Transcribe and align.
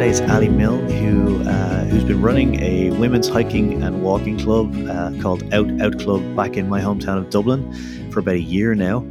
today 0.00 0.12
is 0.12 0.22
Ali 0.30 0.48
Milne, 0.48 0.88
who 0.88 1.42
uh, 1.46 1.84
who's 1.84 2.04
been 2.04 2.22
running 2.22 2.58
a 2.62 2.90
women's 2.92 3.28
hiking 3.28 3.82
and 3.82 4.02
walking 4.02 4.38
club 4.38 4.74
uh, 4.88 5.12
called 5.20 5.42
Out 5.52 5.68
Out 5.78 5.98
Club 5.98 6.34
back 6.34 6.56
in 6.56 6.70
my 6.70 6.80
hometown 6.80 7.18
of 7.18 7.28
Dublin 7.28 7.70
for 8.10 8.20
about 8.20 8.36
a 8.36 8.40
year 8.40 8.74
now. 8.74 9.06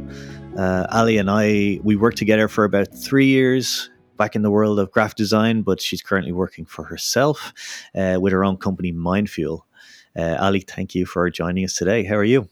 Uh, 0.58 0.88
Ali 0.90 1.16
and 1.16 1.30
I 1.30 1.78
we 1.84 1.94
worked 1.94 2.16
together 2.16 2.48
for 2.48 2.64
about 2.64 2.88
three 2.92 3.26
years 3.26 3.88
back 4.16 4.34
in 4.34 4.42
the 4.42 4.50
world 4.50 4.80
of 4.80 4.90
graphic 4.90 5.16
design, 5.16 5.62
but 5.62 5.80
she's 5.80 6.02
currently 6.02 6.32
working 6.32 6.64
for 6.66 6.82
herself 6.82 7.52
uh, 7.94 8.18
with 8.20 8.32
her 8.32 8.44
own 8.44 8.56
company, 8.56 8.92
Mindfuel. 8.92 9.60
Uh, 10.18 10.38
Ali, 10.40 10.58
thank 10.58 10.96
you 10.96 11.06
for 11.06 11.30
joining 11.30 11.64
us 11.64 11.76
today. 11.76 12.02
How 12.02 12.16
are 12.16 12.24
you? 12.24 12.48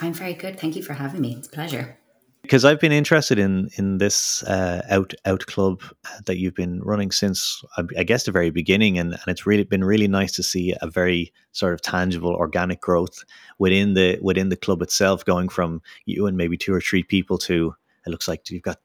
I'm 0.00 0.14
very 0.14 0.32
good. 0.32 0.58
Thank 0.58 0.74
you 0.74 0.82
for 0.82 0.94
having 0.94 1.20
me. 1.20 1.34
It's 1.34 1.48
a 1.48 1.50
pleasure 1.50 1.98
because 2.42 2.64
I've 2.64 2.80
been 2.80 2.92
interested 2.92 3.38
in 3.38 3.68
in 3.76 3.98
this 3.98 4.42
uh, 4.44 4.82
out 4.90 5.12
out 5.24 5.46
club 5.46 5.82
that 6.26 6.38
you've 6.38 6.54
been 6.54 6.80
running 6.82 7.10
since 7.10 7.62
I 7.96 8.04
guess 8.04 8.24
the 8.24 8.32
very 8.32 8.50
beginning, 8.50 8.98
and, 8.98 9.12
and 9.12 9.22
it's 9.26 9.46
really 9.46 9.64
been 9.64 9.84
really 9.84 10.08
nice 10.08 10.32
to 10.32 10.42
see 10.42 10.74
a 10.80 10.88
very 10.88 11.32
sort 11.52 11.74
of 11.74 11.82
tangible 11.82 12.34
organic 12.34 12.80
growth 12.80 13.24
within 13.58 13.94
the 13.94 14.18
within 14.22 14.48
the 14.48 14.56
club 14.56 14.82
itself, 14.82 15.24
going 15.24 15.48
from 15.48 15.82
you 16.06 16.26
and 16.26 16.36
maybe 16.36 16.56
two 16.56 16.74
or 16.74 16.80
three 16.80 17.02
people 17.02 17.38
to 17.38 17.74
it 18.06 18.10
looks 18.10 18.28
like 18.28 18.50
you've 18.50 18.62
got 18.62 18.78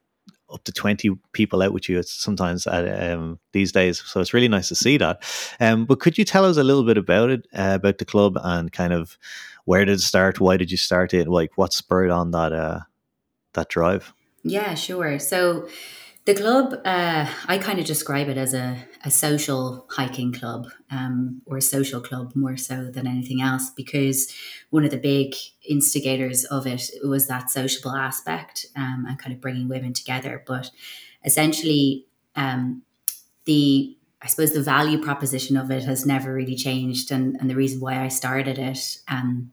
up 0.54 0.64
to 0.66 0.72
20 0.72 1.12
people 1.32 1.64
out 1.64 1.74
with 1.74 1.90
you 1.90 2.02
sometimes 2.04 2.68
um, 2.68 3.40
these 3.54 3.72
days. 3.72 4.04
So 4.06 4.20
it's 4.22 4.34
really 4.34 4.48
nice 4.48 4.68
to 4.68 4.76
see 4.76 4.98
that. 4.98 5.24
Um, 5.60 5.86
but 5.86 6.00
could 6.00 6.18
you 6.18 6.26
tell 6.26 6.46
us 6.46 6.58
a 6.58 6.64
little 6.64 6.84
bit 6.84 6.98
about 6.98 7.32
it, 7.32 7.48
uh, 7.54 7.74
about 7.76 7.98
the 7.98 8.06
club 8.06 8.38
and 8.42 8.72
kind 8.72 8.94
of 8.94 9.18
where 9.66 9.84
did 9.84 9.94
it 9.94 10.02
start? 10.02 10.40
Why 10.40 10.58
did 10.58 10.70
you 10.70 10.78
start 10.78 11.14
it? 11.14 11.28
Like 11.28 11.58
what 11.58 11.74
spurred 11.74 12.12
on 12.12 12.32
that, 12.32 12.54
uh, 12.54 12.82
that 13.54 13.70
drive? 13.70 14.14
Yeah, 14.44 14.76
sure. 14.76 15.20
So 15.20 15.68
the 16.26 16.34
club, 16.34 16.74
uh, 16.86 17.30
I 17.48 17.58
kind 17.58 17.80
of 17.80 17.86
describe 17.86 18.30
it 18.30 18.38
as 18.38 18.54
a, 18.54 18.78
a 19.04 19.12
social 19.12 19.86
hiking 19.90 20.32
club 20.32 20.68
um, 20.90 21.42
or 21.46 21.58
a 21.58 21.62
social 21.62 22.00
club 22.00 22.34
more 22.34 22.56
so 22.56 22.86
than 22.86 23.06
anything 23.06 23.42
else 23.42 23.70
because 23.70 24.34
one 24.70 24.86
of 24.86 24.92
the 24.92 24.98
big 24.98 25.36
instigators 25.68 26.46
of 26.46 26.66
it 26.66 26.90
was 27.04 27.28
that 27.28 27.50
sociable 27.50 27.92
aspect 27.92 28.66
um, 28.78 29.06
and 29.08 29.20
kind 29.20 29.36
of 29.36 29.42
bringing 29.42 29.68
women 29.68 29.92
together. 29.92 30.44
But 30.46 30.72
essentially, 31.26 32.06
um, 32.36 32.84
the 33.46 33.98
I 34.22 34.28
suppose 34.28 34.54
the 34.54 34.62
value 34.62 35.02
proposition 35.02 35.58
of 35.58 35.70
it 35.70 35.84
has 35.84 36.06
never 36.06 36.34
really 36.34 36.56
changed, 36.56 37.12
and, 37.12 37.36
and 37.42 37.50
the 37.50 37.58
reason 37.58 37.82
why 37.82 38.02
I 38.02 38.08
started 38.08 38.58
it, 38.58 39.00
um, 39.10 39.52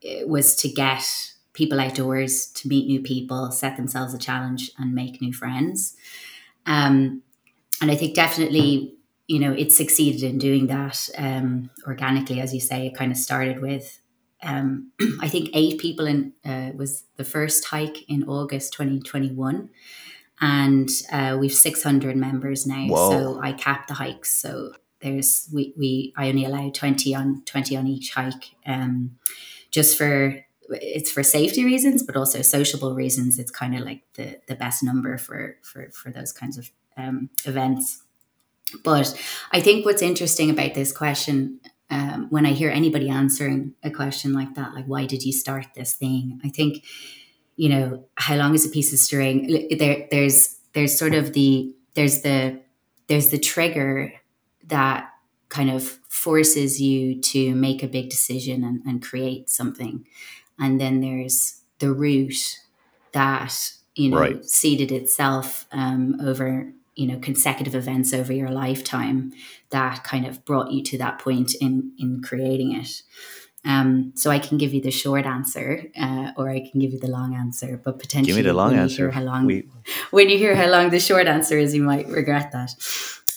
it 0.00 0.28
was 0.28 0.54
to 0.56 0.68
get 0.68 1.32
people 1.56 1.80
outdoors 1.80 2.46
to 2.46 2.68
meet 2.68 2.86
new 2.86 3.00
people, 3.00 3.50
set 3.50 3.76
themselves 3.76 4.12
a 4.14 4.18
challenge, 4.18 4.70
and 4.78 4.94
make 4.94 5.20
new 5.20 5.32
friends. 5.32 5.96
Um, 6.66 7.22
and 7.80 7.90
I 7.90 7.96
think 7.96 8.14
definitely, 8.14 8.94
you 9.26 9.40
know, 9.40 9.52
it 9.52 9.72
succeeded 9.72 10.22
in 10.22 10.38
doing 10.38 10.66
that 10.66 11.08
um, 11.16 11.70
organically, 11.86 12.40
as 12.40 12.54
you 12.54 12.60
say. 12.60 12.86
It 12.86 12.94
kind 12.94 13.10
of 13.10 13.16
started 13.16 13.60
with, 13.62 14.00
um, 14.42 14.92
I 15.20 15.28
think, 15.28 15.48
eight 15.54 15.80
people 15.80 16.06
in 16.06 16.34
uh, 16.44 16.72
was 16.74 17.04
the 17.16 17.24
first 17.24 17.64
hike 17.64 18.08
in 18.08 18.24
August 18.24 18.74
2021. 18.74 19.70
And 20.38 20.90
uh, 21.10 21.38
we've 21.40 21.54
600 21.54 22.16
members 22.16 22.66
now. 22.66 22.86
Whoa. 22.88 23.10
So 23.10 23.40
I 23.40 23.52
capped 23.52 23.88
the 23.88 23.94
hikes. 23.94 24.30
So 24.30 24.72
there's 25.00 25.48
we, 25.52 25.72
we 25.76 26.12
I 26.16 26.28
only 26.28 26.44
allow 26.44 26.70
20 26.70 27.14
on 27.14 27.42
20 27.46 27.76
on 27.76 27.86
each 27.86 28.12
hike 28.12 28.56
um, 28.66 29.16
just 29.70 29.96
for 29.96 30.45
it's 30.70 31.10
for 31.10 31.22
safety 31.22 31.64
reasons, 31.64 32.02
but 32.02 32.16
also 32.16 32.42
sociable 32.42 32.94
reasons. 32.94 33.38
It's 33.38 33.50
kind 33.50 33.76
of 33.76 33.84
like 33.84 34.02
the 34.14 34.40
the 34.48 34.54
best 34.54 34.82
number 34.82 35.18
for 35.18 35.56
for 35.62 35.90
for 35.90 36.10
those 36.10 36.32
kinds 36.32 36.58
of 36.58 36.70
um, 36.96 37.30
events. 37.44 38.02
But 38.82 39.16
I 39.52 39.60
think 39.60 39.84
what's 39.84 40.02
interesting 40.02 40.50
about 40.50 40.74
this 40.74 40.92
question, 40.92 41.60
um, 41.90 42.26
when 42.30 42.46
I 42.46 42.52
hear 42.52 42.70
anybody 42.70 43.08
answering 43.08 43.74
a 43.82 43.90
question 43.90 44.32
like 44.32 44.54
that, 44.54 44.74
like 44.74 44.86
why 44.86 45.06
did 45.06 45.22
you 45.22 45.32
start 45.32 45.66
this 45.74 45.94
thing? 45.94 46.40
I 46.44 46.48
think, 46.48 46.84
you 47.54 47.68
know, 47.68 48.04
how 48.16 48.36
long 48.36 48.54
is 48.54 48.66
a 48.66 48.70
piece 48.70 48.92
of 48.92 48.98
string? 48.98 49.68
There, 49.78 50.06
there's 50.10 50.58
there's 50.72 50.98
sort 50.98 51.14
of 51.14 51.32
the 51.32 51.74
there's 51.94 52.22
the 52.22 52.60
there's 53.06 53.30
the 53.30 53.38
trigger 53.38 54.12
that 54.64 55.10
kind 55.48 55.70
of 55.70 55.98
forces 56.08 56.80
you 56.80 57.20
to 57.20 57.54
make 57.54 57.82
a 57.82 57.86
big 57.86 58.10
decision 58.10 58.64
and, 58.64 58.82
and 58.84 59.00
create 59.00 59.48
something 59.48 60.04
and 60.58 60.80
then 60.80 61.00
there's 61.00 61.60
the 61.78 61.92
route 61.92 62.58
that 63.12 63.72
you 63.94 64.10
know 64.10 64.18
right. 64.18 64.44
seeded 64.44 64.92
itself 64.92 65.66
um, 65.72 66.18
over 66.20 66.72
you 66.94 67.06
know 67.06 67.18
consecutive 67.18 67.74
events 67.74 68.12
over 68.12 68.32
your 68.32 68.50
lifetime 68.50 69.32
that 69.70 70.04
kind 70.04 70.26
of 70.26 70.44
brought 70.44 70.70
you 70.70 70.82
to 70.82 70.98
that 70.98 71.18
point 71.18 71.54
in 71.60 71.92
in 71.98 72.22
creating 72.22 72.72
it 72.72 73.02
um, 73.66 74.12
so 74.14 74.30
I 74.30 74.38
can 74.38 74.58
give 74.58 74.72
you 74.72 74.80
the 74.80 74.92
short 74.92 75.26
answer, 75.26 75.82
uh, 76.00 76.30
or 76.36 76.48
I 76.48 76.60
can 76.60 76.80
give 76.80 76.92
you 76.92 77.00
the 77.00 77.08
long 77.08 77.34
answer. 77.34 77.80
But 77.84 77.98
potentially, 77.98 78.28
give 78.28 78.36
me 78.36 78.48
the 78.48 78.54
long 78.54 78.70
when 78.70 78.78
answer. 78.78 78.94
You 78.94 79.02
hear 79.06 79.10
how 79.10 79.22
long, 79.22 79.44
we... 79.44 79.68
when 80.12 80.28
you 80.30 80.38
hear 80.38 80.54
how 80.54 80.68
long 80.68 80.90
the 80.90 81.00
short 81.00 81.26
answer 81.26 81.58
is, 81.58 81.74
you 81.74 81.82
might 81.82 82.06
regret 82.06 82.52
that. 82.52 82.70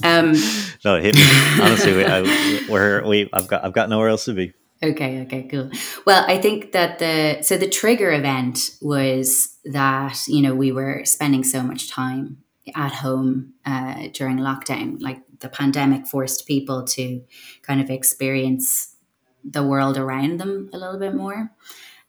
Um, 0.03 0.33
no, 0.85 1.01
hit 1.01 1.15
me. 1.15 1.23
Honestly, 1.59 1.95
we, 1.95 2.05
I, 2.05 2.21
we're, 2.69 3.07
we, 3.07 3.27
I've 3.33 3.47
got, 3.47 3.65
I've 3.65 3.73
got 3.73 3.89
nowhere 3.89 4.09
else 4.09 4.25
to 4.25 4.33
be. 4.33 4.53
Okay, 4.81 5.21
okay, 5.23 5.43
cool. 5.43 5.69
Well, 6.05 6.23
I 6.27 6.37
think 6.39 6.71
that 6.71 6.99
the 6.99 7.41
so 7.41 7.57
the 7.57 7.67
trigger 7.67 8.13
event 8.13 8.77
was 8.81 9.57
that 9.65 10.17
you 10.27 10.41
know 10.41 10.55
we 10.55 10.71
were 10.71 11.03
spending 11.03 11.43
so 11.43 11.61
much 11.61 11.89
time 11.89 12.37
at 12.75 12.93
home 12.93 13.53
uh, 13.65 14.07
during 14.13 14.37
lockdown. 14.37 15.01
Like 15.01 15.21
the 15.39 15.49
pandemic 15.49 16.07
forced 16.07 16.47
people 16.47 16.85
to 16.95 17.21
kind 17.61 17.81
of 17.81 17.89
experience 17.89 18.95
the 19.43 19.63
world 19.63 19.97
around 19.97 20.39
them 20.39 20.69
a 20.71 20.77
little 20.77 20.99
bit 20.99 21.13
more, 21.13 21.51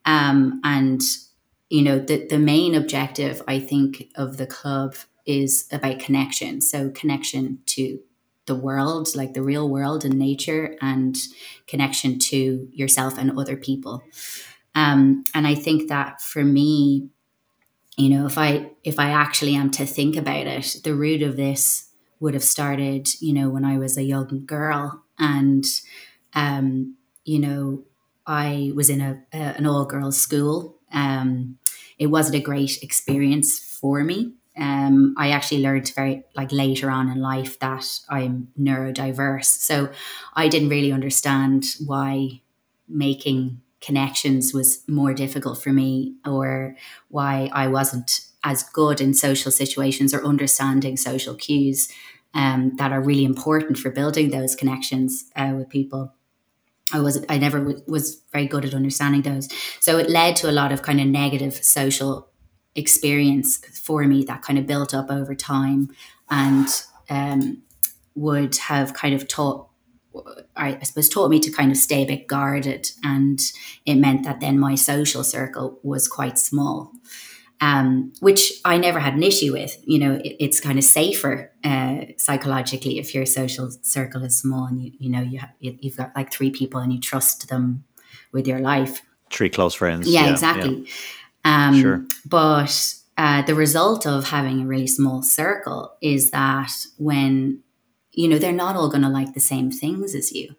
um, 0.04 0.60
and 0.62 1.00
you 1.70 1.82
know 1.82 1.98
the 1.98 2.26
the 2.28 2.38
main 2.38 2.76
objective 2.76 3.42
I 3.48 3.58
think 3.58 4.10
of 4.14 4.36
the 4.36 4.46
club 4.46 4.94
is 5.26 5.66
about 5.72 5.98
connection. 5.98 6.60
So 6.60 6.90
connection 6.90 7.60
to 7.66 8.00
the 8.50 8.56
world, 8.68 9.16
like 9.16 9.34
the 9.34 9.42
real 9.42 9.70
world 9.70 10.04
and 10.04 10.18
nature, 10.18 10.76
and 10.82 11.16
connection 11.68 12.18
to 12.18 12.68
yourself 12.74 13.18
and 13.18 13.38
other 13.38 13.56
people. 13.56 14.02
Um, 14.74 15.24
and 15.34 15.46
I 15.46 15.54
think 15.56 15.88
that 15.88 16.20
for 16.22 16.44
me, 16.44 17.08
you 17.96 18.08
know, 18.08 18.26
if 18.26 18.38
I 18.38 18.70
if 18.84 18.98
I 18.98 19.10
actually 19.10 19.54
am 19.54 19.70
to 19.72 19.86
think 19.86 20.16
about 20.16 20.46
it, 20.46 20.76
the 20.84 20.94
root 20.94 21.22
of 21.22 21.36
this 21.36 21.90
would 22.20 22.34
have 22.34 22.44
started, 22.44 23.08
you 23.20 23.32
know, 23.32 23.48
when 23.50 23.64
I 23.64 23.78
was 23.78 23.96
a 23.98 24.02
young 24.04 24.44
girl, 24.46 25.02
and 25.18 25.64
um, 26.34 26.96
you 27.24 27.38
know, 27.38 27.84
I 28.26 28.72
was 28.74 28.90
in 28.90 29.00
a, 29.00 29.22
a 29.32 29.36
an 29.58 29.66
all 29.66 29.84
girls 29.84 30.20
school. 30.20 30.76
Um, 30.92 31.58
it 31.98 32.06
wasn't 32.06 32.36
a 32.36 32.40
great 32.40 32.82
experience 32.82 33.58
for 33.58 34.02
me 34.04 34.34
um, 34.56 35.14
I 35.16 35.30
actually 35.30 35.62
learned 35.62 35.92
very 35.94 36.24
like 36.34 36.52
later 36.52 36.90
on 36.90 37.08
in 37.08 37.20
life 37.20 37.58
that 37.60 37.86
I'm 38.08 38.48
neurodiverse. 38.60 39.46
So 39.46 39.90
I 40.34 40.48
didn't 40.48 40.68
really 40.68 40.92
understand 40.92 41.64
why 41.86 42.42
making 42.88 43.60
connections 43.80 44.52
was 44.52 44.82
more 44.88 45.14
difficult 45.14 45.62
for 45.62 45.72
me 45.72 46.16
or 46.26 46.76
why 47.08 47.48
I 47.52 47.68
wasn't 47.68 48.20
as 48.44 48.62
good 48.62 49.00
in 49.00 49.14
social 49.14 49.50
situations 49.52 50.12
or 50.12 50.24
understanding 50.24 50.96
social 50.96 51.34
cues 51.34 51.88
um, 52.34 52.76
that 52.76 52.92
are 52.92 53.00
really 53.00 53.24
important 53.24 53.78
for 53.78 53.90
building 53.90 54.30
those 54.30 54.54
connections 54.54 55.30
uh, 55.36 55.52
with 55.56 55.68
people. 55.68 56.14
I 56.92 57.00
was 57.00 57.24
I 57.28 57.38
never 57.38 57.58
w- 57.60 57.82
was 57.86 58.20
very 58.32 58.46
good 58.46 58.64
at 58.64 58.74
understanding 58.74 59.22
those, 59.22 59.48
so 59.78 59.98
it 59.98 60.10
led 60.10 60.36
to 60.36 60.50
a 60.50 60.52
lot 60.52 60.72
of 60.72 60.82
kind 60.82 61.00
of 61.00 61.06
negative 61.06 61.54
social 61.54 62.28
experience 62.74 63.58
for 63.78 64.04
me 64.04 64.24
that 64.24 64.42
kind 64.42 64.58
of 64.58 64.66
built 64.66 64.94
up 64.94 65.10
over 65.10 65.34
time 65.34 65.90
and 66.30 66.68
um, 67.08 67.62
would 68.14 68.56
have 68.56 68.94
kind 68.94 69.14
of 69.14 69.26
taught 69.28 69.66
I 70.56 70.80
suppose 70.82 71.08
taught 71.08 71.30
me 71.30 71.38
to 71.38 71.52
kind 71.52 71.70
of 71.70 71.76
stay 71.76 72.02
a 72.02 72.06
bit 72.06 72.26
guarded 72.26 72.90
and 73.04 73.40
it 73.86 73.94
meant 73.94 74.24
that 74.24 74.40
then 74.40 74.58
my 74.58 74.74
social 74.74 75.22
circle 75.22 75.78
was 75.84 76.08
quite 76.08 76.36
small 76.38 76.92
um, 77.60 78.12
which 78.20 78.60
I 78.64 78.78
never 78.78 78.98
had 79.00 79.14
an 79.14 79.22
issue 79.22 79.52
with. 79.52 79.76
You 79.84 79.98
know 79.98 80.14
it, 80.14 80.36
it's 80.40 80.60
kind 80.60 80.78
of 80.78 80.84
safer 80.84 81.52
uh, 81.62 82.06
psychologically 82.16 82.98
if 82.98 83.14
your 83.14 83.26
social 83.26 83.70
circle 83.82 84.24
is 84.24 84.36
small 84.36 84.64
and 84.64 84.82
you, 84.82 84.92
you 84.98 85.10
know 85.10 85.20
you 85.20 85.38
have, 85.38 85.50
you've 85.60 85.96
got 85.96 86.12
like 86.16 86.32
three 86.32 86.50
people 86.50 86.80
and 86.80 86.92
you 86.92 87.00
trust 87.00 87.48
them 87.48 87.84
with 88.32 88.46
your 88.46 88.60
life. 88.60 89.02
Three 89.30 89.50
close 89.50 89.74
friends. 89.74 90.08
Yeah, 90.08 90.26
yeah 90.26 90.32
exactly. 90.32 90.76
yeah. 90.76 90.92
Um, 91.44 91.80
sure. 91.80 92.04
But 92.24 92.94
uh, 93.16 93.42
the 93.42 93.54
result 93.54 94.06
of 94.06 94.28
having 94.28 94.60
a 94.60 94.66
really 94.66 94.86
small 94.86 95.22
circle 95.22 95.94
is 96.00 96.30
that 96.30 96.72
when, 96.96 97.62
you 98.12 98.28
know, 98.28 98.38
they're 98.38 98.52
not 98.52 98.76
all 98.76 98.88
going 98.88 99.02
to 99.02 99.08
like 99.08 99.34
the 99.34 99.40
same 99.40 99.70
things 99.70 100.14
as 100.14 100.32
you. 100.32 100.54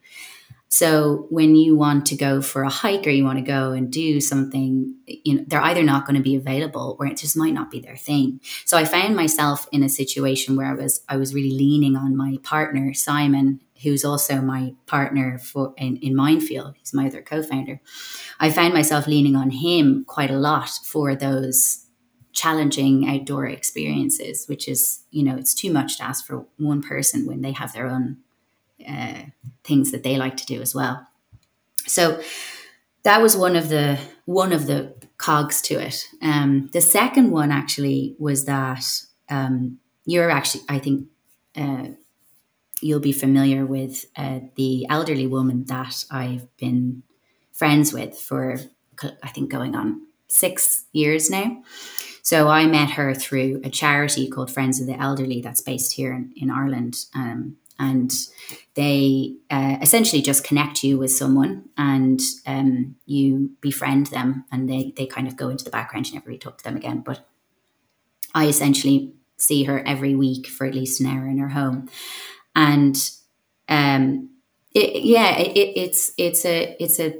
So 0.73 1.27
when 1.29 1.57
you 1.57 1.75
want 1.75 2.05
to 2.07 2.15
go 2.15 2.41
for 2.41 2.63
a 2.63 2.69
hike 2.69 3.05
or 3.05 3.09
you 3.09 3.25
want 3.25 3.39
to 3.39 3.43
go 3.43 3.73
and 3.73 3.91
do 3.91 4.21
something, 4.21 4.95
you 5.05 5.35
know, 5.35 5.43
they're 5.45 5.61
either 5.61 5.83
not 5.83 6.05
going 6.05 6.15
to 6.15 6.21
be 6.21 6.37
available 6.37 6.95
or 6.97 7.07
it 7.07 7.17
just 7.17 7.35
might 7.35 7.53
not 7.53 7.69
be 7.69 7.81
their 7.81 7.97
thing. 7.97 8.39
So 8.63 8.77
I 8.77 8.85
found 8.85 9.13
myself 9.13 9.67
in 9.73 9.83
a 9.83 9.89
situation 9.89 10.55
where 10.55 10.67
I 10.67 10.73
was 10.73 11.01
I 11.09 11.17
was 11.17 11.35
really 11.35 11.51
leaning 11.51 11.97
on 11.97 12.15
my 12.15 12.37
partner, 12.41 12.93
Simon, 12.93 13.59
who's 13.83 14.05
also 14.05 14.41
my 14.41 14.73
partner 14.85 15.37
for 15.37 15.73
in, 15.77 15.97
in 15.97 16.13
Mindfield. 16.13 16.75
He's 16.77 16.93
my 16.93 17.07
other 17.07 17.21
co-founder. 17.21 17.81
I 18.39 18.51
found 18.51 18.73
myself 18.73 19.07
leaning 19.07 19.35
on 19.35 19.49
him 19.49 20.05
quite 20.05 20.31
a 20.31 20.37
lot 20.37 20.69
for 20.83 21.15
those 21.15 21.85
challenging 22.33 23.07
outdoor 23.09 23.45
experiences, 23.45 24.45
which 24.47 24.67
is, 24.67 25.03
you 25.11 25.23
know, 25.23 25.35
it's 25.35 25.53
too 25.53 25.71
much 25.71 25.97
to 25.97 26.03
ask 26.03 26.25
for 26.25 26.45
one 26.57 26.81
person 26.81 27.25
when 27.25 27.41
they 27.41 27.51
have 27.51 27.73
their 27.73 27.87
own 27.87 28.17
uh, 28.87 29.23
things 29.63 29.91
that 29.91 30.03
they 30.03 30.17
like 30.17 30.37
to 30.37 30.45
do 30.45 30.61
as 30.61 30.73
well. 30.73 31.07
So 31.87 32.21
that 33.03 33.21
was 33.21 33.35
one 33.35 33.55
of 33.55 33.69
the 33.69 33.99
one 34.25 34.53
of 34.53 34.67
the 34.67 34.93
cogs 35.17 35.61
to 35.63 35.75
it. 35.75 36.07
Um, 36.21 36.69
the 36.73 36.81
second 36.81 37.31
one 37.31 37.51
actually 37.51 38.15
was 38.17 38.45
that 38.45 38.85
um, 39.29 39.79
you're 40.05 40.29
actually, 40.29 40.63
I 40.69 40.79
think, 40.79 41.07
uh, 41.55 41.89
you'll 42.81 42.99
be 42.99 43.11
familiar 43.11 43.65
with 43.65 44.05
uh, 44.15 44.39
the 44.55 44.85
elderly 44.89 45.27
woman 45.27 45.65
that 45.65 46.05
I've 46.11 46.55
been 46.57 47.03
friends 47.51 47.93
with 47.93 48.17
for, 48.17 48.57
I 49.23 49.29
think, 49.29 49.51
going 49.51 49.75
on 49.75 50.01
six 50.27 50.85
years 50.91 51.29
now. 51.29 51.63
So 52.23 52.47
I 52.47 52.65
met 52.67 52.91
her 52.91 53.13
through 53.13 53.61
a 53.63 53.69
charity 53.69 54.29
called 54.29 54.51
Friends 54.51 54.79
of 54.79 54.87
the 54.87 54.99
Elderly 54.99 55.41
that's 55.41 55.61
based 55.61 55.93
here 55.93 56.13
in, 56.13 56.33
in 56.35 56.49
Ireland. 56.51 57.05
Um, 57.15 57.57
and 57.81 58.13
they 58.75 59.35
uh, 59.49 59.77
essentially 59.81 60.21
just 60.21 60.43
connect 60.43 60.83
you 60.83 60.99
with 60.99 61.11
someone 61.11 61.67
and 61.77 62.21
um, 62.45 62.95
you 63.05 63.51
befriend 63.59 64.07
them 64.07 64.45
and 64.51 64.69
they, 64.69 64.93
they 64.95 65.07
kind 65.07 65.27
of 65.27 65.35
go 65.35 65.49
into 65.49 65.63
the 65.63 65.71
background 65.71 66.07
you 66.07 66.13
never 66.13 66.27
really 66.27 66.37
talk 66.37 66.57
to 66.59 66.63
them 66.63 66.77
again 66.77 67.01
but 67.03 67.27
i 68.35 68.45
essentially 68.45 69.13
see 69.37 69.63
her 69.63 69.85
every 69.85 70.15
week 70.15 70.47
for 70.47 70.67
at 70.67 70.75
least 70.75 71.01
an 71.01 71.07
hour 71.07 71.27
in 71.27 71.39
her 71.39 71.49
home 71.49 71.89
and 72.55 73.11
um, 73.69 74.29
it, 74.73 75.03
yeah 75.03 75.37
it, 75.37 75.53
it's 75.75 76.13
it's 76.17 76.45
a 76.45 76.75
it's 76.79 76.99
a 76.99 77.15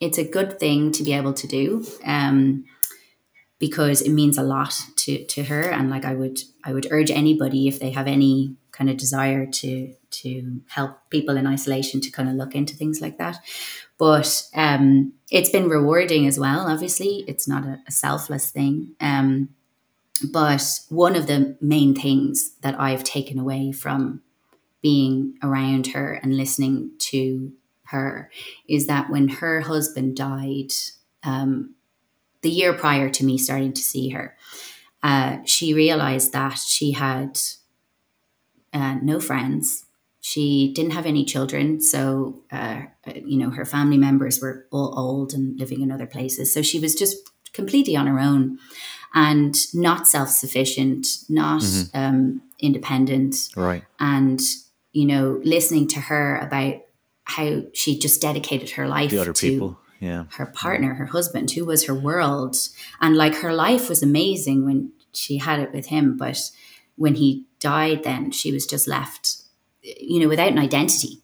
it's 0.00 0.18
a 0.18 0.24
good 0.24 0.58
thing 0.58 0.92
to 0.92 1.02
be 1.02 1.12
able 1.12 1.32
to 1.32 1.46
do 1.46 1.86
um, 2.04 2.64
because 3.58 4.02
it 4.02 4.10
means 4.10 4.38
a 4.38 4.42
lot 4.42 4.74
to 4.96 5.24
to 5.26 5.44
her 5.44 5.62
and 5.62 5.88
like 5.88 6.04
i 6.04 6.14
would 6.14 6.40
i 6.64 6.72
would 6.72 6.88
urge 6.90 7.10
anybody 7.10 7.68
if 7.68 7.78
they 7.78 7.90
have 7.90 8.06
any 8.06 8.56
kind 8.74 8.90
of 8.90 8.96
desire 8.96 9.46
to 9.46 9.94
to 10.10 10.60
help 10.68 10.98
people 11.10 11.36
in 11.36 11.46
isolation 11.46 12.00
to 12.00 12.10
kind 12.10 12.28
of 12.28 12.34
look 12.34 12.54
into 12.54 12.76
things 12.76 13.00
like 13.00 13.18
that. 13.18 13.38
But 13.98 14.42
um, 14.54 15.12
it's 15.30 15.50
been 15.50 15.68
rewarding 15.68 16.26
as 16.26 16.38
well. 16.38 16.66
Obviously, 16.66 17.24
it's 17.28 17.46
not 17.46 17.64
a, 17.64 17.78
a 17.86 17.92
selfless 17.92 18.50
thing. 18.50 18.94
Um, 19.00 19.50
but 20.32 20.80
one 20.88 21.16
of 21.16 21.26
the 21.26 21.56
main 21.60 21.94
things 21.94 22.54
that 22.62 22.78
I've 22.78 23.04
taken 23.04 23.38
away 23.38 23.72
from 23.72 24.22
being 24.84 25.34
around 25.42 25.86
her 25.86 26.20
and 26.22 26.36
listening 26.36 26.90
to 26.98 27.50
her 27.84 28.30
is 28.68 28.86
that 28.86 29.08
when 29.08 29.28
her 29.28 29.62
husband 29.62 30.14
died, 30.14 30.72
um, 31.22 31.74
the 32.42 32.50
year 32.50 32.74
prior 32.74 33.08
to 33.08 33.24
me 33.24 33.38
starting 33.38 33.72
to 33.72 33.80
see 33.80 34.10
her, 34.10 34.36
uh, 35.02 35.38
she 35.46 35.72
realized 35.72 36.34
that 36.34 36.58
she 36.58 36.92
had 36.92 37.40
uh, 38.74 38.96
no 39.02 39.20
friends. 39.20 39.86
She 40.20 40.70
didn't 40.74 40.92
have 40.92 41.06
any 41.06 41.24
children, 41.24 41.80
so 41.80 42.42
uh, 42.52 42.82
uh, 43.06 43.12
you 43.24 43.38
know 43.38 43.50
her 43.50 43.64
family 43.64 43.96
members 43.96 44.42
were 44.42 44.66
all 44.70 44.98
old 44.98 45.32
and 45.32 45.58
living 45.58 45.80
in 45.80 45.90
other 45.90 46.06
places. 46.06 46.52
So 46.52 46.60
she 46.60 46.78
was 46.78 46.94
just 46.94 47.16
completely 47.54 47.96
on 47.96 48.06
her 48.06 48.20
own 48.20 48.58
and 49.14 49.56
not 49.72 50.06
self 50.06 50.28
sufficient, 50.28 51.06
not 51.30 51.62
mm-hmm. 51.62 51.98
um, 51.98 52.42
independent, 52.58 53.36
right? 53.56 53.84
And 53.98 54.40
you 54.94 55.04
know, 55.04 55.38
listening 55.44 55.86
to 55.88 56.00
her 56.00 56.38
about 56.38 56.76
how 57.24 57.62
she 57.74 57.98
just 57.98 58.22
dedicated 58.22 58.70
her 58.70 58.88
life 58.88 59.10
the 59.10 59.18
other 59.18 59.34
to 59.34 59.46
people 59.46 59.78
yeah. 60.04 60.24
her 60.32 60.46
partner, 60.46 60.94
her 60.94 61.06
husband, 61.06 61.50
who 61.50 61.64
was 61.64 61.86
her 61.86 61.94
world. 61.94 62.56
And 63.00 63.16
like 63.16 63.36
her 63.36 63.54
life 63.54 63.88
was 63.88 64.02
amazing 64.02 64.64
when 64.64 64.92
she 65.12 65.38
had 65.38 65.60
it 65.60 65.72
with 65.72 65.86
him. 65.86 66.16
But 66.16 66.38
when 66.96 67.14
he 67.14 67.46
died, 67.58 68.04
then 68.04 68.30
she 68.30 68.52
was 68.52 68.66
just 68.66 68.86
left, 68.86 69.38
you 69.82 70.20
know, 70.20 70.28
without 70.28 70.52
an 70.52 70.58
identity. 70.58 71.22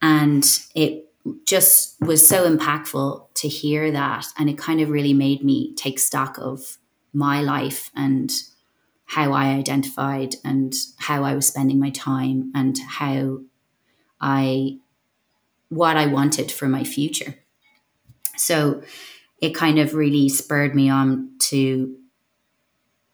And 0.00 0.44
it 0.74 1.12
just 1.44 2.00
was 2.00 2.26
so 2.26 2.50
impactful 2.50 3.32
to 3.34 3.48
hear 3.48 3.92
that. 3.92 4.26
And 4.36 4.50
it 4.50 4.58
kind 4.58 4.80
of 4.80 4.90
really 4.90 5.14
made 5.14 5.44
me 5.44 5.74
take 5.74 5.98
stock 5.98 6.36
of 6.38 6.78
my 7.12 7.40
life 7.40 7.90
and 7.94 8.32
how 9.12 9.34
I 9.34 9.48
identified 9.48 10.36
and 10.42 10.72
how 10.96 11.22
I 11.22 11.34
was 11.34 11.46
spending 11.46 11.78
my 11.78 11.90
time 11.90 12.50
and 12.54 12.78
how 12.78 13.40
I, 14.18 14.78
what 15.68 15.98
I 15.98 16.06
wanted 16.06 16.50
for 16.50 16.66
my 16.66 16.82
future. 16.82 17.34
So 18.38 18.82
it 19.42 19.54
kind 19.54 19.78
of 19.78 19.92
really 19.92 20.30
spurred 20.30 20.74
me 20.74 20.88
on 20.88 21.32
to 21.50 21.94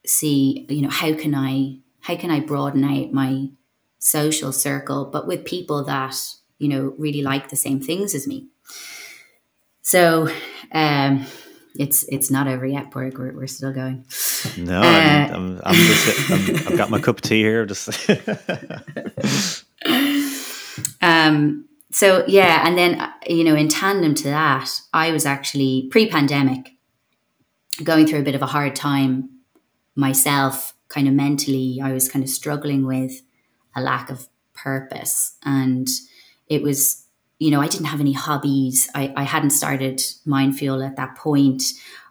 see, 0.07 0.67
you 0.69 0.83
know, 0.83 0.89
how 0.89 1.15
can 1.15 1.35
I 1.35 1.79
how 2.01 2.15
can 2.15 2.31
I 2.31 2.41
broaden 2.41 2.85
out 2.85 3.13
my 3.13 3.49
social 3.99 4.53
circle, 4.53 5.05
but 5.05 5.27
with 5.27 5.45
people 5.45 5.83
that, 5.85 6.17
you 6.59 6.69
know, 6.69 6.95
really 6.97 7.23
like 7.23 7.49
the 7.49 7.57
same 7.57 7.81
things 7.81 8.15
as 8.15 8.29
me. 8.29 8.47
So 9.83 10.29
um 10.71 11.27
it's 11.79 12.03
it's 12.05 12.31
not 12.31 12.47
over 12.49 12.67
yet, 12.67 12.91
Borg. 12.91 13.19
We're, 13.19 13.33
we're 13.33 13.47
still 13.47 13.73
going. 13.73 14.05
No, 14.57 14.81
uh, 14.81 14.85
I'm, 14.85 15.35
I'm, 15.35 15.61
I'm, 15.65 15.75
just 15.75 16.31
i 16.31 16.35
have 16.69 16.77
got 16.77 16.91
my 16.91 17.01
cup 17.01 17.17
of 17.17 17.23
tea 17.23 17.41
here. 17.41 17.65
Just 17.65 17.89
um. 21.01 21.65
So 21.91 22.25
yeah, 22.27 22.67
and 22.67 22.77
then 22.77 23.11
you 23.27 23.45
know, 23.45 23.55
in 23.55 23.69
tandem 23.69 24.15
to 24.17 24.25
that, 24.25 24.69
I 24.93 25.11
was 25.11 25.25
actually 25.25 25.89
pre-pandemic 25.91 26.75
going 27.83 28.07
through 28.07 28.21
a 28.21 28.25
bit 28.25 28.35
of 28.35 28.43
a 28.43 28.47
hard 28.47 28.75
time 28.75 29.31
myself 29.95 30.75
kind 30.89 31.09
of 31.09 31.15
mentally 31.15 31.81
i 31.83 31.93
was 31.93 32.09
kind 32.09 32.25
of 32.25 32.31
struggling 32.31 32.87
with 32.87 33.23
a 33.75 33.81
lack 33.81 34.11
of 34.11 34.29
purpose 34.55 35.37
and 35.45 35.89
it 36.49 36.63
was 36.63 37.05
you 37.39 37.51
know 37.51 37.61
i 37.61 37.69
didn't 37.69 37.87
have 37.87 38.01
any 38.01 38.13
hobbies 38.13 38.89
i, 38.95 39.13
I 39.17 39.23
hadn't 39.25 39.51
started 39.51 39.99
mindfield 40.27 40.87
at 40.87 40.97
that 40.97 41.17
point 41.17 41.63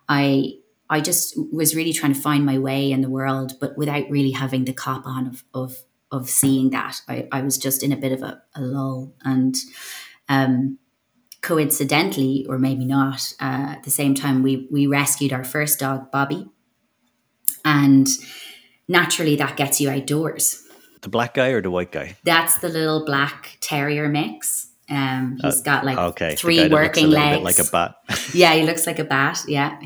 i 0.09 0.53
i 0.89 1.01
just 1.01 1.35
was 1.51 1.75
really 1.75 1.93
trying 1.93 2.13
to 2.13 2.19
find 2.19 2.45
my 2.45 2.57
way 2.57 2.91
in 2.91 3.01
the 3.01 3.09
world 3.09 3.53
but 3.59 3.77
without 3.77 4.09
really 4.09 4.31
having 4.31 4.65
the 4.65 4.73
cop 4.73 5.05
on 5.05 5.27
of 5.27 5.43
of 5.53 5.77
of 6.11 6.29
seeing 6.29 6.69
that 6.71 7.01
i, 7.07 7.27
I 7.31 7.41
was 7.41 7.57
just 7.57 7.83
in 7.83 7.91
a 7.91 7.97
bit 7.97 8.11
of 8.11 8.21
a, 8.21 8.41
a 8.55 8.61
lull 8.61 9.13
and 9.23 9.55
um 10.29 10.77
coincidentally 11.41 12.45
or 12.49 12.57
maybe 12.57 12.83
not 12.83 13.33
uh, 13.39 13.75
at 13.75 13.83
the 13.83 13.91
same 13.91 14.15
time 14.15 14.43
we 14.43 14.67
we 14.71 14.87
rescued 14.87 15.33
our 15.33 15.43
first 15.43 15.79
dog 15.79 16.11
bobby 16.11 16.49
and 17.67 18.07
naturally 18.87 19.35
that 19.35 19.57
gets 19.57 19.81
you 19.81 19.89
outdoors. 19.89 20.63
The 21.01 21.09
black 21.09 21.33
guy 21.33 21.49
or 21.49 21.61
the 21.61 21.69
white 21.69 21.91
guy? 21.91 22.17
That's 22.23 22.57
the 22.57 22.69
little 22.69 23.05
black 23.05 23.57
terrier 23.59 24.07
mix. 24.07 24.66
Um, 24.89 25.37
he's 25.41 25.59
uh, 25.59 25.63
got 25.63 25.85
like 25.85 25.97
okay. 25.97 26.35
three 26.35 26.67
working 26.69 27.09
legs, 27.09 27.43
like 27.43 27.59
a 27.59 27.69
bat. 27.69 27.95
yeah, 28.33 28.53
he 28.53 28.63
looks 28.63 28.87
like 28.87 28.99
a 28.99 29.03
bat. 29.03 29.43
Yeah, 29.47 29.79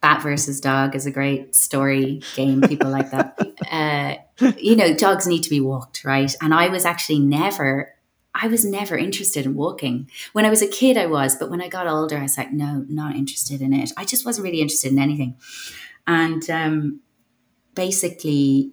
bat 0.00 0.22
versus 0.22 0.60
dog 0.60 0.94
is 0.94 1.04
a 1.06 1.10
great 1.10 1.54
story 1.54 2.22
game. 2.34 2.60
People 2.62 2.90
like 2.90 3.10
that. 3.10 3.38
Uh, 3.72 4.14
you 4.58 4.76
know, 4.76 4.94
dogs 4.94 5.26
need 5.26 5.42
to 5.42 5.50
be 5.50 5.60
walked, 5.60 6.04
right? 6.04 6.32
And 6.40 6.54
I 6.54 6.68
was 6.68 6.84
actually 6.84 7.18
never. 7.18 7.92
I 8.32 8.46
was 8.46 8.64
never 8.64 8.96
interested 8.96 9.44
in 9.44 9.54
walking. 9.54 10.08
When 10.34 10.44
I 10.44 10.50
was 10.50 10.62
a 10.62 10.68
kid, 10.68 10.96
I 10.96 11.06
was, 11.06 11.34
but 11.36 11.50
when 11.50 11.62
I 11.62 11.68
got 11.68 11.88
older, 11.88 12.18
I 12.18 12.22
was 12.22 12.36
like, 12.36 12.52
no, 12.52 12.84
not 12.88 13.16
interested 13.16 13.60
in 13.60 13.72
it. 13.72 13.90
I 13.96 14.04
just 14.04 14.24
wasn't 14.24 14.44
really 14.44 14.60
interested 14.60 14.92
in 14.92 14.98
anything. 14.98 15.36
And 16.06 16.48
um, 16.48 17.00
basically, 17.74 18.72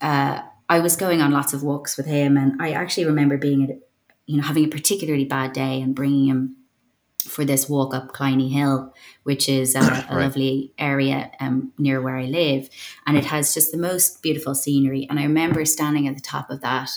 uh, 0.00 0.42
I 0.68 0.80
was 0.80 0.96
going 0.96 1.22
on 1.22 1.30
lots 1.30 1.52
of 1.52 1.62
walks 1.62 1.96
with 1.96 2.06
him, 2.06 2.36
and 2.36 2.60
I 2.60 2.72
actually 2.72 3.06
remember 3.06 3.38
being 3.38 3.70
at, 3.70 3.78
you 4.26 4.36
know, 4.36 4.42
having 4.42 4.64
a 4.64 4.68
particularly 4.68 5.24
bad 5.24 5.52
day 5.52 5.80
and 5.80 5.94
bringing 5.94 6.26
him 6.26 6.56
for 7.26 7.44
this 7.44 7.68
walk 7.68 7.94
up 7.94 8.12
Killiney 8.12 8.50
Hill, 8.50 8.92
which 9.22 9.48
is 9.48 9.74
a, 9.74 10.06
a 10.10 10.16
lovely 10.18 10.72
area 10.78 11.30
um, 11.40 11.72
near 11.78 12.00
where 12.00 12.16
I 12.16 12.24
live, 12.24 12.68
and 13.06 13.16
it 13.16 13.24
has 13.26 13.54
just 13.54 13.72
the 13.72 13.78
most 13.78 14.22
beautiful 14.22 14.54
scenery. 14.54 15.06
And 15.08 15.18
I 15.18 15.24
remember 15.24 15.64
standing 15.64 16.06
at 16.06 16.14
the 16.14 16.20
top 16.20 16.50
of 16.50 16.60
that 16.60 16.90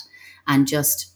and 0.46 0.66
just 0.66 1.12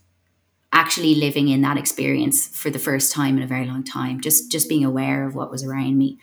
actually 0.71 1.15
living 1.15 1.49
in 1.49 1.61
that 1.61 1.77
experience 1.77 2.47
for 2.47 2.71
the 2.71 2.79
first 2.79 3.11
time 3.11 3.37
in 3.37 3.43
a 3.43 3.47
very 3.47 3.65
long 3.65 3.83
time, 3.83 4.21
just 4.21 4.51
just 4.51 4.67
being 4.67 4.83
aware 4.83 5.25
of 5.25 5.35
what 5.35 5.51
was 5.51 5.63
around 5.63 5.97
me, 5.97 6.19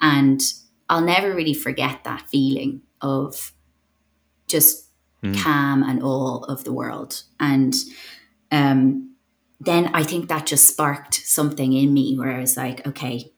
and 0.00 0.40
I'll 0.88 1.02
never 1.04 1.34
really 1.34 1.54
forget 1.54 2.04
that 2.04 2.28
feeling 2.28 2.82
of 3.00 3.52
just 4.46 4.88
mm. 5.22 5.36
calm 5.42 5.82
and 5.82 6.02
all 6.02 6.44
of 6.44 6.64
the 6.64 6.72
world. 6.72 7.22
And 7.38 7.74
um, 8.50 9.14
then 9.60 9.90
I 9.94 10.04
think 10.04 10.28
that 10.28 10.46
just 10.46 10.68
sparked 10.68 11.14
something 11.14 11.72
in 11.72 11.92
me 11.92 12.16
where 12.16 12.32
I 12.32 12.40
was 12.40 12.56
like, 12.56 12.86
okay, 12.86 13.32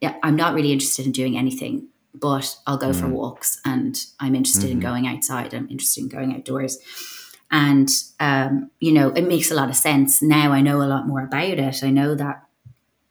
yeah, 0.00 0.16
I'm 0.22 0.36
not 0.36 0.54
really 0.54 0.72
interested 0.72 1.06
in 1.06 1.12
doing 1.12 1.38
anything, 1.38 1.88
but 2.14 2.56
I'll 2.66 2.76
go 2.76 2.90
mm. 2.90 3.00
for 3.00 3.08
walks 3.08 3.60
and 3.64 3.98
I'm 4.20 4.34
interested 4.34 4.64
mm-hmm. 4.64 4.72
in 4.72 4.80
going 4.80 5.06
outside. 5.06 5.54
I'm 5.54 5.68
interested 5.70 6.02
in 6.02 6.08
going 6.08 6.34
outdoors. 6.34 6.78
And, 7.50 7.88
um, 8.20 8.70
you 8.80 8.92
know, 8.92 9.08
it 9.10 9.26
makes 9.26 9.50
a 9.50 9.54
lot 9.54 9.70
of 9.70 9.76
sense. 9.76 10.20
Now 10.20 10.52
I 10.52 10.60
know 10.60 10.82
a 10.82 10.84
lot 10.84 11.06
more 11.06 11.22
about 11.22 11.58
it. 11.58 11.82
I 11.82 11.90
know 11.90 12.14
that, 12.14 12.42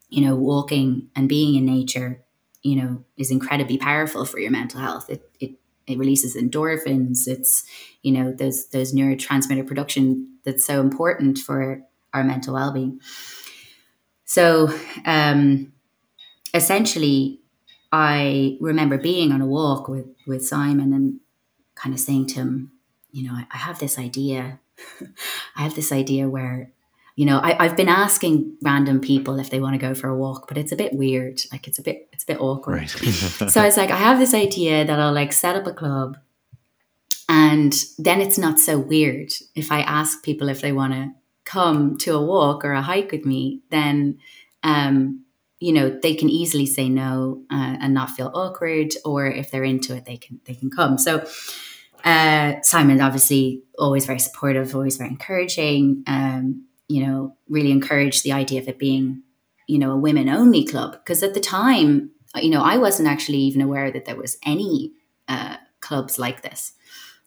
you 0.10 0.24
know, 0.24 0.36
walking 0.36 1.08
and 1.16 1.28
being 1.28 1.56
in 1.56 1.66
nature, 1.66 2.22
you 2.62 2.76
know, 2.76 3.06
is 3.18 3.32
incredibly 3.32 3.78
powerful 3.78 4.26
for 4.26 4.40
your 4.40 4.52
mental 4.52 4.82
health. 4.82 5.10
It, 5.10 5.30
it, 5.40 5.52
it 5.88 5.98
releases 5.98 6.36
endorphins. 6.36 7.28
It's, 7.28 7.64
you 8.04 8.12
know, 8.12 8.32
those, 8.32 8.68
those 8.70 8.94
neurotransmitter 8.94 9.66
production 9.66 10.38
that's 10.44 10.66
so 10.66 10.82
important 10.82 11.40
for 11.40 11.82
our 12.16 12.24
mental 12.24 12.54
well-being. 12.54 13.00
So, 14.24 14.74
um, 15.06 15.74
essentially, 16.54 17.42
I 17.92 18.58
remember 18.60 18.98
being 18.98 19.32
on 19.32 19.42
a 19.42 19.46
walk 19.46 19.88
with 19.88 20.08
with 20.26 20.46
Simon 20.46 20.94
and 20.94 21.20
kind 21.76 21.94
of 21.94 22.00
saying 22.00 22.28
to 22.28 22.36
him, 22.36 22.72
you 23.12 23.28
know, 23.28 23.34
I, 23.34 23.46
I 23.52 23.58
have 23.58 23.80
this 23.80 24.00
idea. 24.00 24.60
I 25.56 25.62
have 25.62 25.76
this 25.76 25.92
idea 25.92 26.28
where, 26.28 26.72
you 27.16 27.26
know, 27.26 27.38
I, 27.38 27.64
I've 27.64 27.78
been 27.78 27.90
asking 27.90 28.58
random 28.64 29.00
people 29.00 29.40
if 29.40 29.50
they 29.50 29.60
want 29.60 29.74
to 29.80 29.88
go 29.88 29.94
for 29.94 30.10
a 30.10 30.18
walk, 30.18 30.48
but 30.48 30.58
it's 30.58 30.72
a 30.72 30.76
bit 30.76 30.94
weird. 30.94 31.42
Like 31.52 31.68
it's 31.68 31.78
a 31.78 31.84
bit 31.84 32.10
it's 32.12 32.24
a 32.24 32.28
bit 32.28 32.42
awkward. 32.42 32.78
Right. 32.78 32.90
so 33.52 33.62
I 33.62 33.66
was 33.66 33.78
like, 33.78 33.92
I 33.92 33.98
have 33.98 34.20
this 34.20 34.34
idea 34.34 34.86
that 34.86 35.00
I'll 35.00 35.14
like 35.14 35.34
set 35.34 35.56
up 35.56 35.68
a 35.68 35.74
club 35.74 36.18
and 37.28 37.74
then 37.98 38.22
it's 38.22 38.38
not 38.38 38.60
so 38.60 38.78
weird 38.78 39.32
if 39.56 39.72
I 39.72 39.82
ask 39.82 40.24
people 40.24 40.50
if 40.50 40.62
they 40.62 40.72
want 40.72 40.94
to 40.94 41.12
come 41.46 41.98
to 42.00 42.16
a 42.16 42.22
walk 42.22 42.66
or 42.66 42.74
a 42.74 42.82
hike 42.82 43.12
with 43.12 43.26
me, 43.26 43.62
then 43.70 44.20
um, 44.64 45.24
you 45.60 45.72
know 45.72 45.90
they 45.90 46.16
can 46.16 46.30
easily 46.30 46.66
say 46.66 46.90
no 46.90 47.44
uh, 47.52 47.78
and 47.80 47.94
not 47.94 48.12
feel 48.12 48.32
awkward 48.34 48.94
or 49.06 49.28
if 49.28 49.52
they're 49.52 49.64
into 49.64 49.96
it 49.96 50.06
they 50.06 50.18
can 50.18 50.40
they 50.46 50.54
can 50.56 50.70
come. 50.70 50.98
So 50.98 51.26
uh, 52.04 52.62
simon 52.62 53.02
obviously 53.02 53.64
always 53.80 54.06
very 54.06 54.20
supportive 54.20 54.76
always 54.76 54.98
very 54.98 55.10
encouraging 55.10 56.04
um, 56.06 56.66
you 56.88 57.04
know 57.04 57.36
really 57.50 57.72
encouraged 57.72 58.24
the 58.24 58.32
idea 58.32 58.62
of 58.62 58.68
it 58.68 58.78
being 58.78 59.24
you 59.66 59.80
know 59.80 59.92
a 59.92 59.98
women 59.98 60.30
only 60.30 60.64
club 60.64 60.92
because 60.92 61.24
at 61.24 61.34
the 61.34 61.40
time 61.40 62.12
you 62.36 62.52
know 62.52 62.62
i 62.62 62.78
wasn't 62.78 63.08
actually 63.08 63.40
even 63.40 63.60
aware 63.60 63.90
that 63.90 64.06
there 64.06 64.16
was 64.16 64.38
any 64.46 64.92
uh, 65.28 65.58
clubs 65.86 66.18
like 66.20 66.42
this. 66.42 66.74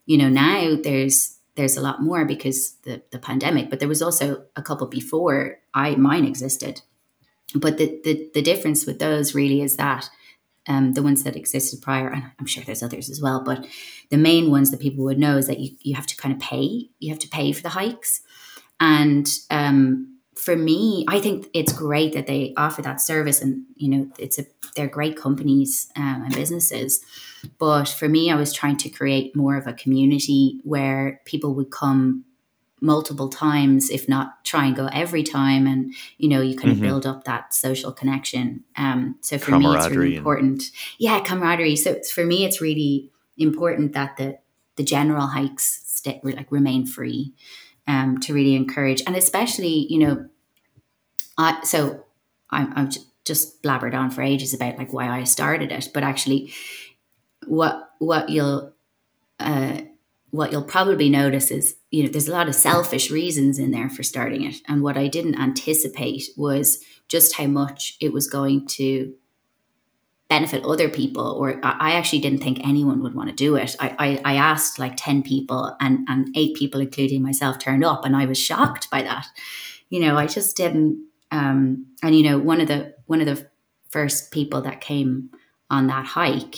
You 0.06 0.18
know 0.18 0.28
now 0.28 0.76
there's 0.82 1.38
there's 1.58 1.76
a 1.76 1.82
lot 1.82 2.02
more 2.02 2.24
because 2.24 2.76
the 2.84 3.02
the 3.10 3.18
pandemic 3.18 3.68
but 3.68 3.80
there 3.80 3.88
was 3.88 4.00
also 4.00 4.44
a 4.56 4.62
couple 4.62 4.86
before 4.86 5.58
i 5.74 5.94
mine 5.96 6.24
existed 6.24 6.80
but 7.54 7.78
the, 7.78 8.00
the, 8.04 8.30
the 8.34 8.42
difference 8.42 8.84
with 8.86 8.98
those 8.98 9.34
really 9.34 9.62
is 9.62 9.76
that 9.76 10.10
um, 10.68 10.92
the 10.92 11.02
ones 11.02 11.24
that 11.24 11.34
existed 11.34 11.80
prior, 11.80 12.08
and 12.08 12.24
I'm 12.38 12.46
sure 12.46 12.62
there's 12.62 12.82
others 12.82 13.08
as 13.08 13.22
well, 13.22 13.42
but 13.42 13.66
the 14.10 14.18
main 14.18 14.50
ones 14.50 14.70
that 14.70 14.80
people 14.80 15.02
would 15.04 15.18
know 15.18 15.38
is 15.38 15.46
that 15.46 15.58
you, 15.58 15.74
you 15.80 15.94
have 15.94 16.06
to 16.06 16.16
kind 16.16 16.34
of 16.34 16.40
pay. 16.40 16.90
You 16.98 17.08
have 17.08 17.18
to 17.20 17.28
pay 17.28 17.52
for 17.52 17.62
the 17.62 17.70
hikes. 17.70 18.20
And 18.78 19.26
um, 19.50 20.17
for 20.38 20.57
me, 20.57 21.04
I 21.09 21.21
think 21.21 21.49
it's 21.52 21.73
great 21.73 22.12
that 22.12 22.26
they 22.26 22.54
offer 22.57 22.80
that 22.83 23.00
service, 23.00 23.40
and 23.40 23.64
you 23.76 23.88
know, 23.88 24.11
it's 24.18 24.38
a 24.38 24.47
they're 24.76 24.87
great 24.87 25.16
companies 25.16 25.90
um, 25.97 26.23
and 26.25 26.35
businesses. 26.35 27.04
But 27.59 27.88
for 27.88 28.09
me, 28.09 28.30
I 28.30 28.37
was 28.37 28.52
trying 28.52 28.76
to 28.78 28.88
create 28.88 29.35
more 29.35 29.57
of 29.57 29.66
a 29.66 29.73
community 29.73 30.61
where 30.62 31.21
people 31.25 31.54
would 31.54 31.71
come 31.71 32.25
multiple 32.80 33.28
times, 33.28 33.90
if 33.90 34.09
not 34.09 34.45
try 34.45 34.66
and 34.66 34.76
go 34.76 34.88
every 34.92 35.25
time. 35.25 35.66
And, 35.66 35.95
you 36.16 36.28
know, 36.28 36.40
you 36.40 36.57
kind 36.57 36.73
mm-hmm. 36.73 36.85
of 36.85 36.88
build 36.88 37.07
up 37.07 37.25
that 37.25 37.52
social 37.52 37.92
connection. 37.92 38.64
Um, 38.76 39.16
so 39.21 39.38
for 39.38 39.59
me, 39.59 39.66
it's 39.66 39.90
really 39.90 40.16
important. 40.16 40.64
Yeah, 40.99 41.21
camaraderie. 41.21 41.76
So 41.76 42.00
for 42.14 42.25
me, 42.25 42.45
it's 42.45 42.61
really 42.61 43.11
important 43.37 43.95
that 43.95 44.16
the, 44.16 44.38
the 44.76 44.85
general 44.85 45.26
hikes 45.26 45.83
stay, 45.87 46.21
like 46.23 46.52
remain 46.52 46.87
free 46.87 47.35
um, 47.88 48.21
to 48.21 48.33
really 48.33 48.54
encourage. 48.54 49.02
And 49.07 49.16
especially, 49.16 49.87
you 49.90 49.99
know, 49.99 50.28
I, 51.37 51.61
so 51.64 52.04
I'm, 52.50 52.73
I'm 52.76 52.90
just 53.25 53.62
blabbered 53.62 53.95
on 53.95 54.11
for 54.11 54.23
ages 54.23 54.54
about 54.54 54.78
like 54.78 54.92
why 54.92 55.09
I 55.09 55.25
started 55.25 55.73
it, 55.73 55.88
but 55.92 56.04
actually 56.04 56.52
what, 57.47 57.90
what 57.99 58.28
you'll, 58.28 58.73
uh, 59.40 59.80
what 60.30 60.52
you'll 60.52 60.62
probably 60.62 61.09
notice 61.09 61.50
is 61.50 61.76
you 61.90 62.04
know 62.04 62.11
there's 62.11 62.28
a 62.28 62.33
lot 62.33 62.49
of 62.49 62.54
selfish 62.54 63.11
reasons 63.11 63.59
in 63.59 63.71
there 63.71 63.88
for 63.88 64.02
starting 64.02 64.45
it 64.45 64.57
and 64.68 64.83
what 64.83 64.99
i 64.99 65.09
didn't 65.09 65.40
anticipate 65.40 66.25
was 66.37 66.85
just 67.09 67.37
how 67.37 67.47
much 67.47 67.97
it 67.99 68.12
was 68.12 68.28
going 68.28 68.66
to 68.66 69.14
benefit 70.28 70.62
other 70.64 70.90
people 70.90 71.25
or 71.25 71.58
i 71.64 71.92
actually 71.92 72.18
didn't 72.18 72.42
think 72.42 72.61
anyone 72.61 73.02
would 73.02 73.14
want 73.14 73.30
to 73.30 73.35
do 73.35 73.56
it. 73.56 73.75
I, 73.80 74.20
I, 74.25 74.32
I 74.32 74.37
asked 74.37 74.78
like 74.78 74.92
10 74.97 75.23
people 75.23 75.75
and, 75.80 76.06
and 76.08 76.28
eight 76.37 76.54
people 76.54 76.80
including 76.80 77.23
myself 77.23 77.58
turned 77.58 77.85
up 77.85 78.04
and 78.04 78.14
i 78.14 78.26
was 78.26 78.38
shocked 78.38 78.90
by 78.90 79.02
that. 79.02 79.26
You 79.88 80.00
know 80.00 80.16
i 80.18 80.26
just 80.26 80.56
didn't 80.56 81.06
um, 81.30 81.87
and 82.02 82.14
you 82.14 82.23
know 82.23 82.38
one 82.38 82.61
of 82.61 82.68
the 82.68 82.94
one 83.06 83.20
of 83.20 83.26
the 83.26 83.49
first 83.88 84.30
people 84.30 84.61
that 84.62 84.80
came 84.80 85.30
on 85.70 85.87
that 85.87 86.04
hike 86.04 86.56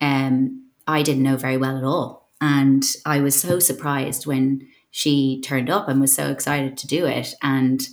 um, 0.00 0.68
i 0.86 1.02
didn't 1.02 1.22
know 1.22 1.36
very 1.36 1.56
well 1.56 1.76
at 1.76 1.84
all. 1.84 2.26
And 2.40 2.84
I 3.04 3.20
was 3.20 3.38
so 3.40 3.58
surprised 3.58 4.26
when 4.26 4.68
she 4.90 5.40
turned 5.40 5.70
up 5.70 5.88
and 5.88 6.00
was 6.00 6.14
so 6.14 6.30
excited 6.30 6.76
to 6.78 6.86
do 6.86 7.06
it. 7.06 7.34
And, 7.42 7.86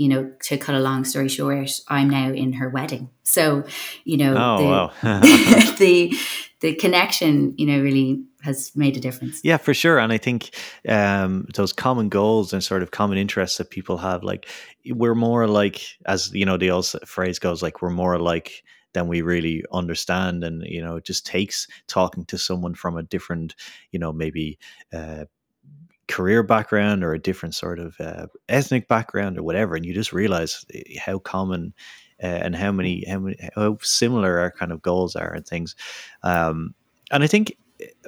you 0.00 0.08
know, 0.08 0.32
to 0.40 0.56
cut 0.56 0.74
a 0.74 0.80
long 0.80 1.04
story 1.04 1.28
short, 1.28 1.78
I'm 1.88 2.08
now 2.08 2.32
in 2.32 2.54
her 2.54 2.70
wedding. 2.70 3.10
So, 3.22 3.64
you 4.04 4.16
know, 4.16 4.34
oh, 4.34 4.56
the, 4.56 4.64
wow. 4.64 4.92
the, 5.78 6.16
the 6.60 6.74
connection, 6.74 7.52
you 7.58 7.66
know, 7.66 7.82
really 7.82 8.24
has 8.40 8.74
made 8.74 8.96
a 8.96 9.00
difference. 9.00 9.42
Yeah, 9.44 9.58
for 9.58 9.74
sure. 9.74 9.98
And 9.98 10.10
I 10.10 10.16
think 10.16 10.56
um, 10.88 11.46
those 11.54 11.74
common 11.74 12.08
goals 12.08 12.54
and 12.54 12.64
sort 12.64 12.82
of 12.82 12.92
common 12.92 13.18
interests 13.18 13.58
that 13.58 13.68
people 13.68 13.98
have, 13.98 14.22
like 14.22 14.48
we're 14.86 15.14
more 15.14 15.46
like, 15.46 15.82
as 16.06 16.32
you 16.32 16.46
know, 16.46 16.56
the 16.56 16.70
old 16.70 16.86
phrase 17.04 17.38
goes, 17.38 17.62
like 17.62 17.82
we're 17.82 17.90
more 17.90 18.18
like 18.18 18.64
than 18.94 19.06
we 19.06 19.20
really 19.20 19.64
understand. 19.70 20.42
And, 20.42 20.62
you 20.64 20.80
know, 20.80 20.96
it 20.96 21.04
just 21.04 21.26
takes 21.26 21.66
talking 21.88 22.24
to 22.24 22.38
someone 22.38 22.72
from 22.72 22.96
a 22.96 23.02
different, 23.02 23.54
you 23.90 23.98
know, 23.98 24.14
maybe 24.14 24.58
uh, 24.94 25.26
career 26.10 26.42
background 26.42 27.04
or 27.04 27.14
a 27.14 27.18
different 27.18 27.54
sort 27.54 27.78
of 27.78 27.98
uh, 28.00 28.26
ethnic 28.48 28.88
background 28.88 29.38
or 29.38 29.42
whatever. 29.42 29.76
And 29.76 29.86
you 29.86 29.94
just 29.94 30.12
realize 30.12 30.64
eh, 30.74 30.98
how 30.98 31.18
common 31.18 31.72
uh, 32.22 32.26
and 32.26 32.56
how 32.56 32.72
many, 32.72 33.04
how 33.08 33.20
many, 33.20 33.36
how 33.54 33.78
similar 33.80 34.38
our 34.38 34.50
kind 34.50 34.72
of 34.72 34.82
goals 34.82 35.16
are 35.16 35.32
and 35.32 35.46
things. 35.46 35.76
Um, 36.22 36.74
and 37.10 37.22
I 37.24 37.26
think 37.26 37.56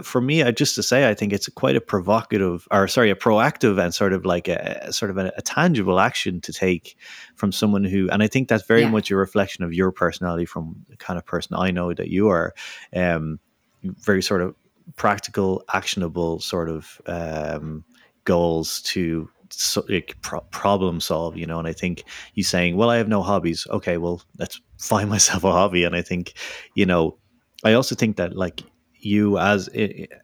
for 0.03 0.21
me, 0.21 0.43
I 0.43 0.51
just 0.51 0.75
to 0.75 0.83
say, 0.83 1.09
I 1.09 1.15
think 1.15 1.33
it's 1.33 1.49
quite 1.49 1.77
a 1.77 1.81
provocative, 1.81 2.67
or 2.71 2.89
sorry, 2.89 3.11
a 3.11 3.15
proactive 3.15 3.83
and 3.83 3.95
sort 3.95 4.13
of 4.13 4.25
like 4.25 4.49
a, 4.49 4.81
a 4.83 4.93
sort 4.93 5.11
of 5.11 5.19
a, 5.19 5.33
a, 5.37 5.43
tangible 5.43 5.99
action 5.99 6.41
to 6.43 6.53
take 6.53 6.97
from 7.37 7.53
someone 7.53 7.85
who, 7.85 8.09
and 8.11 8.23
I 8.23 8.27
think 8.27 8.49
that's 8.49 8.67
very 8.67 8.83
yeah. 8.83 8.91
much 8.91 9.11
a 9.11 9.17
reflection 9.17 9.65
of 9.65 9.73
your 9.73 9.93
personality 9.93 10.45
from 10.45 10.85
the 10.89 10.97
kind 10.97 11.19
of 11.19 11.25
person 11.25 11.57
I 11.57 11.71
know 11.71 11.95
that 11.95 12.09
you 12.09 12.29
are. 12.29 12.55
Um, 12.95 13.39
very 13.83 14.23
sort 14.23 14.43
of 14.43 14.55
practical, 14.97 15.65
actionable 15.73 16.41
sort 16.41 16.69
of 16.69 17.01
um, 17.07 17.85
goals 18.25 18.81
to 18.83 19.29
so, 19.51 19.85
like, 19.89 20.17
pro- 20.23 20.41
problem 20.51 21.01
solve, 21.01 21.37
you 21.37 21.47
know. 21.47 21.59
And 21.59 21.69
I 21.69 21.73
think 21.73 22.05
you 22.35 22.43
saying, 22.43 22.77
"Well, 22.77 22.91
I 22.91 22.97
have 22.97 23.09
no 23.09 23.23
hobbies." 23.23 23.67
Okay, 23.71 23.99
well, 23.99 24.23
let's 24.39 24.61
find 24.79 25.11
myself 25.11 25.45
a 25.45 25.53
hobby. 25.53 25.85
And 25.85 25.95
I 25.95 26.03
think, 26.03 26.35
you 26.75 26.87
know, 26.87 27.19
I 27.65 27.75
also 27.75 27.95
think 27.95 28.17
that 28.17 28.35
like 28.37 28.63
you 29.01 29.39
as 29.39 29.69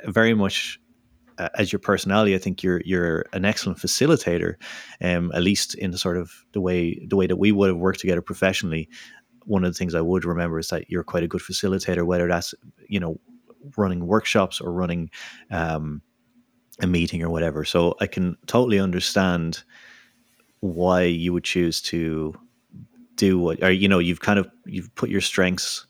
very 0.07 0.35
much 0.35 0.81
as 1.55 1.73
your 1.73 1.78
personality, 1.78 2.35
I 2.35 2.38
think 2.38 2.62
you're 2.62 2.81
you're 2.85 3.25
an 3.33 3.45
excellent 3.45 3.78
facilitator, 3.78 4.55
um, 5.00 5.31
at 5.35 5.43
least 5.43 5.75
in 5.75 5.90
the 5.90 5.99
sort 5.99 6.17
of 6.17 6.33
the 6.52 6.61
way 6.61 6.99
the 7.07 7.17
way 7.17 7.26
that 7.26 7.37
we 7.37 7.52
would 7.52 7.69
have 7.69 7.78
worked 7.78 8.00
together 8.00 8.23
professionally. 8.23 8.88
One 9.45 9.64
of 9.64 9.73
the 9.73 9.78
things 9.78 9.95
I 9.95 10.00
would 10.00 10.25
remember 10.25 10.59
is 10.59 10.69
that 10.69 10.90
you're 10.90 11.05
quite 11.05 11.23
a 11.23 11.28
good 11.28 11.40
facilitator, 11.40 12.05
whether 12.05 12.28
that's 12.28 12.55
you 12.88 13.00
know 13.00 13.21
running 13.76 14.07
workshops 14.07 14.61
or 14.61 14.73
running 14.73 15.11
um, 15.50 16.02
a 16.80 16.87
meeting 16.87 17.23
or 17.23 17.30
whatever. 17.30 17.64
So 17.64 17.97
I 18.00 18.06
can 18.06 18.37
totally 18.47 18.78
understand 18.78 19.62
why 20.61 21.02
you 21.02 21.32
would 21.32 21.44
choose 21.44 21.80
to 21.82 22.35
do 23.16 23.38
what, 23.38 23.62
or 23.62 23.70
you 23.70 23.88
know, 23.88 23.99
you've 23.99 24.20
kind 24.20 24.38
of 24.38 24.49
you've 24.64 24.94
put 24.94 25.11
your 25.11 25.20
strengths 25.20 25.87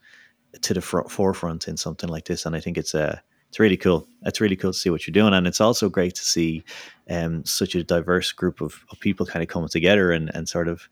to 0.62 0.75
the 0.75 0.80
fr- 0.80 1.09
forefront 1.09 1.68
in 1.68 1.76
something 1.76 2.09
like 2.09 2.25
this, 2.25 2.47
and 2.47 2.57
I 2.57 2.61
think 2.61 2.78
it's 2.78 2.95
a 2.95 3.12
uh, 3.12 3.16
it's 3.49 3.59
really 3.59 3.76
cool. 3.76 4.07
It's 4.23 4.40
really 4.40 4.57
cool 4.57 4.73
to 4.73 4.78
see 4.78 4.90
what 4.90 5.07
you're 5.07 5.12
doing, 5.12 5.33
and 5.33 5.47
it's 5.47 5.61
also 5.61 5.88
great 5.88 6.14
to 6.16 6.25
see 6.25 6.64
um, 7.09 7.45
such 7.45 7.75
a 7.75 7.83
diverse 7.83 8.33
group 8.33 8.61
of, 8.61 8.85
of 8.90 9.00
people 9.00 9.25
kind 9.25 9.42
of 9.42 9.49
coming 9.49 9.68
together 9.68 10.12
and, 10.12 10.30
and 10.35 10.49
sort 10.49 10.68
of 10.68 10.88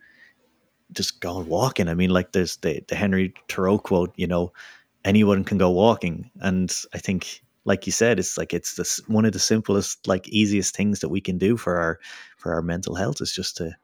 just 0.93 1.21
going 1.21 1.49
walking. 1.49 1.89
I 1.89 1.95
mean, 1.95 2.11
like 2.11 2.33
there's 2.33 2.57
the, 2.59 2.83
the 2.89 2.95
Henry 2.95 3.35
Thoreau 3.49 3.79
quote, 3.79 4.13
you 4.17 4.27
know, 4.27 4.53
anyone 5.05 5.45
can 5.45 5.59
go 5.59 5.71
walking, 5.71 6.31
and 6.41 6.75
I 6.95 6.99
think, 6.99 7.43
like 7.67 7.85
you 7.85 7.93
said, 7.93 8.19
it's 8.19 8.39
like 8.39 8.55
it's 8.55 8.75
this 8.77 9.01
one 9.09 9.27
of 9.27 9.33
the 9.33 9.39
simplest, 9.39 10.07
like 10.07 10.29
easiest 10.29 10.75
things 10.75 11.01
that 11.01 11.09
we 11.09 11.21
can 11.21 11.37
do 11.37 11.57
for 11.57 11.77
our 11.77 11.99
for 12.39 12.55
our 12.55 12.63
mental 12.63 12.95
health 12.95 13.21
is 13.21 13.33
just 13.33 13.57
to 13.59 13.77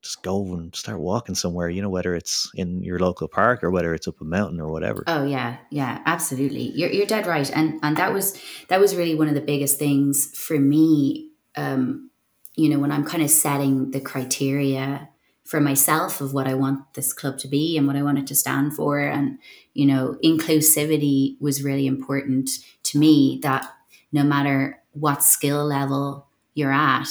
just 0.00 0.22
go 0.22 0.54
and 0.54 0.74
start 0.76 1.00
walking 1.00 1.34
somewhere. 1.34 1.68
You 1.68 1.82
know, 1.82 1.90
whether 1.90 2.14
it's 2.14 2.50
in 2.54 2.82
your 2.84 3.00
local 3.00 3.26
park 3.26 3.64
or 3.64 3.70
whether 3.70 3.92
it's 3.94 4.06
up 4.06 4.20
a 4.20 4.24
mountain 4.24 4.60
or 4.60 4.70
whatever. 4.70 5.02
Oh 5.08 5.24
yeah, 5.24 5.56
yeah, 5.70 6.02
absolutely. 6.06 6.70
You're 6.70 6.90
you're 6.90 7.06
dead 7.06 7.26
right, 7.26 7.50
and 7.50 7.80
and 7.82 7.96
that 7.96 8.12
was 8.12 8.40
that 8.68 8.80
was 8.80 8.94
really 8.94 9.16
one 9.16 9.28
of 9.28 9.34
the 9.34 9.40
biggest 9.40 9.78
things 9.78 10.30
for 10.38 10.58
me. 10.58 11.32
Um, 11.56 12.10
you 12.54 12.68
know, 12.68 12.78
when 12.78 12.92
I'm 12.92 13.04
kind 13.04 13.24
of 13.24 13.30
setting 13.30 13.90
the 13.90 14.00
criteria 14.00 15.08
for 15.44 15.60
myself 15.60 16.20
of 16.20 16.32
what 16.32 16.46
I 16.46 16.54
want 16.54 16.94
this 16.94 17.12
club 17.12 17.38
to 17.38 17.48
be 17.48 17.76
and 17.76 17.86
what 17.86 17.96
I 17.96 18.02
want 18.02 18.18
it 18.18 18.26
to 18.28 18.36
stand 18.36 18.74
for, 18.74 19.00
and 19.00 19.38
you 19.72 19.84
know, 19.84 20.16
inclusivity 20.22 21.40
was 21.40 21.64
really 21.64 21.88
important 21.88 22.50
to 22.94 22.98
me. 22.98 23.40
That 23.42 23.70
no 24.12 24.22
matter 24.22 24.80
what 24.92 25.22
skill 25.22 25.64
level 25.66 26.26
you're 26.54 26.72
at, 26.72 27.08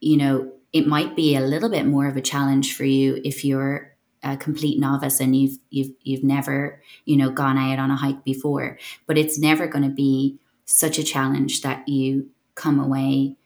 you 0.00 0.16
know, 0.16 0.52
it 0.72 0.86
might 0.86 1.16
be 1.16 1.36
a 1.36 1.40
little 1.40 1.70
bit 1.70 1.86
more 1.86 2.06
of 2.06 2.16
a 2.16 2.20
challenge 2.20 2.76
for 2.76 2.84
you 2.84 3.20
if 3.24 3.44
you're 3.44 3.96
a 4.22 4.36
complete 4.36 4.80
novice 4.80 5.20
and 5.20 5.36
you've 5.36 5.58
you've 5.70 5.92
you've 6.02 6.24
never 6.24 6.82
you 7.04 7.16
know 7.16 7.30
gone 7.30 7.56
out 7.56 7.78
on 7.78 7.90
a 7.90 7.96
hike 7.96 8.24
before 8.24 8.76
but 9.06 9.16
it's 9.16 9.38
never 9.38 9.68
going 9.68 9.84
to 9.84 9.94
be 9.94 10.38
such 10.64 10.98
a 10.98 11.04
challenge 11.04 11.62
that 11.62 11.88
you 11.88 12.28
come 12.56 12.80
away 12.80 13.36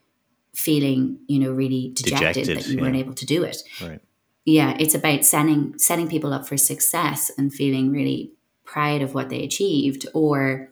feeling 0.54 1.18
you 1.26 1.38
know 1.38 1.52
really 1.52 1.92
dejected, 1.94 2.46
dejected 2.46 2.56
that 2.56 2.68
you 2.68 2.76
yeah. 2.76 2.82
weren't 2.82 2.96
able 2.96 3.12
to 3.12 3.26
do 3.26 3.42
it 3.42 3.58
right 3.82 4.00
yeah 4.46 4.74
it's 4.78 4.94
about 4.94 5.26
setting 5.26 5.76
setting 5.78 6.08
people 6.08 6.32
up 6.32 6.48
for 6.48 6.56
success 6.56 7.30
and 7.36 7.52
feeling 7.52 7.92
really 7.92 8.32
proud 8.64 9.02
of 9.02 9.12
what 9.14 9.28
they 9.28 9.44
achieved 9.44 10.06
or 10.14 10.71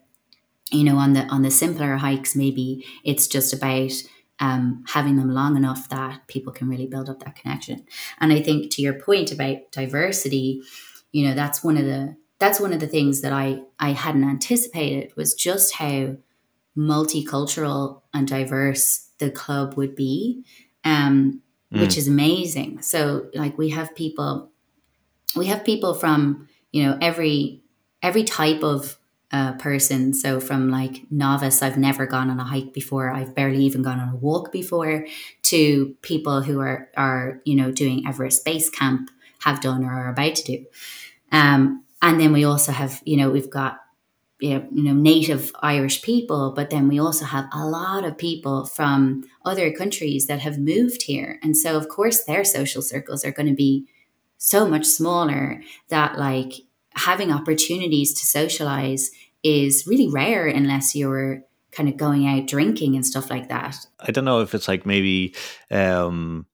you 0.70 0.84
know 0.84 0.96
on 0.96 1.12
the 1.14 1.22
on 1.26 1.42
the 1.42 1.50
simpler 1.50 1.96
hikes 1.96 2.36
maybe 2.36 2.84
it's 3.04 3.26
just 3.26 3.52
about 3.52 3.92
um, 4.40 4.82
having 4.88 5.16
them 5.16 5.30
long 5.30 5.56
enough 5.56 5.88
that 5.90 6.26
people 6.26 6.52
can 6.52 6.68
really 6.68 6.86
build 6.86 7.10
up 7.10 7.20
that 7.20 7.36
connection. 7.36 7.84
And 8.18 8.32
I 8.32 8.40
think 8.40 8.72
to 8.72 8.82
your 8.82 8.94
point 8.94 9.30
about 9.30 9.70
diversity, 9.70 10.62
you 11.12 11.28
know, 11.28 11.34
that's 11.34 11.62
one 11.62 11.76
of 11.76 11.84
the 11.84 12.16
that's 12.38 12.58
one 12.58 12.72
of 12.72 12.80
the 12.80 12.86
things 12.86 13.20
that 13.20 13.32
I 13.32 13.62
I 13.78 13.90
hadn't 13.90 14.24
anticipated 14.24 15.14
was 15.14 15.34
just 15.34 15.74
how 15.74 16.16
multicultural 16.76 18.00
and 18.14 18.26
diverse 18.26 19.10
the 19.18 19.30
club 19.30 19.74
would 19.76 19.94
be, 19.94 20.42
um, 20.84 21.42
mm. 21.72 21.80
which 21.80 21.98
is 21.98 22.08
amazing. 22.08 22.80
So 22.80 23.28
like 23.34 23.58
we 23.58 23.68
have 23.70 23.94
people, 23.94 24.50
we 25.36 25.46
have 25.46 25.64
people 25.64 25.92
from 25.92 26.48
you 26.72 26.84
know 26.84 26.96
every 27.02 27.62
every 28.02 28.24
type 28.24 28.64
of 28.64 28.98
uh, 29.32 29.52
person. 29.54 30.12
So 30.12 30.40
from 30.40 30.70
like 30.70 31.02
novice, 31.10 31.62
I've 31.62 31.78
never 31.78 32.06
gone 32.06 32.30
on 32.30 32.40
a 32.40 32.44
hike 32.44 32.72
before. 32.72 33.10
I've 33.10 33.34
barely 33.34 33.62
even 33.64 33.82
gone 33.82 34.00
on 34.00 34.08
a 34.08 34.16
walk 34.16 34.50
before. 34.52 35.06
To 35.44 35.96
people 36.02 36.42
who 36.42 36.60
are 36.60 36.88
are 36.96 37.40
you 37.44 37.54
know 37.54 37.70
doing 37.70 38.06
Everest 38.06 38.44
Base 38.44 38.70
Camp, 38.70 39.10
have 39.40 39.60
done 39.60 39.84
or 39.84 39.92
are 39.92 40.10
about 40.10 40.34
to 40.36 40.44
do. 40.44 40.66
Um, 41.32 41.84
and 42.02 42.20
then 42.20 42.32
we 42.32 42.44
also 42.44 42.72
have 42.72 43.02
you 43.04 43.16
know 43.16 43.30
we've 43.30 43.50
got 43.50 43.80
you 44.40 44.54
know, 44.54 44.66
you 44.72 44.82
know 44.82 44.94
native 44.94 45.52
Irish 45.60 46.02
people, 46.02 46.52
but 46.54 46.70
then 46.70 46.88
we 46.88 46.98
also 46.98 47.24
have 47.24 47.46
a 47.52 47.66
lot 47.66 48.04
of 48.04 48.18
people 48.18 48.66
from 48.66 49.24
other 49.44 49.70
countries 49.72 50.26
that 50.26 50.40
have 50.40 50.58
moved 50.58 51.02
here, 51.02 51.38
and 51.42 51.56
so 51.56 51.76
of 51.76 51.88
course 51.88 52.24
their 52.24 52.44
social 52.44 52.82
circles 52.82 53.24
are 53.24 53.32
going 53.32 53.48
to 53.48 53.54
be 53.54 53.86
so 54.38 54.66
much 54.66 54.86
smaller 54.86 55.62
that 55.88 56.18
like 56.18 56.54
having 57.00 57.32
opportunities 57.32 58.12
to 58.14 58.26
socialize 58.26 59.10
is 59.42 59.86
really 59.86 60.08
rare 60.08 60.46
unless 60.46 60.94
you're 60.94 61.42
kind 61.72 61.88
of 61.88 61.96
going 61.96 62.26
out 62.26 62.46
drinking 62.46 62.94
and 62.94 63.06
stuff 63.06 63.30
like 63.30 63.48
that. 63.48 63.76
I 64.00 64.10
don't 64.10 64.24
know 64.24 64.40
if 64.40 64.54
it's 64.54 64.68
like 64.68 64.86
maybe 64.86 65.34
um 65.70 66.46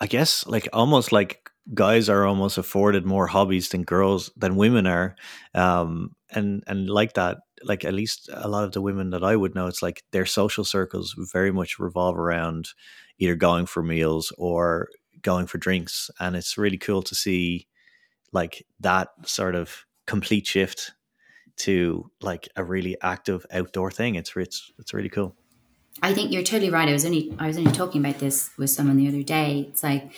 I 0.00 0.06
guess 0.06 0.46
like 0.46 0.68
almost 0.72 1.12
like 1.12 1.50
guys 1.74 2.08
are 2.08 2.26
almost 2.26 2.58
afforded 2.58 3.04
more 3.04 3.26
hobbies 3.26 3.68
than 3.68 3.84
girls 3.84 4.30
than 4.36 4.56
women 4.56 4.86
are. 4.86 5.16
Um 5.54 6.14
and 6.30 6.62
and 6.66 6.88
like 6.88 7.14
that 7.14 7.38
like 7.64 7.84
at 7.84 7.94
least 7.94 8.28
a 8.32 8.48
lot 8.48 8.64
of 8.64 8.72
the 8.72 8.80
women 8.80 9.10
that 9.10 9.22
I 9.22 9.36
would 9.36 9.54
know 9.54 9.66
it's 9.66 9.82
like 9.82 10.02
their 10.12 10.26
social 10.26 10.64
circles 10.64 11.14
very 11.32 11.52
much 11.52 11.78
revolve 11.78 12.18
around 12.18 12.70
either 13.18 13.36
going 13.36 13.66
for 13.66 13.82
meals 13.82 14.32
or 14.38 14.88
going 15.20 15.46
for 15.46 15.58
drinks 15.58 16.10
and 16.18 16.34
it's 16.34 16.58
really 16.58 16.78
cool 16.78 17.02
to 17.02 17.14
see 17.14 17.68
like 18.32 18.66
that 18.80 19.08
sort 19.24 19.54
of 19.54 19.84
complete 20.06 20.46
shift 20.46 20.92
to 21.56 22.10
like 22.20 22.48
a 22.56 22.64
really 22.64 22.96
active 23.02 23.46
outdoor 23.52 23.90
thing. 23.90 24.14
It's 24.14 24.34
it's 24.36 24.72
it's 24.78 24.94
really 24.94 25.08
cool. 25.08 25.36
I 26.02 26.14
think 26.14 26.32
you're 26.32 26.42
totally 26.42 26.70
right. 26.70 26.88
I 26.88 26.92
was 26.92 27.04
only 27.04 27.34
I 27.38 27.46
was 27.46 27.58
only 27.58 27.72
talking 27.72 28.04
about 28.04 28.18
this 28.18 28.50
with 28.56 28.70
someone 28.70 28.96
the 28.96 29.08
other 29.08 29.22
day. 29.22 29.66
It's 29.68 29.82
like, 29.82 30.12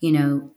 you 0.00 0.12
know, 0.12 0.50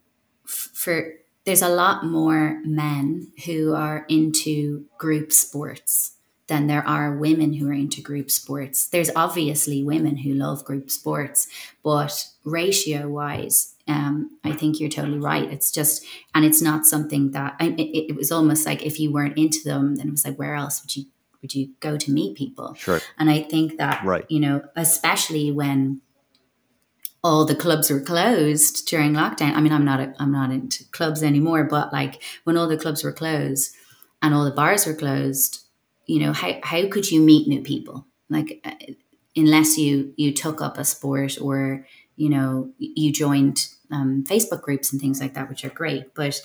for 0.46 1.14
there's 1.46 1.62
a 1.62 1.70
lot 1.70 2.06
more 2.06 2.62
men 2.64 3.32
who 3.46 3.74
are 3.74 4.06
into 4.08 4.86
group 4.98 5.32
sports 5.32 6.18
than 6.52 6.68
there 6.68 6.86
are 6.86 7.16
women 7.16 7.54
who 7.54 7.70
are 7.70 7.74
into 7.74 8.02
group 8.02 8.30
sports. 8.30 8.86
There's 8.86 9.10
obviously 9.16 9.86
women 9.86 10.18
who 10.18 10.34
love 10.34 10.66
group 10.66 10.92
sports, 10.92 11.48
but 11.82 12.26
ratio 12.44 13.08
wise, 13.08 13.74
um, 13.88 14.38
I 14.44 14.52
think 14.52 14.78
you're 14.78 14.90
totally 14.90 15.18
right. 15.18 15.50
It's 15.50 15.72
just, 15.72 16.06
and 16.36 16.44
it's 16.44 16.62
not 16.62 16.86
something 16.86 17.32
that 17.32 17.56
I, 17.62 17.68
it, 17.78 18.10
it, 18.10 18.16
was 18.18 18.34
almost 18.34 18.66
like 18.66 18.86
if 18.86 19.00
you 19.00 19.14
weren't 19.14 19.38
into 19.38 19.64
them, 19.64 19.96
then 19.96 20.10
it 20.10 20.12
was 20.12 20.26
like, 20.26 20.36
where 20.36 20.56
else 20.56 20.84
would 20.84 20.94
you 20.94 21.06
would 21.42 21.56
you 21.56 21.70
go 21.80 21.98
to 21.98 22.12
meet 22.12 22.36
people? 22.36 22.74
Sure. 22.76 23.00
And 23.18 23.30
I 23.30 23.44
think 23.44 23.78
that, 23.78 24.04
right. 24.06 24.26
you 24.28 24.40
know, 24.42 24.62
especially 24.76 25.52
when 25.52 26.02
all 27.24 27.46
the 27.46 27.56
clubs 27.56 27.90
were 27.90 28.02
closed 28.02 28.88
during 28.88 29.14
lockdown. 29.14 29.56
I 29.56 29.62
mean, 29.62 29.72
I'm 29.72 29.86
not 29.86 30.02
a, 30.02 30.14
I'm 30.20 30.34
not 30.34 30.52
into 30.52 30.84
clubs 30.92 31.24
anymore, 31.24 31.64
but 31.64 31.94
like 31.94 32.22
when 32.44 32.58
all 32.58 32.68
the 32.68 32.78
clubs 32.78 33.04
were 33.04 33.14
closed 33.14 33.74
and 34.22 34.36
all 34.36 34.46
the 34.46 34.52
bars 34.52 34.86
were 34.86 34.94
closed, 34.94 35.61
you 36.12 36.20
know, 36.20 36.34
how 36.34 36.60
how 36.62 36.86
could 36.90 37.10
you 37.10 37.22
meet 37.22 37.48
new 37.48 37.62
people? 37.62 38.06
Like 38.30 38.60
uh, 38.66 38.94
unless 39.34 39.78
you 39.78 40.14
you 40.18 40.34
took 40.34 40.62
up 40.62 40.78
a 40.78 40.84
sport 40.84 41.38
or 41.40 41.86
you 42.18 42.28
know 42.28 42.74
you 42.78 43.14
joined 43.14 43.68
um, 43.92 44.26
Facebook 44.28 44.62
groups 44.62 44.92
and 44.92 45.00
things 45.00 45.22
like 45.22 45.36
that, 45.36 45.48
which 45.48 45.64
are 45.64 45.70
great. 45.70 46.14
But 46.14 46.42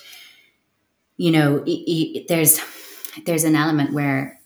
you 1.17 1.33
know, 1.33 1.65
it, 1.67 1.71
it, 1.71 2.29
there's 2.29 2.61
there's 3.25 3.43
an 3.43 3.57
element 3.57 3.93
where 3.93 4.39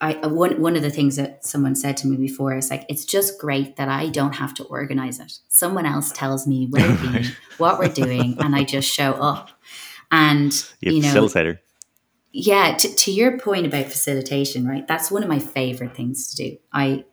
I 0.00 0.14
uh, 0.14 0.28
one 0.28 0.60
one 0.60 0.74
of 0.74 0.82
the 0.82 0.90
things 0.90 1.14
that 1.14 1.46
someone 1.46 1.76
said 1.76 1.96
to 1.98 2.08
me 2.08 2.16
before 2.16 2.56
is 2.56 2.70
like 2.70 2.86
it's 2.88 3.04
just 3.04 3.38
great 3.38 3.76
that 3.76 3.88
I 3.88 4.08
don't 4.08 4.34
have 4.34 4.52
to 4.54 4.64
organize 4.64 5.20
it. 5.20 5.38
Someone 5.48 5.86
else 5.86 6.10
tells 6.10 6.44
me 6.44 6.66
where 6.66 6.88
to 6.88 7.12
be, 7.12 7.28
what 7.58 7.78
we're 7.78 7.86
doing, 7.86 8.36
and 8.40 8.56
I 8.56 8.64
just 8.64 8.90
show 8.90 9.12
up. 9.12 9.50
And 10.10 10.52
you, 10.80 10.94
you 10.94 11.02
know, 11.02 11.14
facilitator. 11.14 11.60
Yeah, 12.32 12.76
to, 12.76 12.94
to 12.94 13.10
your 13.10 13.38
point 13.38 13.66
about 13.66 13.86
facilitation, 13.86 14.66
right? 14.66 14.86
That's 14.86 15.10
one 15.10 15.22
of 15.22 15.28
my 15.28 15.40
favorite 15.40 15.96
things 15.96 16.30
to 16.30 16.36
do. 16.36 16.56
I 16.72 17.04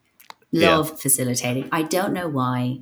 love 0.52 0.90
yeah. 0.90 0.96
facilitating. 0.96 1.70
I 1.72 1.84
don't 1.84 2.14
know 2.14 2.28
why. 2.28 2.82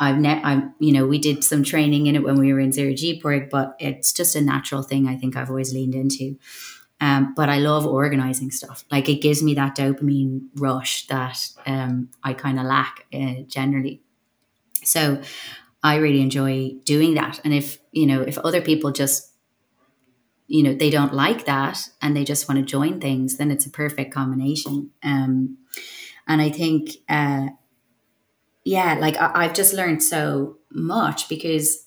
I've 0.00 0.18
ne- 0.18 0.42
I'm 0.42 0.74
you 0.80 0.92
know 0.92 1.06
we 1.06 1.18
did 1.18 1.44
some 1.44 1.62
training 1.62 2.06
in 2.06 2.16
it 2.16 2.24
when 2.24 2.36
we 2.36 2.52
were 2.52 2.58
in 2.58 2.72
Zero 2.72 2.92
G 2.94 3.20
Porg, 3.20 3.50
but 3.50 3.76
it's 3.78 4.12
just 4.12 4.34
a 4.34 4.40
natural 4.40 4.82
thing 4.82 5.06
I 5.06 5.16
think 5.16 5.36
I've 5.36 5.48
always 5.48 5.72
leaned 5.72 5.94
into. 5.94 6.36
Um, 7.00 7.34
but 7.34 7.48
I 7.48 7.58
love 7.58 7.86
organizing 7.86 8.50
stuff. 8.50 8.84
Like 8.90 9.08
it 9.08 9.20
gives 9.20 9.42
me 9.42 9.54
that 9.54 9.76
dopamine 9.76 10.48
rush 10.56 11.06
that 11.08 11.48
um, 11.66 12.08
I 12.22 12.34
kind 12.34 12.58
of 12.58 12.66
lack 12.66 13.06
uh, 13.12 13.42
generally. 13.46 14.00
So 14.82 15.20
I 15.82 15.96
really 15.96 16.20
enjoy 16.20 16.72
doing 16.84 17.14
that. 17.14 17.40
And 17.44 17.54
if 17.54 17.78
you 17.92 18.06
know 18.06 18.22
if 18.22 18.38
other 18.38 18.60
people 18.60 18.90
just 18.90 19.33
you 20.46 20.62
know 20.62 20.74
they 20.74 20.90
don't 20.90 21.14
like 21.14 21.46
that 21.46 21.88
and 22.02 22.16
they 22.16 22.24
just 22.24 22.48
want 22.48 22.58
to 22.60 22.64
join 22.64 23.00
things, 23.00 23.36
then 23.36 23.50
it's 23.50 23.66
a 23.66 23.70
perfect 23.70 24.12
combination. 24.12 24.90
Um, 25.02 25.58
and 26.26 26.40
I 26.40 26.50
think. 26.50 26.90
Uh, 27.08 27.48
yeah, 28.64 28.96
like 28.98 29.16
I, 29.18 29.44
have 29.44 29.54
just 29.54 29.74
learned 29.74 30.02
so 30.02 30.56
much 30.70 31.28
because 31.28 31.86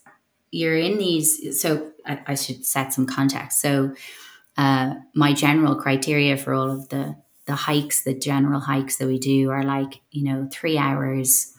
you're 0.51 0.77
in 0.77 0.97
these. 0.97 1.59
So 1.59 1.91
I, 2.05 2.21
I 2.27 2.35
should 2.35 2.65
set 2.65 2.93
some 2.93 3.07
context. 3.07 3.59
So 3.61 3.93
uh, 4.57 4.95
my 5.13 5.33
general 5.33 5.75
criteria 5.75 6.37
for 6.37 6.53
all 6.53 6.69
of 6.69 6.89
the 6.89 7.17
the 7.45 7.55
hikes, 7.55 8.03
the 8.03 8.13
general 8.13 8.59
hikes 8.59 8.97
that 8.97 9.07
we 9.07 9.17
do, 9.17 9.49
are 9.49 9.63
like 9.63 10.01
you 10.11 10.23
know 10.23 10.47
three 10.51 10.77
hours. 10.77 11.53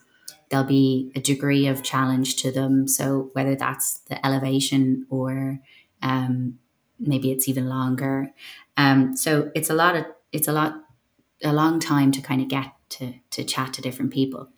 There'll 0.51 0.65
be 0.65 1.13
a 1.15 1.21
degree 1.21 1.67
of 1.67 1.83
challenge 1.83 2.37
to 2.37 2.51
them. 2.51 2.89
So 2.89 3.31
whether 3.35 3.55
that's 3.55 3.99
the 4.09 4.25
elevation 4.25 5.07
or 5.11 5.61
um, 6.01 6.59
maybe 6.99 7.31
it's 7.31 7.49
even 7.49 7.69
longer. 7.69 8.31
Um, 8.77 9.17
so 9.17 9.51
it's 9.55 9.71
a 9.71 9.75
lot 9.75 9.97
of 9.97 10.05
it's 10.33 10.49
a 10.49 10.53
lot 10.53 10.83
a 11.43 11.53
long 11.53 11.81
time 11.81 12.13
to 12.13 12.21
kind 12.21 12.43
of 12.43 12.49
get 12.49 12.73
to 12.91 13.15
to 13.31 13.45
chat 13.45 13.73
to 13.75 13.83
different 13.83 14.13
people. 14.13 14.49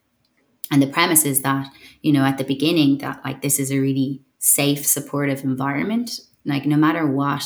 And 0.71 0.81
the 0.81 0.87
premise 0.87 1.25
is 1.25 1.43
that, 1.43 1.73
you 2.01 2.13
know, 2.13 2.25
at 2.25 2.39
the 2.39 2.45
beginning, 2.45 2.99
that 2.99 3.21
like 3.25 3.43
this 3.43 3.59
is 3.59 3.73
a 3.73 3.79
really 3.79 4.23
safe, 4.39 4.87
supportive 4.87 5.43
environment. 5.43 6.21
Like, 6.45 6.65
no 6.65 6.77
matter 6.77 7.07
what 7.07 7.45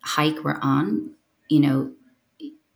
hike 0.00 0.42
we're 0.44 0.58
on, 0.60 1.12
you 1.48 1.60
know, 1.60 1.92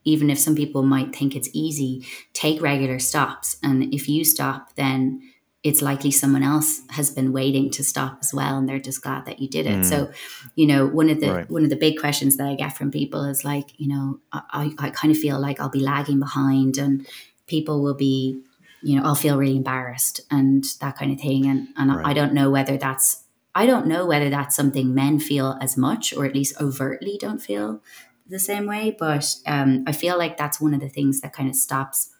even 0.04 0.30
if 0.30 0.38
some 0.38 0.54
people 0.54 0.82
might 0.82 1.14
think 1.14 1.36
it's 1.36 1.50
easy, 1.52 2.06
take 2.32 2.62
regular 2.62 2.98
stops. 2.98 3.56
And 3.62 3.92
if 3.92 4.08
you 4.08 4.24
stop, 4.24 4.74
then 4.76 5.20
it's 5.62 5.82
likely 5.82 6.10
someone 6.10 6.42
else 6.42 6.80
has 6.90 7.10
been 7.10 7.32
waiting 7.32 7.70
to 7.70 7.84
stop 7.84 8.18
as 8.22 8.32
well 8.32 8.56
and 8.56 8.66
they're 8.68 8.78
just 8.78 9.02
glad 9.02 9.26
that 9.26 9.40
you 9.40 9.48
did 9.48 9.66
it 9.66 9.80
Mm. 9.80 9.84
so 9.84 10.10
you 10.54 10.66
know 10.66 10.86
one 10.86 11.10
of 11.10 11.20
the 11.20 11.30
Right. 11.32 11.50
one 11.50 11.64
of 11.64 11.70
the 11.70 11.76
big 11.76 11.98
questions 11.98 12.36
that 12.38 12.46
i 12.48 12.54
get 12.54 12.76
from 12.76 12.90
people 12.90 13.24
is 13.24 13.44
like 13.44 13.68
you 13.78 13.88
know 13.88 14.20
I, 14.32 14.72
I 14.78 14.90
kind 14.90 15.12
of 15.12 15.18
feel 15.18 15.38
like 15.40 15.60
i'll 15.60 15.68
be 15.68 15.80
lagging 15.80 16.18
behind 16.18 16.78
and 16.78 17.06
people 17.46 17.82
will 17.82 17.94
be 17.94 18.40
you 18.82 18.96
know 18.96 19.02
i'll 19.04 19.14
feel 19.14 19.36
really 19.36 19.56
embarrassed 19.56 20.22
and 20.30 20.64
that 20.80 20.96
kind 20.96 21.12
of 21.12 21.20
thing 21.20 21.46
and 21.46 21.68
and 21.76 21.92
I, 21.92 22.10
I 22.10 22.12
don't 22.14 22.32
know 22.32 22.48
whether 22.50 22.76
that's 22.78 23.24
i 23.54 23.66
don't 23.66 23.86
know 23.86 24.06
whether 24.06 24.30
that's 24.30 24.56
something 24.56 24.94
men 24.94 25.20
feel 25.20 25.58
as 25.60 25.76
much 25.76 26.14
or 26.16 26.24
at 26.24 26.34
least 26.34 26.58
overtly 26.60 27.18
don't 27.20 27.42
feel 27.42 27.82
the 28.26 28.38
same 28.38 28.64
way 28.66 28.96
but 28.98 29.26
um, 29.46 29.84
i 29.86 29.92
feel 29.92 30.16
like 30.16 30.38
that's 30.38 30.58
one 30.60 30.72
of 30.72 30.80
the 30.80 30.88
things 30.88 31.20
that 31.20 31.32
kind 31.34 31.48
of 31.50 31.54
stops 31.54 32.10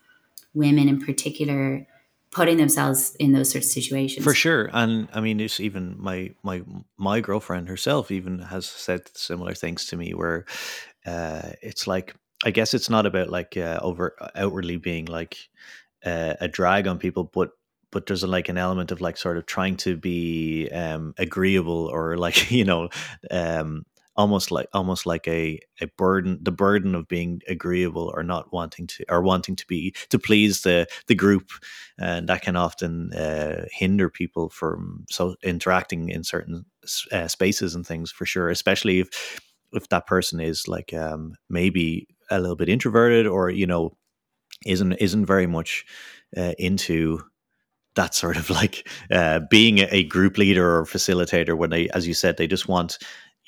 women 0.53 0.89
in 0.89 1.01
particular 1.01 1.87
putting 2.31 2.57
themselves 2.59 3.17
in 3.19 3.33
those 3.33 3.51
sort 3.51 3.65
of 3.65 3.71
situations. 3.71 4.25
For 4.25 4.35
sure, 4.35 4.71
and 4.73 5.09
I 5.13 5.21
mean, 5.21 5.41
it's 5.41 5.61
even 5.61 5.97
my 5.99 6.35
my 6.43 6.63
my 6.97 7.21
girlfriend 7.21 7.69
herself 7.69 8.11
even 8.11 8.39
has 8.41 8.67
said 8.67 9.03
similar 9.17 9.55
things 9.55 9.87
to 9.87 9.97
me, 9.97 10.15
where 10.15 10.45
uh, 11.07 11.51
it's 11.63 11.87
like 11.87 12.15
I 12.45 12.51
guess 12.51 12.75
it's 12.75 12.91
not 12.91 13.07
about 13.07 13.31
like 13.31 13.57
uh, 13.57 13.81
over 13.83 14.17
outwardly 14.35 14.77
being 14.77 15.07
like 15.07 15.37
uh, 16.05 16.35
a 16.41 16.49
drag 16.49 16.87
on 16.87 16.99
people, 16.99 17.25
but 17.25 17.51
but 17.93 18.07
there's 18.07 18.23
a, 18.23 18.27
like 18.29 18.49
an 18.49 18.59
element 18.59 18.93
of 18.93 19.01
like 19.01 19.17
sort 19.17 19.37
of 19.37 19.47
trying 19.47 19.77
to 19.77 19.97
be 19.97 20.69
um, 20.71 21.15
agreeable 21.19 21.87
or 21.87 22.17
like 22.17 22.51
you 22.53 22.65
know 22.65 22.89
um, 23.31 23.85
almost 24.17 24.51
like 24.51 24.69
almost 24.73 25.07
like 25.07 25.27
a, 25.29 25.59
a 25.81 25.87
burden 25.97 26.39
the 26.43 26.53
burden 26.53 26.95
of 26.95 27.09
being 27.09 27.41
agreeable 27.49 28.13
or 28.15 28.23
not 28.23 28.53
wanting 28.53 28.87
to 28.87 29.05
or 29.09 29.23
wanting 29.23 29.57
to 29.57 29.67
be 29.67 29.95
to 30.09 30.19
please 30.19 30.63
the 30.63 30.87
the 31.07 31.15
group. 31.15 31.51
And 31.99 32.29
that 32.29 32.43
can 32.43 32.57
often 32.57 33.13
uh, 33.13 33.67
hinder 33.73 34.11
people 34.11 34.51
from 34.51 35.05
so 35.09 35.37
interacting 35.43 36.09
in 36.09 36.25
certain 36.25 36.65
uh, 37.13 37.29
spaces 37.29 37.75
and 37.75 37.87
things 37.87 38.11
for 38.11 38.25
sure 38.27 38.49
especially 38.49 39.01
if 39.01 39.41
if 39.73 39.89
that 39.89 40.07
person 40.07 40.41
is 40.41 40.67
like 40.67 40.93
um, 40.95 41.35
maybe 41.49 42.09
a 42.31 42.41
little 42.41 42.57
bit 42.57 42.69
introverted 42.69 43.27
or 43.27 43.51
you 43.51 43.67
know 43.67 43.97
isn't 44.67 44.93
isn't 44.95 45.27
very 45.27 45.47
much 45.47 45.85
uh, 46.37 46.53
into 46.59 47.21
that 47.97 48.15
sort 48.15 48.37
of 48.37 48.51
like 48.61 48.89
uh, 49.11 49.41
being 49.51 49.79
a, 49.79 49.89
a 49.91 50.05
group 50.05 50.39
leader 50.39 50.79
or 50.79 50.85
facilitator 50.85 51.57
when 51.57 51.71
they 51.71 51.89
as 51.91 52.07
you 52.07 52.15
said 52.15 52.37
they 52.37 52.47
just 52.47 52.69
want 52.69 52.99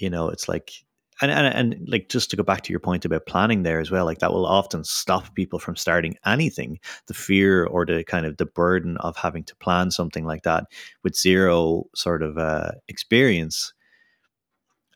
you 0.03 0.11
know 0.11 0.29
it's 0.29 0.49
like 0.49 0.73
and, 1.21 1.31
and 1.31 1.75
and 1.75 1.88
like 1.88 2.09
just 2.09 2.31
to 2.31 2.37
go 2.37 2.43
back 2.43 2.62
to 2.62 2.73
your 2.73 2.81
point 2.81 3.05
about 3.05 3.27
planning 3.27 3.62
there 3.62 3.81
as 3.81 3.91
well 3.91 4.05
like 4.05 4.19
that 4.19 4.33
will 4.33 4.47
often 4.47 4.83
stop 4.83 5.35
people 5.35 5.59
from 5.59 5.77
starting 5.77 6.17
anything. 6.27 6.81
The 7.07 7.15
fear 7.15 7.65
or 7.65 7.87
the 7.87 8.03
kind 8.03 8.27
of 8.27 8.38
the 8.38 8.47
burden 8.47 8.97
of 8.99 9.17
having 9.17 9.45
to 9.45 9.57
plan 9.57 9.91
something 9.91 10.25
like 10.25 10.43
that 10.43 10.65
with 11.05 11.17
zero 11.17 11.85
sort 11.95 12.23
of 12.23 12.38
uh, 12.38 12.73
experience 12.88 13.73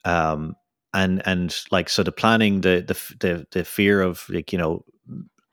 um 0.05 0.55
and 0.95 1.23
and 1.27 1.57
like 1.71 1.89
so 1.89 2.03
the 2.03 2.13
planning 2.13 2.61
the 2.61 2.85
the 2.87 3.27
the, 3.27 3.47
the 3.53 3.65
fear 3.65 4.01
of 4.01 4.25
like 4.29 4.53
you 4.53 4.59
know 4.59 4.85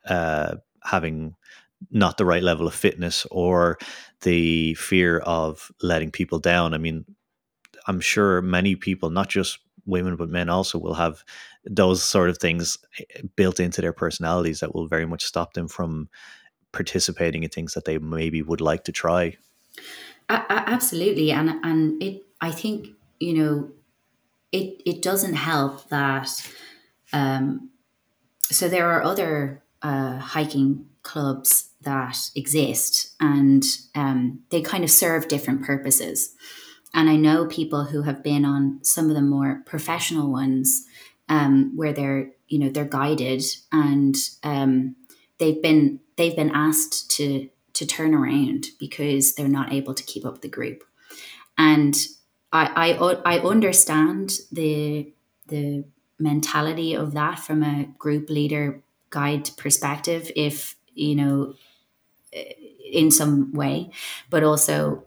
uh 0.07 0.55
having 0.83 1.35
not 1.91 2.17
the 2.17 2.25
right 2.25 2.43
level 2.43 2.67
of 2.67 2.73
fitness 2.73 3.27
or 3.29 3.77
the 4.21 4.73
fear 4.75 5.19
of 5.19 5.69
letting 5.81 6.11
people 6.11 6.39
down. 6.39 6.73
I 6.73 6.77
mean 6.77 7.05
i'm 7.87 7.99
sure 7.99 8.41
many 8.41 8.75
people 8.75 9.09
not 9.09 9.29
just 9.29 9.59
women 9.85 10.15
but 10.15 10.29
men 10.29 10.49
also 10.49 10.77
will 10.77 10.93
have 10.93 11.23
those 11.65 12.01
sort 12.03 12.29
of 12.29 12.37
things 12.37 12.77
eh, 12.99 13.21
built 13.35 13.59
into 13.59 13.81
their 13.81 13.93
personalities 13.93 14.59
that 14.59 14.73
will 14.73 14.87
very 14.87 15.05
much 15.05 15.23
stop 15.23 15.53
them 15.53 15.67
from 15.67 16.07
participating 16.71 17.43
in 17.43 17.49
things 17.49 17.73
that 17.73 17.85
they 17.85 17.97
maybe 17.97 18.41
would 18.41 18.61
like 18.61 18.83
to 18.83 18.91
try 18.91 19.37
a- 20.29 20.69
absolutely, 20.69 21.31
and 21.31 21.49
and 21.63 22.01
it. 22.01 22.23
I 22.41 22.51
think 22.51 22.89
you 23.19 23.33
know, 23.33 23.71
it 24.51 24.81
it 24.85 25.01
doesn't 25.01 25.35
help 25.35 25.89
that. 25.89 26.29
Um, 27.11 27.69
so 28.43 28.67
there 28.67 28.91
are 28.91 29.03
other 29.03 29.63
uh, 29.81 30.17
hiking 30.17 30.85
clubs 31.03 31.69
that 31.81 32.17
exist, 32.35 33.15
and 33.19 33.63
um, 33.95 34.39
they 34.49 34.61
kind 34.61 34.83
of 34.83 34.91
serve 34.91 35.27
different 35.27 35.63
purposes. 35.63 36.33
And 36.93 37.09
I 37.09 37.15
know 37.15 37.47
people 37.47 37.85
who 37.85 38.03
have 38.03 38.23
been 38.23 38.45
on 38.45 38.79
some 38.83 39.09
of 39.09 39.15
the 39.15 39.21
more 39.21 39.63
professional 39.65 40.31
ones, 40.31 40.85
um, 41.29 41.75
where 41.75 41.93
they're 41.93 42.31
you 42.47 42.59
know 42.59 42.69
they're 42.69 42.85
guided 42.85 43.43
and 43.71 44.15
um, 44.43 44.95
they've 45.39 45.61
been 45.61 45.99
they've 46.17 46.35
been 46.35 46.51
asked 46.51 47.09
to 47.11 47.49
to 47.73 47.85
turn 47.85 48.13
around 48.13 48.67
because 48.79 49.33
they're 49.33 49.47
not 49.47 49.73
able 49.73 49.93
to 49.93 50.03
keep 50.03 50.25
up 50.25 50.41
the 50.41 50.49
group. 50.49 50.83
And 51.57 51.95
I 52.51 52.93
I, 52.93 53.37
I 53.37 53.39
understand 53.39 54.33
the 54.51 55.11
the 55.47 55.85
mentality 56.19 56.93
of 56.93 57.13
that 57.13 57.39
from 57.39 57.63
a 57.63 57.85
group 57.97 58.29
leader 58.29 58.81
guide 59.09 59.49
perspective 59.57 60.31
if 60.35 60.75
you 60.93 61.15
know 61.15 61.53
in 62.91 63.11
some 63.11 63.51
way 63.53 63.91
but 64.29 64.43
also 64.43 65.03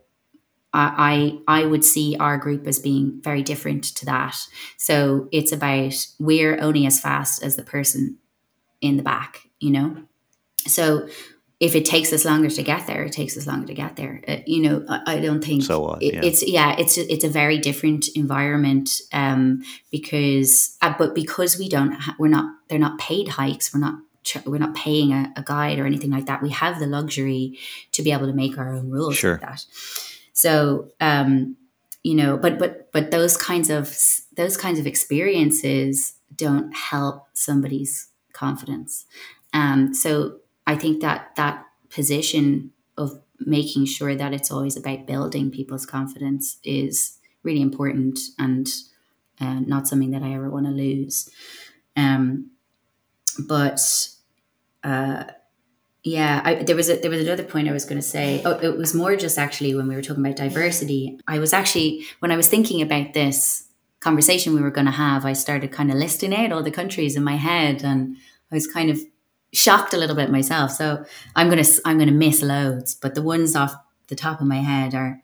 I, 0.79 1.39
I 1.49 1.65
would 1.67 1.85
see 1.85 2.17
our 2.21 2.37
group 2.39 2.67
as 2.67 2.79
being 2.79 3.21
very 3.23 3.43
different 3.43 3.85
to 3.97 4.05
that. 4.07 4.37
So 4.77 5.29
it's 5.33 5.53
about 5.53 5.95
we're 6.19 6.59
only 6.61 6.87
as 6.87 7.01
fast 7.01 7.43
as 7.43 7.57
the 7.57 7.63
person 7.63 8.19
in 8.81 8.97
the 8.97 9.03
back, 9.03 9.49
you 9.61 9.71
know. 9.71 9.97
So 10.67 11.09
if 11.59 11.75
it 11.75 11.87
takes 11.87 12.13
us 12.13 12.25
longer 12.27 12.51
to 12.51 12.63
get 12.63 12.87
there, 12.87 13.05
it 13.05 13.13
takes 13.13 13.37
us 13.39 13.47
longer 13.47 13.67
to 13.69 13.75
get 13.75 13.97
there. 13.97 14.23
Uh, 14.29 14.37
you 14.47 14.61
know, 14.63 14.85
I, 14.89 15.15
I 15.15 15.21
don't 15.21 15.43
think 15.43 15.63
So 15.63 15.81
what, 15.81 16.03
it- 16.03 16.23
it's 16.23 16.47
yeah, 16.47 16.77
it's 16.79 16.99
it's 16.99 17.25
a 17.25 17.29
very 17.31 17.59
different 17.59 18.07
environment 18.15 18.91
um, 19.13 19.63
because 19.91 20.77
uh, 20.83 20.93
but 20.99 21.15
because 21.15 21.59
we 21.59 21.69
don't 21.69 21.93
ha- 21.93 22.17
we're 22.19 22.29
not 22.29 22.53
they're 22.69 22.79
not 22.79 22.99
paid 22.99 23.29
hikes, 23.29 23.73
we're 23.73 23.81
not 23.81 23.95
we're 24.45 24.59
not 24.59 24.75
paying 24.75 25.13
a, 25.13 25.33
a 25.37 25.43
guide 25.43 25.79
or 25.79 25.87
anything 25.87 26.11
like 26.11 26.27
that. 26.27 26.43
We 26.43 26.51
have 26.51 26.79
the 26.81 26.87
luxury 26.87 27.59
to 27.93 28.03
be 28.03 28.13
able 28.13 28.27
to 28.27 28.33
make 28.35 28.59
our 28.59 28.75
own 28.75 28.91
rules 28.91 29.17
Sure. 29.17 29.33
like 29.39 29.41
that. 29.43 29.65
So 30.37 30.91
um, 31.01 31.57
you 32.03 32.15
know, 32.15 32.37
but 32.37 32.59
but 32.59 32.93
but 32.93 33.11
those 33.11 33.37
kinds 33.37 33.71
of 33.71 33.97
those 34.37 34.57
kinds 34.57 34.79
of 34.79 34.87
experiences 34.87 36.13
don't 36.35 36.71
help 36.77 37.27
somebody's 37.33 38.09
confidence. 38.33 39.07
Um, 39.55 39.95
so 39.95 40.37
I 40.67 40.77
think 40.77 41.01
that 41.01 41.35
that 41.37 41.65
position 41.89 42.71
of 42.99 43.19
making 43.41 43.87
sure 43.87 44.15
that 44.15 44.35
it's 44.35 44.51
always 44.51 44.77
about 44.77 45.07
building 45.07 45.51
people's 45.51 45.87
confidence 45.87 46.59
is 46.63 47.19
really 47.43 47.63
important 47.63 48.19
and 48.39 48.69
uh, 49.41 49.61
not 49.61 49.89
something 49.89 50.11
that 50.11 50.23
I 50.23 50.35
ever 50.35 50.51
want 50.51 50.67
to 50.67 50.73
lose. 50.73 51.31
Um, 51.97 52.51
but 53.49 53.81
uh, 54.85 55.25
yeah, 56.07 56.41
I, 56.45 56.55
there 56.63 56.77
was 56.77 56.89
a, 56.89 56.99
there 56.99 57.11
was 57.11 57.21
another 57.21 57.43
point 57.43 57.69
I 57.69 57.73
was 57.73 57.85
going 57.85 57.99
to 58.01 58.07
say. 58.07 58.41
Oh, 58.45 58.53
it 58.53 58.79
was 58.79 58.95
more 58.95 59.17
just 59.17 59.39
actually 59.39 59.75
when 59.75 59.89
we 59.89 59.97
were 59.97 60.03
talking 60.03 60.25
about 60.25 60.37
diversity. 60.37 61.19
I 61.27 61.41
was 61.41 61.53
actually 61.53 62.07
when 62.21 62.31
I 62.31 62.37
was 62.37 62.47
thinking 62.47 62.81
about 62.81 63.13
this 63.13 63.67
conversation 63.99 64.55
we 64.55 64.61
were 64.61 64.71
going 64.71 64.87
to 64.87 64.93
have, 64.93 65.27
I 65.27 65.33
started 65.33 65.73
kind 65.73 65.91
of 65.91 65.97
listing 65.97 66.33
out 66.33 66.53
all 66.53 66.63
the 66.63 66.71
countries 66.71 67.17
in 67.17 67.25
my 67.25 67.35
head, 67.35 67.83
and 67.83 68.17
I 68.53 68.55
was 68.55 68.69
kind 68.69 68.89
of 68.89 69.01
shocked 69.53 69.95
a 69.95 69.97
little 69.97 70.15
bit 70.15 70.31
myself. 70.31 70.71
So 70.71 71.05
I'm 71.35 71.49
gonna 71.49 71.65
I'm 71.85 71.99
gonna 71.99 72.13
miss 72.13 72.41
loads, 72.41 72.95
but 72.95 73.17
the 73.17 73.23
ones 73.23 73.57
off 73.57 73.75
the 74.07 74.15
top 74.15 74.41
of 74.41 74.47
my 74.47 74.61
head 74.61 74.95
are 74.95 75.21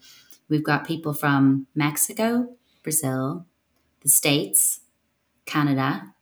we've 0.49 0.65
got 0.65 0.85
people 0.85 1.15
from 1.15 1.69
Mexico, 1.77 2.57
Brazil, 2.83 3.47
the 4.01 4.09
States, 4.09 4.81
Canada, 5.47 6.13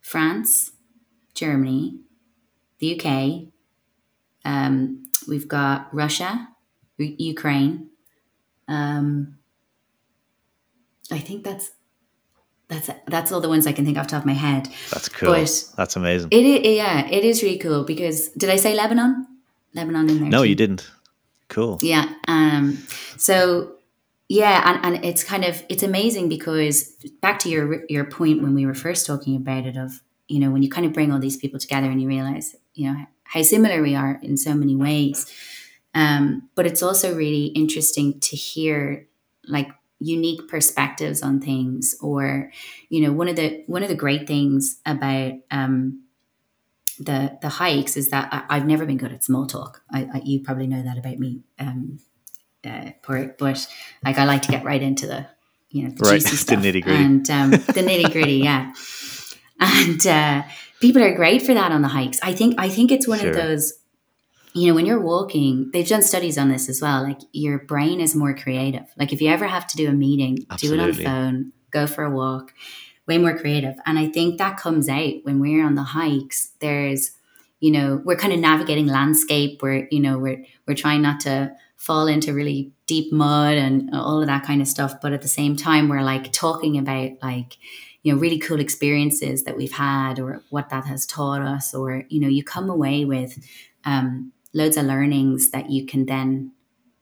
France, 0.00 0.72
Germany, 1.34 1.98
the 2.78 2.98
UK. 2.98 3.52
Um, 4.46 5.02
we've 5.28 5.48
got 5.48 5.92
Russia, 5.92 6.48
U- 6.98 7.16
Ukraine. 7.18 7.90
Um, 8.68 9.38
I 11.10 11.18
think 11.18 11.44
that's 11.44 11.70
that's 12.68 12.90
that's 13.06 13.30
all 13.32 13.40
the 13.40 13.48
ones 13.48 13.66
I 13.66 13.72
can 13.72 13.84
think 13.84 13.96
off 13.98 14.06
the 14.06 14.12
top 14.12 14.22
of 14.22 14.26
my 14.26 14.32
head. 14.48 14.68
that's 14.92 15.08
cool 15.08 15.30
But- 15.32 15.64
that's 15.76 15.96
amazing 15.96 16.28
It 16.32 16.44
is, 16.44 16.76
yeah, 16.76 17.06
it 17.06 17.24
is 17.24 17.42
really 17.42 17.58
cool 17.58 17.84
because 17.84 18.28
did 18.30 18.50
I 18.50 18.56
say 18.56 18.74
Lebanon? 18.74 19.26
Lebanon 19.74 20.10
in 20.10 20.18
there? 20.20 20.28
no 20.28 20.42
too? 20.42 20.48
you 20.50 20.54
didn't 20.56 20.90
cool 21.48 21.78
Yeah. 21.82 22.06
Um, 22.26 22.78
so 23.16 23.72
yeah, 24.28 24.62
and, 24.68 24.96
and 24.96 25.04
it's 25.04 25.22
kind 25.22 25.44
of 25.44 25.62
it's 25.68 25.84
amazing 25.84 26.28
because 26.28 26.76
back 27.20 27.38
to 27.40 27.48
your 27.48 27.84
your 27.88 28.04
point 28.04 28.42
when 28.42 28.54
we 28.54 28.66
were 28.66 28.74
first 28.74 29.06
talking 29.06 29.36
about 29.36 29.64
it 29.66 29.76
of 29.76 29.90
you 30.26 30.40
know 30.40 30.50
when 30.50 30.62
you 30.64 30.68
kind 30.68 30.86
of 30.86 30.92
bring 30.92 31.12
all 31.12 31.20
these 31.20 31.36
people 31.36 31.60
together 31.60 31.88
and 31.88 32.00
you 32.02 32.08
realize 32.08 32.56
you 32.74 32.90
know 32.92 32.98
how 33.28 33.42
similar 33.42 33.82
we 33.82 33.94
are 33.94 34.18
in 34.22 34.36
so 34.36 34.54
many 34.54 34.76
ways. 34.76 35.30
Um, 35.94 36.50
but 36.54 36.66
it's 36.66 36.82
also 36.82 37.14
really 37.14 37.46
interesting 37.46 38.20
to 38.20 38.36
hear 38.36 39.08
like 39.48 39.68
unique 39.98 40.46
perspectives 40.48 41.22
on 41.22 41.40
things 41.40 41.96
or 42.02 42.52
you 42.90 43.00
know 43.00 43.12
one 43.12 43.28
of 43.28 43.36
the 43.36 43.64
one 43.66 43.82
of 43.82 43.88
the 43.88 43.94
great 43.94 44.26
things 44.26 44.78
about 44.84 45.32
um, 45.50 46.02
the 46.98 47.38
the 47.40 47.48
hikes 47.48 47.96
is 47.96 48.10
that 48.10 48.46
I, 48.48 48.58
have 48.58 48.66
never 48.66 48.84
been 48.84 48.98
good 48.98 49.12
at 49.12 49.24
small 49.24 49.46
talk. 49.46 49.82
I, 49.90 50.08
I, 50.12 50.22
you 50.24 50.40
probably 50.40 50.66
know 50.66 50.82
that 50.82 50.98
about 50.98 51.18
me, 51.18 51.42
um, 51.58 51.98
uh, 52.64 52.90
but 53.06 53.40
like 53.40 54.18
I 54.18 54.24
like 54.24 54.42
to 54.42 54.50
get 54.50 54.64
right 54.64 54.82
into 54.82 55.06
the 55.06 55.26
you 55.70 55.84
know 55.84 55.90
the 55.90 56.08
right. 56.08 56.20
juicy 56.20 56.36
stuff 56.36 56.62
the 56.62 56.72
nitty 56.72 56.82
gritty 56.82 57.04
and 57.04 57.30
um, 57.30 57.50
the 57.50 57.56
nitty 57.58 58.12
gritty, 58.12 58.38
yeah. 58.38 58.72
And 59.58 60.06
uh, 60.06 60.42
people 60.80 61.02
are 61.02 61.14
great 61.14 61.42
for 61.42 61.54
that 61.54 61.72
on 61.72 61.82
the 61.82 61.88
hikes. 61.88 62.20
I 62.22 62.32
think 62.32 62.56
I 62.58 62.68
think 62.68 62.92
it's 62.92 63.08
one 63.08 63.20
sure. 63.20 63.30
of 63.30 63.36
those. 63.36 63.72
You 64.52 64.68
know, 64.68 64.74
when 64.74 64.86
you're 64.86 65.00
walking, 65.00 65.70
they've 65.72 65.86
done 65.86 66.00
studies 66.00 66.38
on 66.38 66.48
this 66.48 66.70
as 66.70 66.80
well. 66.80 67.02
Like 67.02 67.20
your 67.32 67.58
brain 67.58 68.00
is 68.00 68.14
more 68.14 68.34
creative. 68.34 68.86
Like 68.98 69.12
if 69.12 69.20
you 69.20 69.28
ever 69.28 69.46
have 69.46 69.66
to 69.66 69.76
do 69.76 69.88
a 69.88 69.92
meeting, 69.92 70.46
Absolutely. 70.50 70.78
do 70.78 70.82
it 70.82 70.84
on 70.84 70.96
the 70.96 71.04
phone, 71.04 71.52
go 71.70 71.86
for 71.86 72.04
a 72.04 72.10
walk 72.10 72.54
way 73.06 73.18
more 73.18 73.36
creative. 73.38 73.76
And 73.86 73.98
I 73.98 74.08
think 74.08 74.38
that 74.38 74.58
comes 74.58 74.88
out 74.88 75.14
when 75.22 75.40
we're 75.40 75.64
on 75.64 75.74
the 75.74 75.82
hikes. 75.82 76.52
There's, 76.60 77.12
you 77.60 77.70
know, 77.70 78.02
we're 78.04 78.16
kind 78.16 78.32
of 78.32 78.40
navigating 78.40 78.86
landscape. 78.86 79.60
We're, 79.62 79.86
you 79.90 80.00
know, 80.00 80.18
we're 80.18 80.44
we're 80.66 80.74
trying 80.74 81.02
not 81.02 81.20
to 81.20 81.52
fall 81.76 82.06
into 82.06 82.32
really 82.32 82.72
deep 82.86 83.12
mud 83.12 83.54
and 83.54 83.94
all 83.94 84.20
of 84.20 84.26
that 84.26 84.44
kind 84.44 84.60
of 84.60 84.68
stuff. 84.68 85.00
But 85.00 85.12
at 85.12 85.22
the 85.22 85.28
same 85.28 85.56
time, 85.56 85.88
we're 85.88 86.02
like 86.02 86.32
talking 86.32 86.78
about 86.78 87.12
like, 87.22 87.56
you 88.06 88.12
know, 88.12 88.20
really 88.20 88.38
cool 88.38 88.60
experiences 88.60 89.42
that 89.42 89.56
we've 89.56 89.72
had 89.72 90.20
or 90.20 90.40
what 90.50 90.68
that 90.68 90.84
has 90.84 91.04
taught 91.06 91.40
us. 91.42 91.74
Or, 91.74 92.04
you 92.08 92.20
know, 92.20 92.28
you 92.28 92.44
come 92.44 92.70
away 92.70 93.04
with 93.04 93.36
um, 93.84 94.30
loads 94.54 94.76
of 94.76 94.84
learnings 94.84 95.50
that 95.50 95.70
you 95.70 95.86
can 95.86 96.06
then 96.06 96.52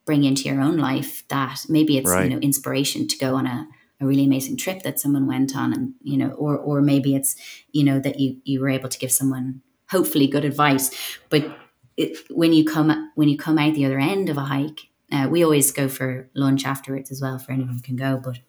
bring 0.06 0.24
into 0.24 0.44
your 0.48 0.62
own 0.62 0.78
life 0.78 1.28
that 1.28 1.66
maybe 1.68 1.98
it's, 1.98 2.08
right. 2.08 2.24
you 2.24 2.30
know, 2.30 2.40
inspiration 2.40 3.06
to 3.06 3.18
go 3.18 3.34
on 3.34 3.46
a 3.46 3.68
a 4.00 4.06
really 4.06 4.24
amazing 4.24 4.56
trip 4.56 4.82
that 4.82 4.98
someone 4.98 5.26
went 5.26 5.54
on 5.54 5.72
and 5.72 5.94
you 6.02 6.16
know 6.16 6.30
or 6.30 6.58
or 6.58 6.82
maybe 6.82 7.14
it's 7.14 7.36
you 7.70 7.84
know 7.84 8.00
that 8.00 8.18
you 8.18 8.38
you 8.42 8.60
were 8.60 8.68
able 8.68 8.88
to 8.88 8.98
give 8.98 9.12
someone 9.12 9.62
hopefully 9.90 10.26
good 10.26 10.44
advice 10.44 10.90
but 11.30 11.56
it, 11.96 12.18
when 12.28 12.52
you 12.52 12.64
come 12.64 13.12
when 13.14 13.28
you 13.28 13.38
come 13.38 13.56
out 13.56 13.72
the 13.74 13.84
other 13.84 14.00
end 14.00 14.28
of 14.28 14.36
a 14.36 14.42
hike 14.42 14.88
uh, 15.12 15.28
we 15.30 15.44
always 15.44 15.70
go 15.70 15.88
for 15.88 16.28
lunch 16.34 16.66
afterwards 16.66 17.12
as 17.12 17.22
well 17.22 17.38
for 17.38 17.52
anyone 17.52 17.72
who 17.72 17.80
can 17.80 17.94
go 17.94 18.20
but 18.22 18.40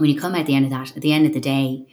when 0.00 0.10
you 0.10 0.20
come 0.20 0.34
out 0.34 0.46
the 0.46 0.54
end 0.54 0.64
of 0.64 0.70
that 0.70 0.96
at 0.96 1.02
the 1.02 1.12
end 1.12 1.26
of 1.26 1.32
the 1.32 1.40
day 1.40 1.86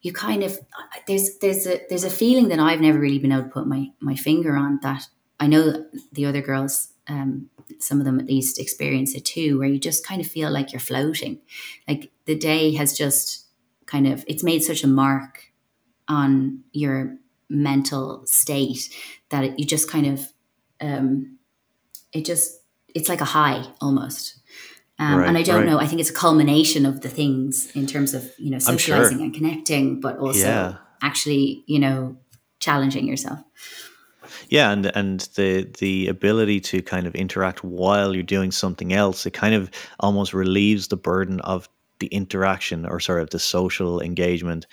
you 0.00 0.12
kind 0.12 0.42
of 0.42 0.58
there's 1.06 1.38
there's 1.38 1.66
a 1.66 1.80
there's 1.88 2.04
a 2.04 2.10
feeling 2.10 2.48
that 2.48 2.58
I've 2.58 2.80
never 2.80 2.98
really 2.98 3.18
been 3.18 3.32
able 3.32 3.44
to 3.44 3.48
put 3.48 3.66
my 3.66 3.90
my 4.00 4.16
finger 4.16 4.56
on 4.56 4.78
that 4.82 5.08
I 5.40 5.46
know 5.46 5.86
the 6.12 6.26
other 6.26 6.40
girls 6.40 6.92
um, 7.08 7.48
some 7.78 7.98
of 7.98 8.04
them 8.04 8.20
at 8.20 8.26
least 8.26 8.58
experience 8.58 9.14
it 9.14 9.24
too, 9.24 9.58
where 9.58 9.68
you 9.68 9.78
just 9.78 10.06
kind 10.06 10.20
of 10.20 10.26
feel 10.26 10.50
like 10.50 10.72
you're 10.72 10.80
floating. 10.80 11.40
Like 11.86 12.10
the 12.26 12.36
day 12.36 12.74
has 12.74 12.96
just 12.96 13.46
kind 13.86 14.06
of, 14.06 14.24
it's 14.26 14.44
made 14.44 14.62
such 14.62 14.84
a 14.84 14.88
mark 14.88 15.52
on 16.06 16.64
your 16.72 17.16
mental 17.48 18.26
state 18.26 18.94
that 19.30 19.44
it, 19.44 19.58
you 19.58 19.64
just 19.64 19.90
kind 19.90 20.06
of, 20.06 20.32
um, 20.80 21.38
it 22.12 22.24
just, 22.24 22.62
it's 22.94 23.08
like 23.08 23.20
a 23.20 23.26
high 23.26 23.64
almost. 23.80 24.37
Um, 25.00 25.18
right, 25.18 25.28
and 25.28 25.38
I 25.38 25.42
don't 25.42 25.58
right. 25.58 25.66
know. 25.66 25.78
I 25.78 25.86
think 25.86 26.00
it's 26.00 26.10
a 26.10 26.14
culmination 26.14 26.84
of 26.84 27.02
the 27.02 27.08
things 27.08 27.70
in 27.76 27.86
terms 27.86 28.14
of 28.14 28.32
you 28.38 28.50
know 28.50 28.58
socializing 28.58 29.18
sure. 29.18 29.24
and 29.24 29.34
connecting, 29.34 30.00
but 30.00 30.18
also 30.18 30.40
yeah. 30.40 30.76
actually 31.02 31.62
you 31.66 31.78
know 31.78 32.16
challenging 32.58 33.06
yourself. 33.06 33.40
Yeah, 34.48 34.70
and 34.70 34.86
and 34.96 35.20
the 35.36 35.70
the 35.78 36.08
ability 36.08 36.60
to 36.60 36.82
kind 36.82 37.06
of 37.06 37.14
interact 37.14 37.62
while 37.62 38.14
you're 38.14 38.22
doing 38.22 38.50
something 38.50 38.92
else, 38.92 39.24
it 39.26 39.32
kind 39.32 39.54
of 39.54 39.70
almost 40.00 40.34
relieves 40.34 40.88
the 40.88 40.96
burden 40.96 41.40
of 41.42 41.68
the 42.00 42.06
interaction 42.08 42.86
or 42.86 43.00
sort 43.00 43.22
of 43.22 43.30
the 43.30 43.38
social 43.38 44.00
engagement 44.00 44.66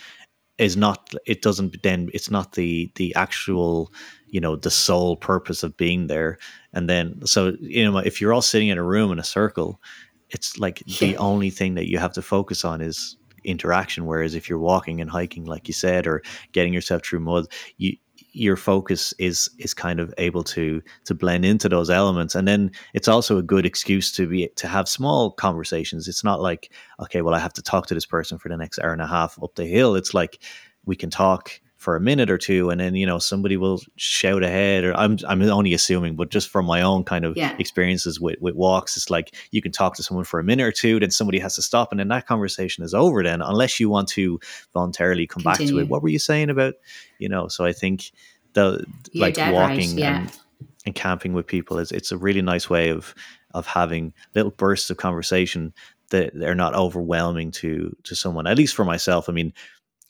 is 0.58 0.78
not 0.78 1.14
it 1.26 1.42
doesn't 1.42 1.82
then 1.84 2.10
it's 2.14 2.32
not 2.32 2.54
the 2.54 2.92
the 2.96 3.14
actual 3.16 3.92
you 4.28 4.40
know 4.40 4.56
the 4.56 4.72
sole 4.72 5.18
purpose 5.18 5.64
of 5.64 5.76
being 5.76 6.08
there 6.08 6.38
and 6.74 6.90
then 6.90 7.20
so 7.26 7.54
you 7.60 7.84
know 7.84 7.98
if 7.98 8.22
you're 8.22 8.34
all 8.34 8.42
sitting 8.42 8.70
in 8.70 8.78
a 8.78 8.84
room 8.84 9.12
in 9.12 9.20
a 9.20 9.24
circle 9.24 9.82
it's 10.30 10.58
like 10.58 10.82
yeah. 10.86 11.08
the 11.08 11.18
only 11.18 11.50
thing 11.50 11.76
that 11.76 11.90
you 11.90 11.98
have 11.98 12.14
to 12.14 12.22
focus 12.22 12.66
on 12.66 12.82
is 12.82 13.18
interaction 13.44 14.08
whereas 14.08 14.34
if 14.34 14.50
you're 14.50 14.58
walking 14.58 15.00
and 15.00 15.10
hiking 15.10 15.46
like 15.46 15.68
you 15.68 15.74
said 15.74 16.08
or 16.08 16.24
getting 16.52 16.74
yourself 16.74 17.04
through 17.06 17.20
mud 17.20 17.46
you 17.78 17.96
your 18.36 18.58
focus 18.58 19.14
is 19.18 19.50
is 19.60 19.74
kind 19.74 20.00
of 20.00 20.14
able 20.18 20.44
to 20.44 20.82
to 21.06 21.14
blend 21.14 21.46
into 21.46 21.70
those 21.70 21.90
elements. 21.90 22.36
And 22.36 22.48
then 22.48 22.72
it's 22.94 23.08
also 23.08 23.38
a 23.38 23.44
good 23.44 23.66
excuse 23.66 24.12
to 24.14 24.28
be 24.28 24.50
to 24.56 24.68
have 24.68 24.90
small 24.90 25.32
conversations. 25.32 26.08
It's 26.08 26.24
not 26.24 26.42
like 26.42 26.72
okay 27.00 27.22
well 27.22 27.34
i 27.34 27.40
have 27.40 27.54
to 27.54 27.62
talk 27.62 27.88
to 27.88 27.94
this 27.94 28.06
person 28.06 28.38
for 28.38 28.50
the 28.50 28.58
next 28.58 28.80
hour 28.80 28.92
and 28.92 29.02
a 29.02 29.08
half 29.08 29.42
up 29.42 29.56
the 29.56 29.66
hill. 29.66 29.96
It's 29.96 30.14
like 30.14 30.42
we 30.86 30.96
can 30.96 31.10
talk 31.10 31.60
for 31.86 31.96
a 31.96 32.02
minute 32.02 32.32
or 32.32 32.38
two 32.40 32.72
and 32.72 32.82
then 32.82 32.96
you 32.96 33.06
know 33.06 33.20
somebody 33.20 33.58
will 33.58 33.80
shout 33.96 34.42
ahead 34.42 34.84
or 34.84 34.98
I'm 34.98 35.20
I'm 35.28 35.40
only 35.44 35.72
assuming 35.76 36.16
but 36.16 36.32
just 36.32 36.50
from 36.50 36.66
my 36.66 36.82
own 36.82 37.04
kind 37.04 37.24
of 37.24 37.38
yeah. 37.38 37.56
experiences 37.60 38.20
with, 38.20 38.42
with 38.42 38.56
walks 38.56 38.98
it's 38.98 39.12
like 39.12 39.36
you 39.52 39.62
can 39.62 39.72
talk 39.72 39.96
to 39.98 40.02
someone 40.04 40.26
for 40.26 40.40
a 40.40 40.44
minute 40.44 40.64
or 40.64 40.72
two 40.72 41.00
then 41.00 41.12
somebody 41.12 41.38
has 41.38 41.54
to 41.58 41.62
stop 41.62 41.92
and 41.92 42.00
then 42.00 42.08
that 42.08 42.26
conversation 42.26 42.84
is 42.84 42.96
over 42.96 43.22
then 43.22 43.40
unless 43.40 43.80
you 43.80 43.88
want 43.88 44.08
to 44.08 44.40
voluntarily 44.74 45.28
come 45.28 45.44
Continue. 45.44 45.68
back 45.68 45.76
to 45.76 45.80
it 45.80 45.88
what 45.88 46.02
were 46.02 46.10
you 46.10 46.18
saying 46.18 46.50
about 46.50 46.74
you 47.20 47.30
know 47.30 47.48
so 47.48 47.64
I 47.64 47.72
think 47.72 48.12
the 48.54 48.84
You're 49.12 49.22
like 49.22 49.38
walking 49.38 49.92
right, 49.92 50.00
yeah. 50.00 50.22
and, 50.22 50.40
and 50.88 50.96
camping 50.96 51.34
with 51.34 51.46
people 51.46 51.78
is 51.78 51.92
it's 51.92 52.12
a 52.12 52.18
really 52.18 52.42
nice 52.42 52.68
way 52.68 52.90
of 52.90 53.14
of 53.54 53.68
having 53.68 54.12
little 54.34 54.50
bursts 54.50 54.90
of 54.90 54.98
conversation 54.98 55.72
that 56.10 56.32
they're 56.34 56.56
not 56.56 56.74
overwhelming 56.74 57.52
to 57.52 57.96
to 58.06 58.16
someone 58.16 58.48
at 58.48 58.58
least 58.58 58.74
for 58.74 58.86
myself 58.86 59.30
I 59.30 59.34
mean 59.34 59.54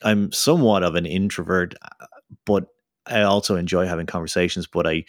I'm 0.03 0.31
somewhat 0.31 0.83
of 0.83 0.95
an 0.95 1.05
introvert, 1.05 1.75
but 2.45 2.67
I 3.05 3.21
also 3.21 3.55
enjoy 3.55 3.85
having 3.85 4.05
conversations. 4.05 4.67
But 4.67 4.87
I, 4.87 5.05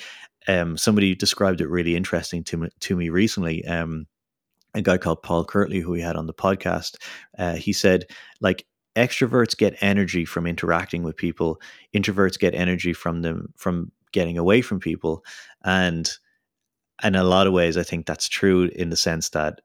um, 0.48 0.76
somebody 0.76 1.14
described 1.14 1.60
it 1.60 1.68
really 1.68 1.96
interesting 1.96 2.44
to 2.44 2.56
me, 2.56 2.68
to 2.80 2.96
me 2.96 3.08
recently. 3.08 3.64
Um, 3.66 4.06
a 4.74 4.82
guy 4.82 4.98
called 4.98 5.22
Paul 5.22 5.44
Kirtley, 5.44 5.80
who 5.80 5.90
we 5.90 6.02
had 6.02 6.16
on 6.16 6.26
the 6.26 6.34
podcast, 6.34 6.96
uh, 7.38 7.54
he 7.54 7.72
said 7.72 8.04
like 8.40 8.66
extroverts 8.94 9.56
get 9.56 9.76
energy 9.80 10.24
from 10.24 10.46
interacting 10.46 11.02
with 11.02 11.16
people, 11.16 11.60
introverts 11.94 12.38
get 12.38 12.54
energy 12.54 12.92
from 12.92 13.22
them 13.22 13.52
from 13.56 13.90
getting 14.12 14.38
away 14.38 14.60
from 14.60 14.78
people, 14.78 15.24
and 15.64 16.10
in 17.02 17.14
a 17.14 17.24
lot 17.24 17.46
of 17.46 17.52
ways, 17.52 17.76
I 17.76 17.82
think 17.82 18.06
that's 18.06 18.28
true 18.28 18.70
in 18.74 18.90
the 18.90 18.96
sense 18.96 19.30
that 19.30 19.60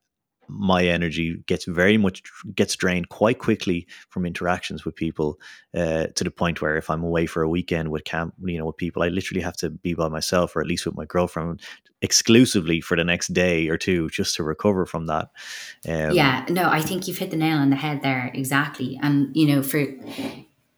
my 0.52 0.86
energy 0.86 1.42
gets 1.46 1.66
very 1.66 1.98
much 1.98 2.22
gets 2.56 2.76
drained 2.76 3.10
quite 3.10 3.40
quickly 3.40 3.88
from 4.10 4.26
interactions 4.26 4.84
with 4.84 4.96
people 4.96 5.40
uh, 5.76 6.08
to 6.16 6.24
the 6.24 6.32
point 6.32 6.62
where 6.62 6.76
if 6.76 6.90
I'm 6.90 7.04
away 7.04 7.26
for 7.26 7.42
a 7.42 7.50
weekend 7.50 7.90
with 7.90 8.04
camp, 8.04 8.34
you 8.44 8.58
know, 8.58 8.66
with 8.66 8.78
people, 8.78 9.02
I 9.02 9.08
literally 9.08 9.42
have 9.42 9.58
to 9.58 9.70
be 9.70 9.94
by 9.94 10.10
myself 10.10 10.56
or 10.56 10.62
at 10.62 10.68
least 10.68 10.86
with 10.86 10.96
my 10.96 11.06
girlfriend 11.06 11.62
exclusively 12.02 12.82
for 12.82 12.98
the 12.98 13.04
next 13.04 13.30
day 13.30 13.70
or 13.70 13.78
two 13.78 14.10
just 14.10 14.36
to 14.36 14.44
recover 14.44 14.86
from 14.86 15.06
that. 15.06 15.30
Um, 15.88 16.12
yeah, 16.12 16.46
no, 16.50 16.70
I 16.70 16.82
think 16.82 17.08
you've 17.08 17.18
hit 17.18 17.32
the 17.32 17.38
nail 17.38 17.58
on 17.58 17.70
the 17.70 17.76
head 17.76 18.02
there 18.02 18.32
exactly. 18.34 19.00
And 19.02 19.36
you 19.36 19.48
know, 19.48 19.64
for 19.64 19.86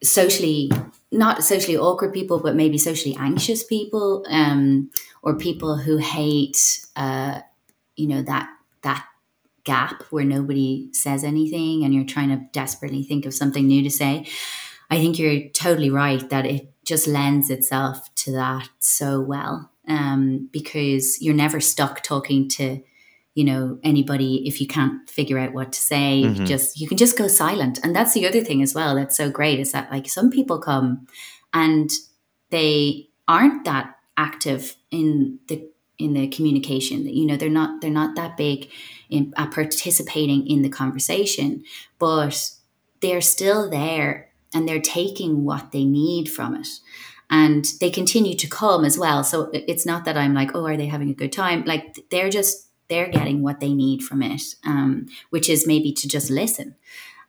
socially 0.04 0.70
not 1.12 1.44
socially 1.44 1.78
awkward 1.78 2.12
people, 2.12 2.40
but 2.40 2.56
maybe 2.56 2.78
socially 2.78 3.16
anxious 3.20 3.64
people, 3.64 4.26
um, 4.30 4.90
or 5.22 5.38
people 5.38 5.78
who 5.78 5.98
hate, 5.98 6.86
uh, 6.96 7.40
you 7.96 8.08
know, 8.08 8.22
that 8.24 8.50
that 8.82 9.06
gap 9.64 10.04
where 10.10 10.26
nobody 10.26 10.90
says 10.94 11.24
anything 11.24 11.84
and 11.84 11.94
you're 11.94 12.06
trying 12.06 12.30
to 12.30 12.46
desperately 12.52 13.04
think 13.04 13.26
of 13.26 13.34
something 13.34 13.68
new 13.68 13.84
to 13.84 13.90
say. 13.90 14.26
I 14.90 14.98
think 14.98 15.18
you're 15.18 15.50
totally 15.50 15.90
right 15.90 16.28
that 16.30 16.46
it 16.46 16.72
just 16.86 17.08
lends 17.08 17.50
itself 17.50 18.14
to 18.16 18.32
that 18.34 18.70
so 18.80 19.22
well 19.22 19.72
um, 19.88 20.50
because 20.52 21.22
you're 21.22 21.34
never 21.34 21.60
stuck 21.60 22.04
talking 22.04 22.50
to 22.50 22.82
you 23.36 23.44
know 23.44 23.80
anybody 23.84 24.48
if 24.48 24.62
you 24.62 24.68
can't 24.68 25.10
figure 25.10 25.40
out 25.40 25.54
what 25.54 25.72
to 25.72 25.80
say 25.80 26.22
mm-hmm. 26.24 26.42
you 26.42 26.48
just 26.48 26.80
you 26.80 26.88
can 26.88 26.98
just 26.98 27.18
go 27.18 27.28
silent 27.28 27.80
and 27.84 27.96
that's 27.96 28.14
the 28.14 28.28
other 28.28 28.42
thing 28.42 28.62
as 28.62 28.76
well 28.76 28.96
that's 28.96 29.18
so 29.18 29.30
great 29.30 29.60
is 29.60 29.72
that 29.72 29.92
like 29.92 30.08
some 30.08 30.30
people 30.30 30.60
come 30.60 31.08
and 31.52 31.90
they 32.52 33.08
aren't 33.28 33.66
that 33.66 33.96
active 34.18 34.76
in 34.92 35.40
the 35.48 35.68
in 36.00 36.14
the 36.14 36.28
communication 36.28 37.08
you 37.08 37.26
know 37.26 37.38
they're 37.38 37.50
not 37.50 37.82
they're 37.82 37.90
not 37.90 38.16
that 38.16 38.36
big 38.36 38.70
in 39.10 39.32
uh, 39.38 39.48
participating 39.48 40.48
in 40.48 40.62
the 40.64 40.70
conversation 40.70 41.64
but 42.00 42.52
they're 43.04 43.22
still 43.22 43.70
there 43.70 44.30
and 44.54 44.68
they're 44.68 44.82
taking 44.82 45.44
what 45.44 45.72
they 45.72 45.84
need 45.84 46.30
from 46.30 46.56
it. 46.56 46.68
And 47.30 47.66
they 47.80 47.90
continue 47.90 48.36
to 48.36 48.48
come 48.48 48.86
as 48.86 48.98
well. 48.98 49.24
So 49.24 49.50
it's 49.54 49.86
not 49.86 50.06
that 50.06 50.18
i'm 50.18 50.34
like 50.34 50.56
oh 50.56 50.66
are 50.66 50.78
they 50.78 50.88
having 50.88 51.10
a 51.10 51.14
good 51.14 51.32
time? 51.32 51.64
Like 51.66 52.10
they're 52.10 52.30
just 52.30 52.70
they're 52.90 53.10
getting 53.10 53.42
what 53.42 53.60
they 53.60 53.74
need 53.74 54.04
from 54.04 54.22
it 54.22 54.42
um, 54.66 55.08
which 55.30 55.50
is 55.50 55.68
maybe 55.68 55.92
to 55.94 56.08
just 56.08 56.30
listen. 56.30 56.76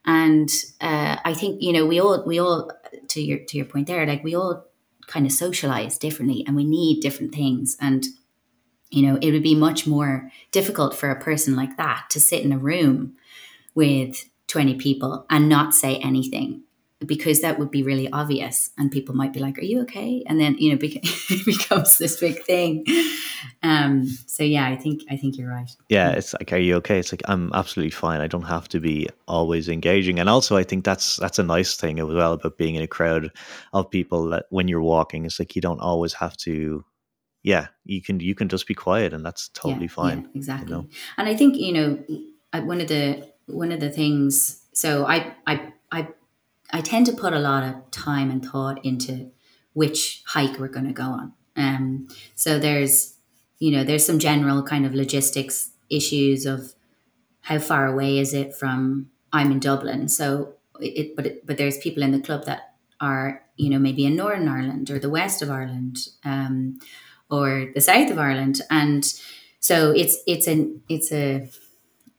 And 0.06 0.50
uh, 0.80 1.16
i 1.24 1.34
think 1.34 1.62
you 1.62 1.72
know 1.72 1.86
we 1.86 2.00
all 2.00 2.24
we 2.26 2.38
all 2.38 2.70
to 3.08 3.20
your 3.20 3.38
to 3.48 3.56
your 3.56 3.66
point 3.66 3.86
there 3.86 4.06
like 4.06 4.22
we 4.22 4.34
all 4.34 4.66
kind 5.06 5.26
of 5.26 5.32
socialize 5.32 5.98
differently 5.98 6.44
and 6.46 6.56
we 6.56 6.64
need 6.64 7.00
different 7.00 7.34
things. 7.34 7.76
And 7.80 8.04
you 8.94 9.06
know, 9.06 9.18
it 9.20 9.32
would 9.32 9.42
be 9.42 9.54
much 9.54 9.86
more 9.86 10.30
difficult 10.52 10.94
for 10.94 11.10
a 11.10 11.20
person 11.20 11.56
like 11.56 11.76
that 11.76 12.06
to 12.10 12.20
sit 12.20 12.44
in 12.44 12.52
a 12.52 12.58
room 12.58 13.16
with 13.74 14.28
20 14.48 14.76
people 14.76 15.26
and 15.28 15.48
not 15.48 15.74
say 15.74 15.96
anything 15.96 16.62
because 17.04 17.40
that 17.40 17.58
would 17.58 17.70
be 17.70 17.82
really 17.82 18.08
obvious 18.12 18.70
and 18.78 18.90
people 18.90 19.14
might 19.14 19.32
be 19.32 19.40
like 19.40 19.58
are 19.58 19.64
you 19.64 19.82
okay? 19.82 20.22
And 20.26 20.40
then 20.40 20.56
you 20.58 20.70
know 20.70 20.78
it 20.80 21.44
becomes 21.44 21.98
this 21.98 22.18
big 22.18 22.42
thing. 22.44 22.84
Um 23.62 24.06
so 24.26 24.42
yeah 24.42 24.66
i 24.66 24.76
think 24.76 25.02
i 25.10 25.16
think 25.16 25.36
you're 25.36 25.50
right. 25.50 25.70
Yeah 25.88 26.10
it's 26.10 26.32
like 26.34 26.52
are 26.52 26.58
you 26.58 26.76
okay? 26.76 26.98
It's 26.98 27.12
like 27.12 27.22
i'm 27.26 27.52
absolutely 27.52 27.90
fine. 27.90 28.20
I 28.20 28.28
don't 28.28 28.42
have 28.42 28.68
to 28.68 28.80
be 28.80 29.08
always 29.26 29.68
engaging. 29.68 30.18
And 30.18 30.28
also 30.28 30.56
i 30.56 30.62
think 30.62 30.84
that's 30.84 31.16
that's 31.16 31.38
a 31.38 31.42
nice 31.42 31.76
thing 31.76 31.98
as 31.98 32.06
well 32.06 32.34
about 32.34 32.56
being 32.58 32.76
in 32.76 32.82
a 32.82 32.86
crowd 32.86 33.30
of 33.72 33.90
people 33.90 34.28
that 34.28 34.46
when 34.50 34.68
you're 34.68 34.82
walking 34.82 35.24
it's 35.24 35.38
like 35.38 35.56
you 35.56 35.62
don't 35.62 35.80
always 35.80 36.14
have 36.14 36.36
to 36.38 36.84
yeah 37.44 37.68
you 37.84 38.02
can 38.02 38.18
you 38.18 38.34
can 38.34 38.48
just 38.48 38.66
be 38.66 38.74
quiet 38.74 39.12
and 39.12 39.24
that's 39.24 39.48
totally 39.50 39.86
yeah, 39.86 40.00
fine 40.00 40.20
yeah, 40.22 40.28
exactly 40.34 40.70
you 40.70 40.82
know? 40.82 40.88
and 41.16 41.28
i 41.28 41.36
think 41.36 41.54
you 41.56 41.72
know 41.72 42.02
one 42.64 42.80
of 42.80 42.88
the 42.88 43.24
one 43.46 43.70
of 43.70 43.78
the 43.78 43.90
things 43.90 44.64
so 44.72 45.06
i 45.06 45.32
i 45.46 45.72
i 45.92 46.08
I 46.72 46.80
tend 46.80 47.06
to 47.06 47.12
put 47.12 47.32
a 47.32 47.38
lot 47.38 47.62
of 47.62 47.90
time 47.92 48.30
and 48.30 48.44
thought 48.44 48.84
into 48.84 49.30
which 49.74 50.22
hike 50.26 50.58
we're 50.58 50.68
going 50.68 50.86
to 50.86 50.92
go 50.92 51.04
on. 51.04 51.32
Um, 51.56 52.08
so 52.34 52.58
there's, 52.58 53.14
you 53.58 53.70
know, 53.70 53.84
there's 53.84 54.04
some 54.04 54.18
general 54.18 54.62
kind 54.62 54.86
of 54.86 54.94
logistics 54.94 55.70
issues 55.90 56.46
of 56.46 56.74
how 57.42 57.58
far 57.58 57.86
away 57.86 58.18
is 58.18 58.34
it 58.34 58.54
from. 58.54 59.10
I'm 59.32 59.50
in 59.50 59.58
Dublin, 59.58 60.08
so 60.08 60.54
it, 60.80 61.16
but 61.16 61.26
it, 61.26 61.46
but 61.46 61.58
there's 61.58 61.78
people 61.78 62.02
in 62.02 62.12
the 62.12 62.20
club 62.20 62.44
that 62.44 62.74
are, 63.00 63.42
you 63.56 63.68
know, 63.68 63.80
maybe 63.80 64.06
in 64.06 64.14
Northern 64.14 64.48
Ireland 64.48 64.90
or 64.90 64.98
the 64.98 65.10
west 65.10 65.42
of 65.42 65.50
Ireland, 65.50 66.08
um, 66.24 66.78
or 67.30 67.70
the 67.74 67.80
south 67.80 68.10
of 68.10 68.18
Ireland, 68.18 68.60
and 68.70 69.04
so 69.60 69.90
it's 69.92 70.18
it's 70.26 70.46
an 70.46 70.82
it's 70.88 71.12
a 71.12 71.48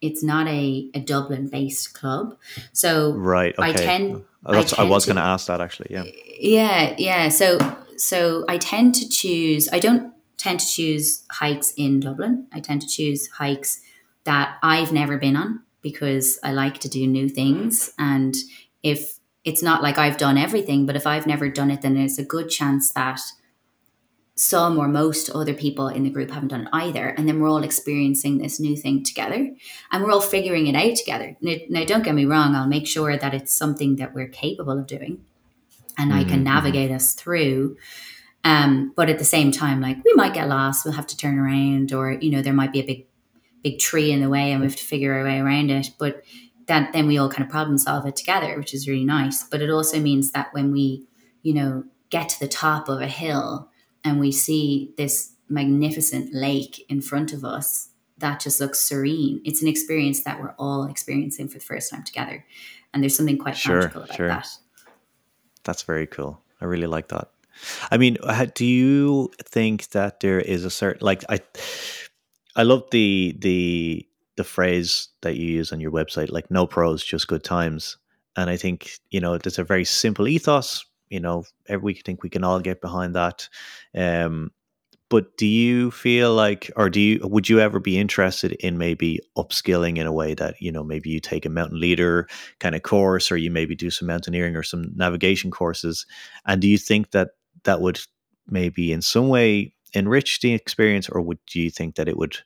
it's 0.01 0.23
not 0.23 0.47
a, 0.47 0.89
a 0.93 0.99
Dublin 0.99 1.47
based 1.47 1.93
club. 1.93 2.37
So 2.73 3.13
right, 3.13 3.55
okay. 3.57 3.67
Oh, 3.67 3.69
I 3.69 3.73
tend 3.73 4.23
I, 4.45 4.73
I 4.77 4.83
was 4.83 5.05
going 5.05 5.15
to 5.15 5.21
ask 5.21 5.47
that 5.47 5.61
actually. 5.61 5.87
Yeah. 5.89 6.03
Yeah, 6.39 6.95
yeah. 6.97 7.29
So 7.29 7.57
so 7.97 8.45
I 8.47 8.57
tend 8.57 8.95
to 8.95 9.09
choose. 9.09 9.69
I 9.71 9.79
don't 9.79 10.13
tend 10.37 10.59
to 10.59 10.67
choose 10.67 11.23
hikes 11.31 11.73
in 11.77 11.99
Dublin. 11.99 12.47
I 12.53 12.59
tend 12.59 12.81
to 12.81 12.87
choose 12.87 13.27
hikes 13.27 13.81
that 14.25 14.57
I've 14.61 14.91
never 14.91 15.17
been 15.17 15.35
on 15.35 15.61
because 15.81 16.39
I 16.43 16.51
like 16.51 16.79
to 16.79 16.89
do 16.89 17.07
new 17.07 17.29
things. 17.29 17.93
And 17.97 18.35
if 18.83 19.19
it's 19.43 19.61
not 19.61 19.81
like 19.81 19.97
I've 19.97 20.17
done 20.17 20.37
everything, 20.37 20.85
but 20.85 20.95
if 20.95 21.07
I've 21.07 21.27
never 21.27 21.49
done 21.49 21.71
it, 21.71 21.81
then 21.81 21.93
there's 21.93 22.19
a 22.19 22.25
good 22.25 22.49
chance 22.49 22.91
that 22.91 23.21
some 24.35 24.77
or 24.77 24.87
most 24.89 25.29
other 25.29 25.53
people 25.53 25.87
in 25.87 26.03
the 26.03 26.09
group 26.09 26.29
haven't 26.29 26.49
done 26.49 26.63
it 26.63 26.69
either. 26.73 27.07
And 27.07 27.27
then 27.27 27.39
we're 27.39 27.49
all 27.49 27.63
experiencing 27.63 28.37
this 28.37 28.59
new 28.59 28.75
thing 28.75 29.03
together 29.03 29.49
and 29.91 30.03
we're 30.03 30.11
all 30.11 30.21
figuring 30.21 30.67
it 30.67 30.75
out 30.75 30.97
together. 30.97 31.37
Now, 31.39 31.55
now 31.69 31.85
don't 31.85 32.03
get 32.03 32.15
me 32.15 32.25
wrong, 32.25 32.53
I'll 32.53 32.67
make 32.67 32.85
sure 32.85 33.17
that 33.17 33.33
it's 33.33 33.53
something 33.53 33.95
that 33.95 34.13
we're 34.13 34.27
capable 34.27 34.77
of 34.77 34.87
doing 34.87 35.23
and 35.97 36.11
mm-hmm. 36.11 36.19
I 36.19 36.23
can 36.23 36.33
mm-hmm. 36.33 36.43
navigate 36.43 36.91
us 36.91 37.13
through. 37.13 37.77
Um, 38.43 38.93
but 38.95 39.09
at 39.09 39.19
the 39.19 39.25
same 39.25 39.51
time, 39.51 39.79
like 39.79 40.03
we 40.03 40.13
might 40.15 40.33
get 40.33 40.49
lost, 40.49 40.85
we'll 40.85 40.93
have 40.93 41.07
to 41.07 41.17
turn 41.17 41.39
around, 41.39 41.93
or 41.93 42.11
you 42.11 42.29
know, 42.29 42.41
there 42.41 42.53
might 42.53 42.73
be 42.73 42.81
a 42.81 42.85
big, 42.85 43.07
big 43.63 43.79
tree 43.79 44.11
in 44.11 44.21
the 44.21 44.29
way 44.29 44.51
and 44.51 44.59
we 44.59 44.67
have 44.67 44.75
to 44.75 44.83
figure 44.83 45.13
our 45.13 45.23
way 45.23 45.39
around 45.39 45.71
it. 45.71 45.91
But 45.97 46.23
that 46.67 46.91
then 46.93 47.07
we 47.07 47.17
all 47.17 47.29
kind 47.29 47.43
of 47.43 47.49
problem 47.49 47.77
solve 47.77 48.05
it 48.05 48.17
together, 48.17 48.57
which 48.57 48.73
is 48.73 48.87
really 48.87 49.05
nice. 49.05 49.43
But 49.43 49.61
it 49.61 49.69
also 49.69 49.99
means 49.99 50.31
that 50.31 50.53
when 50.53 50.73
we, 50.73 51.07
you 51.41 51.53
know, 51.53 51.85
get 52.09 52.29
to 52.29 52.39
the 52.39 52.47
top 52.47 52.89
of 52.89 53.01
a 53.01 53.07
hill, 53.07 53.69
and 54.05 54.19
we 54.19 54.31
see 54.31 54.93
this 54.97 55.33
magnificent 55.49 56.33
lake 56.33 56.85
in 56.87 57.01
front 57.01 57.33
of 57.33 57.43
us 57.43 57.89
that 58.19 58.39
just 58.39 58.61
looks 58.61 58.79
serene. 58.79 59.41
It's 59.43 59.61
an 59.61 59.67
experience 59.67 60.23
that 60.23 60.39
we're 60.39 60.55
all 60.57 60.85
experiencing 60.85 61.49
for 61.49 61.57
the 61.57 61.65
first 61.65 61.91
time 61.91 62.03
together. 62.03 62.45
And 62.93 63.03
there's 63.03 63.17
something 63.17 63.37
quite 63.37 63.57
sure, 63.57 63.81
magical 63.81 64.03
about 64.03 64.15
sure. 64.15 64.27
that. 64.29 64.47
That's 65.65 65.83
very 65.83 66.07
cool. 66.07 66.39
I 66.61 66.65
really 66.65 66.87
like 66.87 67.09
that. 67.09 67.29
I 67.91 67.97
mean, 67.97 68.17
do 68.53 68.65
you 68.65 69.31
think 69.43 69.89
that 69.89 70.21
there 70.21 70.39
is 70.39 70.63
a 70.63 70.69
certain 70.69 71.05
like 71.05 71.23
I 71.29 71.39
I 72.55 72.63
love 72.63 72.83
the 72.91 73.35
the 73.39 74.07
the 74.37 74.43
phrase 74.43 75.09
that 75.21 75.35
you 75.35 75.47
use 75.47 75.71
on 75.71 75.79
your 75.79 75.91
website 75.91 76.31
like 76.31 76.51
no 76.51 76.67
pros 76.67 77.03
just 77.03 77.27
good 77.27 77.43
times. 77.43 77.97
And 78.37 78.49
I 78.49 78.57
think, 78.57 78.99
you 79.09 79.21
know, 79.21 79.37
there's 79.37 79.59
a 79.59 79.63
very 79.63 79.85
simple 79.85 80.27
ethos 80.27 80.85
you 81.09 81.19
know, 81.19 81.43
we 81.81 81.93
think 81.93 82.23
we 82.23 82.29
can 82.29 82.43
all 82.43 82.59
get 82.59 82.81
behind 82.81 83.15
that. 83.15 83.47
Um, 83.95 84.51
but 85.07 85.37
do 85.37 85.45
you 85.45 85.91
feel 85.91 86.33
like, 86.33 86.71
or 86.75 86.89
do 86.89 86.99
you, 86.99 87.19
would 87.21 87.47
you 87.47 87.59
ever 87.59 87.79
be 87.79 87.99
interested 87.99 88.53
in 88.53 88.77
maybe 88.77 89.19
upskilling 89.37 89.97
in 89.97 90.07
a 90.07 90.11
way 90.11 90.33
that, 90.33 90.59
you 90.59 90.71
know, 90.71 90.83
maybe 90.83 91.11
you 91.11 91.19
take 91.19 91.45
a 91.45 91.49
mountain 91.49 91.79
leader 91.79 92.27
kind 92.59 92.73
of 92.73 92.81
course, 92.81 93.31
or 93.31 93.37
you 93.37 93.51
maybe 93.51 93.75
do 93.75 93.91
some 93.91 94.07
mountaineering 94.07 94.55
or 94.55 94.63
some 94.63 94.91
navigation 94.95 95.51
courses? 95.51 96.07
And 96.47 96.59
do 96.59 96.67
you 96.67 96.79
think 96.79 97.11
that 97.11 97.29
that 97.65 97.81
would 97.81 97.99
maybe 98.47 98.91
in 98.91 99.01
some 99.03 99.29
way 99.29 99.73
enrich 99.93 100.39
the 100.41 100.53
experience, 100.53 101.07
or 101.07 101.21
would 101.21 101.39
do 101.45 101.61
you 101.61 101.69
think 101.69 101.95
that 101.95 102.07
it 102.07 102.17
would 102.17 102.37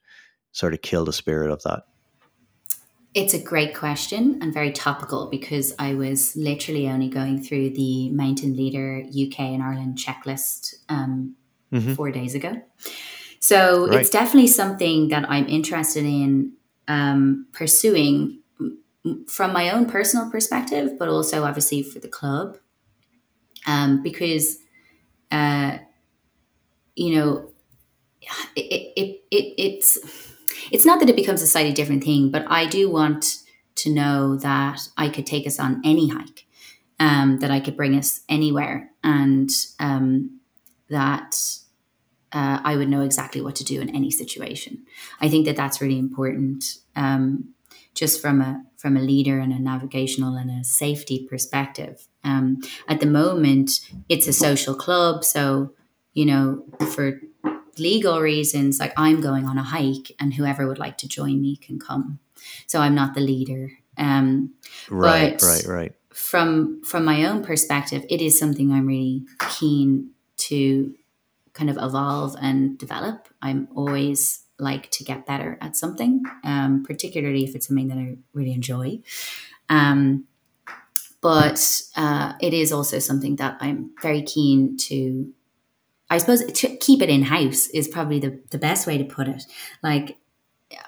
sort 0.51 0.73
of 0.73 0.81
kill 0.81 1.05
the 1.05 1.13
spirit 1.13 1.51
of 1.51 1.63
that? 1.63 1.83
It's 3.13 3.33
a 3.33 3.41
great 3.41 3.75
question 3.75 4.37
and 4.41 4.53
very 4.53 4.71
topical 4.71 5.27
because 5.29 5.73
I 5.79 5.95
was 5.95 6.35
literally 6.35 6.87
only 6.87 7.09
going 7.09 7.41
through 7.41 7.71
the 7.71 8.09
Mountain 8.09 8.55
Leader 8.55 9.03
UK 9.07 9.39
and 9.39 9.63
Ireland 9.63 9.97
checklist 9.97 10.75
um, 10.89 11.35
mm-hmm. 11.73 11.93
four 11.93 12.11
days 12.11 12.35
ago. 12.35 12.61
So 13.39 13.87
right. 13.87 14.01
it's 14.01 14.11
definitely 14.11 14.47
something 14.47 15.07
that 15.07 15.29
I'm 15.29 15.47
interested 15.47 16.05
in 16.05 16.53
um, 16.87 17.47
pursuing 17.51 18.39
from 19.27 19.53
my 19.53 19.71
own 19.71 19.87
personal 19.87 20.29
perspective, 20.29 20.99
but 20.99 21.07
also 21.07 21.45
obviously 21.45 21.81
for 21.81 21.99
the 21.99 22.07
club. 22.07 22.57
Um, 23.65 24.03
because, 24.03 24.59
uh, 25.31 25.77
you 26.95 27.15
know, 27.15 27.51
it, 28.55 28.93
it, 28.95 29.21
it, 29.31 29.53
it's 29.57 29.97
it's 30.71 30.85
not 30.85 30.99
that 30.99 31.09
it 31.09 31.15
becomes 31.15 31.41
a 31.41 31.47
slightly 31.47 31.73
different 31.73 32.03
thing, 32.03 32.31
but 32.31 32.45
I 32.49 32.65
do 32.65 32.89
want 32.89 33.37
to 33.75 33.89
know 33.89 34.35
that 34.37 34.81
I 34.97 35.09
could 35.09 35.25
take 35.25 35.47
us 35.47 35.59
on 35.59 35.81
any 35.85 36.09
hike, 36.09 36.45
um, 36.99 37.39
that 37.39 37.51
I 37.51 37.59
could 37.59 37.77
bring 37.77 37.95
us 37.95 38.21
anywhere, 38.27 38.91
and 39.03 39.49
um, 39.79 40.39
that 40.89 41.35
uh, 42.31 42.59
I 42.63 42.75
would 42.75 42.89
know 42.89 43.01
exactly 43.01 43.41
what 43.41 43.55
to 43.57 43.63
do 43.63 43.81
in 43.81 43.95
any 43.95 44.11
situation. 44.11 44.85
I 45.19 45.29
think 45.29 45.45
that 45.45 45.55
that's 45.55 45.81
really 45.81 45.97
important, 45.97 46.77
um, 46.95 47.53
just 47.95 48.21
from 48.21 48.41
a 48.41 48.63
from 48.77 48.95
a 48.95 49.01
leader 49.01 49.39
and 49.39 49.51
a 49.51 49.59
navigational 49.59 50.35
and 50.35 50.49
a 50.49 50.63
safety 50.63 51.27
perspective. 51.29 52.07
Um, 52.23 52.59
at 52.87 53.01
the 53.01 53.05
moment, 53.05 53.81
it's 54.07 54.27
a 54.27 54.33
social 54.33 54.75
club, 54.75 55.23
so 55.23 55.73
you 56.13 56.25
know, 56.25 56.63
for 56.93 57.19
legal 57.79 58.19
reasons, 58.21 58.79
like 58.79 58.93
I'm 58.97 59.21
going 59.21 59.45
on 59.45 59.57
a 59.57 59.63
hike 59.63 60.11
and 60.19 60.33
whoever 60.33 60.67
would 60.67 60.79
like 60.79 60.97
to 60.99 61.07
join 61.07 61.41
me 61.41 61.55
can 61.55 61.79
come. 61.79 62.19
So 62.67 62.79
I'm 62.79 62.95
not 62.95 63.13
the 63.13 63.21
leader. 63.21 63.71
Um, 63.97 64.53
right, 64.89 65.41
right, 65.41 65.65
right. 65.65 65.93
From 66.09 66.81
from 66.83 67.05
my 67.05 67.25
own 67.25 67.43
perspective, 67.43 68.05
it 68.09 68.21
is 68.21 68.37
something 68.37 68.71
I'm 68.71 68.87
really 68.87 69.25
keen 69.49 70.11
to 70.37 70.93
kind 71.53 71.69
of 71.69 71.77
evolve 71.77 72.35
and 72.41 72.77
develop. 72.77 73.27
I'm 73.41 73.67
always 73.75 74.43
like 74.57 74.89
to 74.91 75.03
get 75.03 75.25
better 75.25 75.57
at 75.61 75.75
something, 75.75 76.23
um, 76.43 76.83
particularly 76.83 77.43
if 77.43 77.55
it's 77.55 77.67
something 77.67 77.87
that 77.87 77.97
I 77.97 78.17
really 78.33 78.53
enjoy. 78.53 79.01
Um, 79.69 80.25
but 81.21 81.81
uh, 81.95 82.33
it 82.39 82.53
is 82.53 82.71
also 82.71 82.99
something 82.99 83.35
that 83.37 83.57
I'm 83.59 83.91
very 84.01 84.21
keen 84.21 84.77
to 84.77 85.33
I 86.09 86.17
suppose 86.17 86.43
to 86.43 86.75
keep 86.77 87.01
it 87.01 87.09
in 87.09 87.23
house 87.23 87.67
is 87.67 87.87
probably 87.87 88.19
the, 88.19 88.39
the 88.49 88.57
best 88.57 88.87
way 88.87 88.97
to 88.97 89.03
put 89.03 89.27
it. 89.27 89.43
Like 89.83 90.17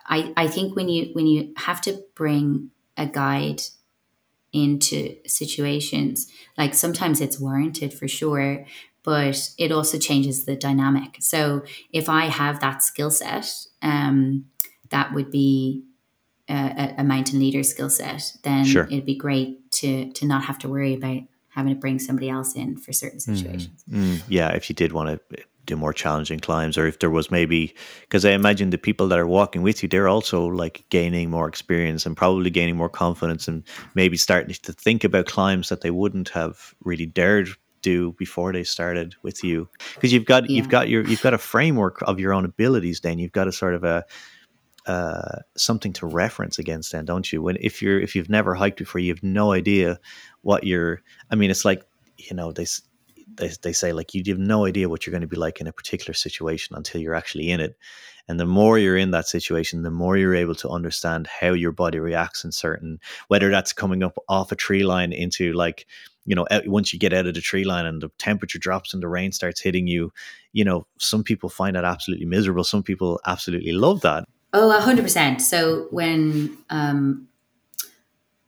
I, 0.07 0.34
I 0.36 0.47
think 0.47 0.76
when 0.76 0.89
you 0.89 1.13
when 1.13 1.28
you 1.28 1.53
have 1.57 1.82
to 1.82 2.03
bring 2.15 2.72
a 2.97 3.05
guide 3.05 3.61
into 4.53 5.15
situations, 5.26 6.28
like 6.57 6.74
sometimes 6.74 7.22
it's 7.22 7.39
warranted 7.39 7.93
for 7.93 8.07
sure, 8.07 8.65
but 9.03 9.49
it 9.57 9.72
also 9.72 9.97
changes 9.97 10.45
the 10.45 10.55
dynamic. 10.55 11.17
So 11.19 11.63
if 11.91 12.09
I 12.09 12.26
have 12.26 12.59
that 12.59 12.84
skill 12.84 13.11
set, 13.11 13.49
um, 13.82 14.45
that 14.89 15.13
would 15.13 15.32
be 15.32 15.84
a, 16.49 16.95
a 16.97 17.03
mountain 17.03 17.39
leader 17.39 17.63
skill 17.63 17.89
set, 17.89 18.34
then 18.43 18.65
sure. 18.65 18.84
it'd 18.86 19.05
be 19.05 19.15
great 19.15 19.72
to 19.72 20.11
to 20.11 20.26
not 20.26 20.45
have 20.45 20.59
to 20.59 20.69
worry 20.69 20.93
about 20.93 21.22
having 21.52 21.74
to 21.74 21.80
bring 21.80 21.99
somebody 21.99 22.30
else 22.30 22.54
in 22.56 22.78
for 22.78 22.91
certain 22.93 23.20
mm-hmm. 23.20 23.36
situations. 23.36 23.84
Mm, 23.89 24.16
mm, 24.16 24.24
yeah, 24.28 24.49
if 24.49 24.70
you 24.70 24.76
did 24.76 24.93
want 24.93 25.20
to 25.30 25.43
do 25.66 25.76
more 25.76 25.93
challenging 25.93 26.39
climbs, 26.39 26.78
or 26.78 26.88
if 26.88 26.99
there 26.99 27.10
was 27.10 27.30
maybe, 27.30 27.76
because 28.02 28.26
I 28.26 28.32
imagine 28.32 28.72
the 28.72 28.78
people 28.78 29.08
that 29.10 29.20
are 29.20 29.28
walking 29.28 29.62
with 29.62 29.84
you, 29.84 29.89
they're 29.89 30.08
also 30.08 30.47
like 30.47 30.84
gaining 30.89 31.30
more 31.30 31.47
experience 31.47 32.06
and 32.06 32.18
probably 32.18 32.49
gaining 32.49 32.78
more 32.78 32.89
confidence, 32.89 33.47
and 33.47 33.64
maybe 33.93 34.18
starting 34.18 34.56
to 34.56 34.74
think 34.74 35.04
about 35.04 35.28
climbs 35.28 35.70
that 35.70 35.82
they 35.82 35.91
wouldn't 35.91 36.30
have 36.30 36.74
really 36.84 37.06
dared 37.06 37.49
do 37.82 38.12
before 38.14 38.54
they 38.54 38.64
started 38.64 39.16
with 39.24 39.43
you 39.43 39.68
because 39.95 40.14
you've 40.14 40.26
got 40.26 40.47
yeah. 40.47 40.58
you've 40.58 40.70
got 40.70 40.88
your 40.88 41.04
you've 41.08 41.24
got 41.24 41.34
a 41.34 41.38
framework 41.39 41.99
of 42.04 42.20
your 42.20 42.32
own 42.32 42.45
abilities 42.45 42.99
then 42.99 43.18
you've 43.18 43.32
got 43.32 43.47
a 43.47 43.52
sort 43.52 43.74
of 43.74 43.84
a 43.84 44.06
uh, 44.88 45.39
something 45.55 45.93
to 45.93 46.05
reference 46.05 46.59
against, 46.59 46.91
then, 46.91 47.05
don't 47.05 47.32
you? 47.32 47.41
When 47.41 47.57
if 47.59 47.82
you're 47.82 47.99
if 47.99 48.15
you've 48.15 48.29
never 48.29 48.55
hiked 48.55 48.79
before, 48.79 48.99
you 49.01 49.13
have 49.13 49.23
no 49.23 49.51
idea 49.51 49.99
what 50.41 50.63
you're. 50.63 51.01
I 51.29 51.36
mean, 51.36 51.51
it's 51.51 51.65
like 51.65 51.84
you 52.17 52.36
know 52.36 52.51
they 52.51 52.65
they, 53.36 53.51
they 53.61 53.73
say 53.73 53.93
like 53.93 54.13
you 54.13 54.23
have 54.27 54.39
no 54.39 54.65
idea 54.65 54.89
what 54.89 55.05
you're 55.05 55.11
going 55.11 55.21
to 55.21 55.27
be 55.27 55.38
like 55.38 55.61
in 55.61 55.67
a 55.67 55.73
particular 55.73 56.13
situation 56.13 56.75
until 56.75 57.01
you're 57.01 57.15
actually 57.15 57.49
in 57.49 57.59
it 57.59 57.77
and 58.27 58.39
the 58.39 58.45
more 58.45 58.77
you're 58.77 58.97
in 58.97 59.11
that 59.11 59.27
situation 59.27 59.84
the 59.84 59.91
more 59.91 60.17
you're 60.17 60.36
able 60.36 60.55
to 60.55 60.69
understand 60.69 61.27
how 61.27 61.53
your 61.53 61.71
body 61.71 61.99
reacts 61.99 62.43
in 62.43 62.51
certain 62.51 62.99
whether 63.27 63.49
that's 63.49 63.73
coming 63.73 64.03
up 64.03 64.17
off 64.27 64.51
a 64.51 64.55
tree 64.55 64.84
line 64.84 65.11
into 65.11 65.53
like 65.53 65.86
you 66.25 66.36
know 66.36 66.45
once 66.65 66.93
you 66.93 66.99
get 66.99 67.13
out 67.13 67.27
of 67.27 67.34
the 67.34 67.41
tree 67.41 67.63
line 67.63 67.86
and 67.86 68.01
the 68.01 68.09
temperature 68.17 68.59
drops 68.59 68.93
and 68.93 69.01
the 69.01 69.07
rain 69.07 69.32
starts 69.32 69.61
hitting 69.61 69.88
you 69.88 70.11
you 70.53 70.63
know 70.63 70.86
some 70.99 71.23
people 71.23 71.49
find 71.49 71.75
that 71.75 71.86
absolutely 71.86 72.25
miserable 72.25 72.63
some 72.63 72.84
people 72.84 73.19
absolutely 73.25 73.71
love 73.71 74.01
that 74.01 74.25
oh 74.54 74.82
100% 74.84 75.41
so 75.41 75.88
when 75.91 76.58
um 76.70 77.28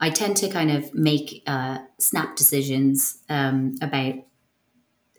I 0.03 0.09
tend 0.09 0.35
to 0.37 0.49
kind 0.49 0.69
of 0.69 0.93
make 0.93 1.43
uh, 1.47 1.77
snap 1.97 2.35
decisions 2.35 3.19
um, 3.29 3.75
about 3.81 4.15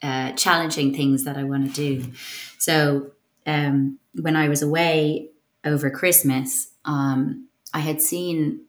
uh, 0.02 0.32
challenging 0.32 0.94
things 0.94 1.24
that 1.24 1.38
I 1.38 1.44
want 1.44 1.66
to 1.66 1.72
do. 1.72 2.12
So 2.58 3.12
um, 3.46 3.98
when 4.20 4.36
I 4.36 4.50
was 4.50 4.60
away 4.60 5.30
over 5.64 5.88
Christmas, 5.88 6.68
um, 6.84 7.48
I 7.72 7.78
had 7.78 8.02
seen 8.02 8.60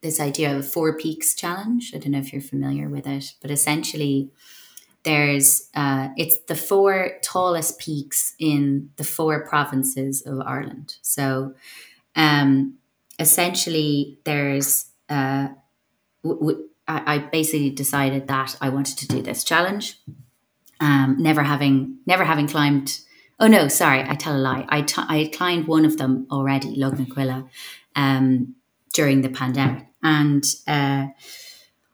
this 0.00 0.18
idea 0.18 0.50
of 0.50 0.58
a 0.58 0.62
Four 0.64 0.96
Peaks 0.96 1.32
challenge. 1.32 1.92
I 1.94 1.98
don't 1.98 2.10
know 2.10 2.18
if 2.18 2.32
you're 2.32 2.42
familiar 2.42 2.88
with 2.88 3.06
it, 3.06 3.34
but 3.40 3.52
essentially, 3.52 4.32
there's 5.04 5.68
uh, 5.74 6.08
it's 6.16 6.38
the 6.46 6.54
four 6.54 7.12
tallest 7.22 7.80
peaks 7.80 8.34
in 8.38 8.90
the 8.96 9.04
four 9.04 9.46
provinces 9.46 10.22
of 10.22 10.40
Ireland. 10.40 10.96
So, 11.02 11.54
um, 12.14 12.74
essentially, 13.18 14.18
there's 14.24 14.86
uh, 15.08 15.48
basically 17.32 17.70
decided 17.70 18.28
that 18.28 18.56
I 18.60 18.68
wanted 18.68 18.98
to 18.98 19.08
do 19.08 19.22
this 19.22 19.44
challenge 19.44 19.98
um, 20.82 21.16
never 21.18 21.42
having 21.44 21.98
never 22.06 22.24
having 22.24 22.48
climbed. 22.48 22.98
Oh 23.38 23.46
no, 23.46 23.68
sorry, 23.68 24.00
I 24.00 24.14
tell 24.14 24.36
a 24.36 24.38
lie. 24.38 24.66
I, 24.68 24.82
t- 24.82 25.02
I 25.08 25.30
climbed 25.32 25.66
one 25.66 25.84
of 25.84 25.96
them 25.96 26.26
already, 26.30 26.76
Lugnaquilla, 26.76 27.48
um, 27.96 28.54
during 28.92 29.22
the 29.22 29.28
pandemic, 29.28 29.86
and 30.02 30.44
uh, 30.66 31.06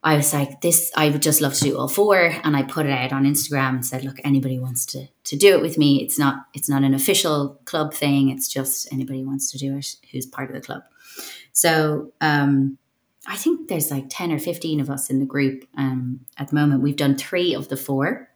I 0.08 0.16
was 0.16 0.32
like, 0.32 0.62
this. 0.62 0.90
I 0.96 1.10
would 1.10 1.20
just 1.20 1.42
love 1.42 1.52
to 1.52 1.64
do 1.64 1.76
all 1.76 1.86
four, 1.86 2.32
and 2.42 2.56
I 2.56 2.62
put 2.62 2.86
it 2.86 2.92
out 2.92 3.12
on 3.12 3.24
Instagram 3.24 3.68
and 3.74 3.84
said, 3.84 4.04
look, 4.04 4.16
anybody 4.24 4.58
wants 4.58 4.86
to 4.86 5.06
to 5.24 5.36
do 5.36 5.54
it 5.54 5.60
with 5.60 5.76
me. 5.76 6.02
It's 6.02 6.18
not 6.18 6.46
it's 6.54 6.66
not 6.66 6.82
an 6.82 6.94
official 6.94 7.60
club 7.66 7.92
thing. 7.92 8.30
It's 8.30 8.48
just 8.48 8.90
anybody 8.90 9.22
wants 9.22 9.52
to 9.52 9.58
do 9.58 9.76
it 9.76 9.96
who's 10.10 10.24
part 10.24 10.48
of 10.48 10.54
the 10.54 10.62
club. 10.62 10.82
So. 11.52 12.12
Um, 12.20 12.78
I 13.30 13.36
think 13.36 13.68
there's 13.68 13.90
like 13.90 14.06
10 14.08 14.32
or 14.32 14.38
15 14.38 14.80
of 14.80 14.88
us 14.88 15.10
in 15.10 15.18
the 15.18 15.26
group 15.26 15.66
um, 15.76 16.20
at 16.38 16.48
the 16.48 16.54
moment. 16.54 16.80
We've 16.80 16.96
done 16.96 17.14
three 17.14 17.54
of 17.54 17.68
the 17.68 17.76
four. 17.76 18.30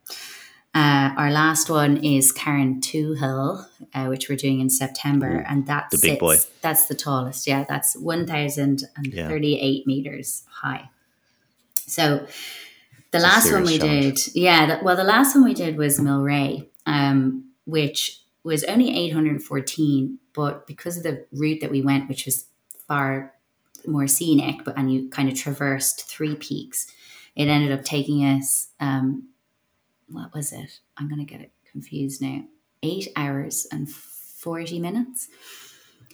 Uh, 0.74 1.14
our 1.16 1.30
last 1.30 1.70
one 1.70 1.96
is 2.04 2.30
Carrauntoohil, 2.30 3.64
uh, 3.94 4.06
which 4.08 4.28
we're 4.28 4.36
doing 4.36 4.60
in 4.60 4.68
September, 4.68 5.46
and 5.48 5.66
that's 5.66 5.98
the 5.98 6.10
big 6.10 6.18
boy. 6.18 6.36
That's 6.60 6.88
the 6.88 6.94
tallest. 6.94 7.46
Yeah, 7.46 7.64
that's 7.66 7.96
one 7.96 8.26
thousand 8.26 8.82
and 8.96 9.14
thirty-eight 9.14 9.84
yeah. 9.86 9.94
meters 9.94 10.44
high. 10.50 10.90
So 11.86 12.26
the 13.10 13.18
last 13.18 13.52
one 13.52 13.64
we 13.64 13.78
did, 13.78 14.18
yeah, 14.34 14.66
the, 14.66 14.84
well, 14.84 14.96
the 14.96 15.04
last 15.04 15.34
one 15.34 15.44
we 15.44 15.54
did 15.54 15.76
was 15.76 15.98
Mweelrea, 15.98 16.66
um, 16.86 17.50
which 17.66 18.20
was 18.44 18.64
only 18.64 18.96
eight 18.96 19.12
hundred 19.12 19.32
and 19.32 19.42
fourteen, 19.42 20.18
but 20.32 20.66
because 20.66 20.96
of 20.96 21.02
the 21.02 21.26
route 21.32 21.60
that 21.60 21.70
we 21.70 21.82
went, 21.82 22.08
which 22.08 22.26
was 22.26 22.46
far 22.88 23.34
more 23.86 24.06
scenic, 24.06 24.64
but 24.64 24.76
and 24.76 24.92
you 24.92 25.08
kind 25.10 25.28
of 25.28 25.36
traversed 25.36 26.08
three 26.08 26.34
peaks, 26.34 26.86
it 27.36 27.48
ended 27.48 27.72
up 27.72 27.84
taking 27.84 28.24
us. 28.24 28.68
Um, 28.80 29.28
what 30.08 30.32
was 30.34 30.52
it? 30.52 30.80
I'm 30.96 31.08
going 31.08 31.24
to 31.24 31.30
get 31.30 31.40
it 31.40 31.52
confused 31.70 32.20
now. 32.20 32.44
Eight 32.82 33.08
hours 33.16 33.66
and 33.72 33.88
40 33.88 34.78
minutes. 34.78 35.28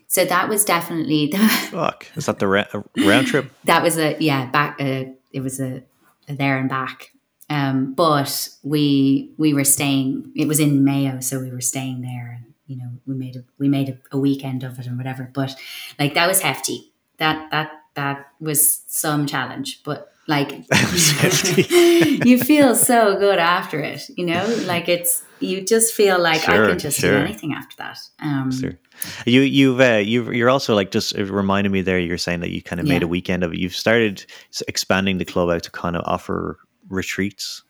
So 0.06 0.24
that 0.24 0.48
was 0.48 0.64
definitely 0.64 1.26
the. 1.26 1.38
Fuck. 1.70 2.06
Is 2.14 2.26
that 2.26 2.38
the 2.38 2.46
ra- 2.46 2.66
round 2.96 3.26
trip? 3.26 3.50
that 3.64 3.82
was 3.82 3.98
a, 3.98 4.16
yeah, 4.20 4.46
back, 4.50 4.80
uh, 4.80 5.04
it 5.32 5.40
was 5.40 5.60
a, 5.60 5.82
a 6.28 6.34
there 6.34 6.58
and 6.58 6.68
back. 6.68 7.12
Um, 7.50 7.94
but 7.94 8.48
we 8.62 9.32
we 9.38 9.54
were 9.54 9.64
staying. 9.64 10.32
It 10.36 10.46
was 10.46 10.60
in 10.60 10.84
Mayo, 10.84 11.20
so 11.20 11.40
we 11.40 11.50
were 11.50 11.62
staying 11.62 12.02
there, 12.02 12.36
and 12.36 12.54
you 12.66 12.76
know 12.76 12.90
we 13.06 13.14
made 13.14 13.36
a 13.36 13.44
we 13.58 13.68
made 13.68 13.88
a, 13.88 14.16
a 14.16 14.18
weekend 14.18 14.64
of 14.64 14.78
it 14.78 14.86
and 14.86 14.98
whatever. 14.98 15.30
But 15.32 15.56
like 15.98 16.14
that 16.14 16.28
was 16.28 16.40
hefty. 16.40 16.92
That 17.16 17.50
that 17.50 17.72
that 17.94 18.28
was 18.38 18.82
some 18.86 19.26
challenge. 19.26 19.82
But 19.82 20.12
like 20.26 20.50
you 21.70 22.38
feel 22.38 22.74
so 22.74 23.18
good 23.18 23.38
after 23.38 23.80
it, 23.80 24.02
you 24.16 24.26
know, 24.26 24.44
like 24.66 24.88
it's 24.88 25.24
you 25.40 25.64
just 25.64 25.94
feel 25.94 26.20
like 26.20 26.42
sure, 26.42 26.66
I 26.66 26.68
can 26.68 26.78
just 26.78 27.00
sure. 27.00 27.12
do 27.12 27.24
anything 27.24 27.54
after 27.54 27.76
that. 27.78 27.98
Um, 28.20 28.52
sure. 28.52 28.78
You 29.26 29.42
you've 29.42 29.80
uh, 29.80 30.02
you 30.04 30.30
you're 30.32 30.50
also 30.50 30.74
like 30.74 30.90
just 30.90 31.14
reminded 31.16 31.70
me 31.70 31.82
there. 31.82 31.98
You're 31.98 32.18
saying 32.18 32.40
that 32.40 32.50
you 32.50 32.62
kind 32.62 32.80
of 32.80 32.86
yeah. 32.86 32.94
made 32.94 33.02
a 33.02 33.08
weekend 33.08 33.44
of 33.44 33.52
it. 33.52 33.58
You've 33.58 33.74
started 33.74 34.24
expanding 34.66 35.18
the 35.18 35.24
club 35.24 35.50
out 35.50 35.62
to 35.64 35.70
kind 35.70 35.96
of 35.96 36.02
offer 36.06 36.58
retreats. 36.88 37.62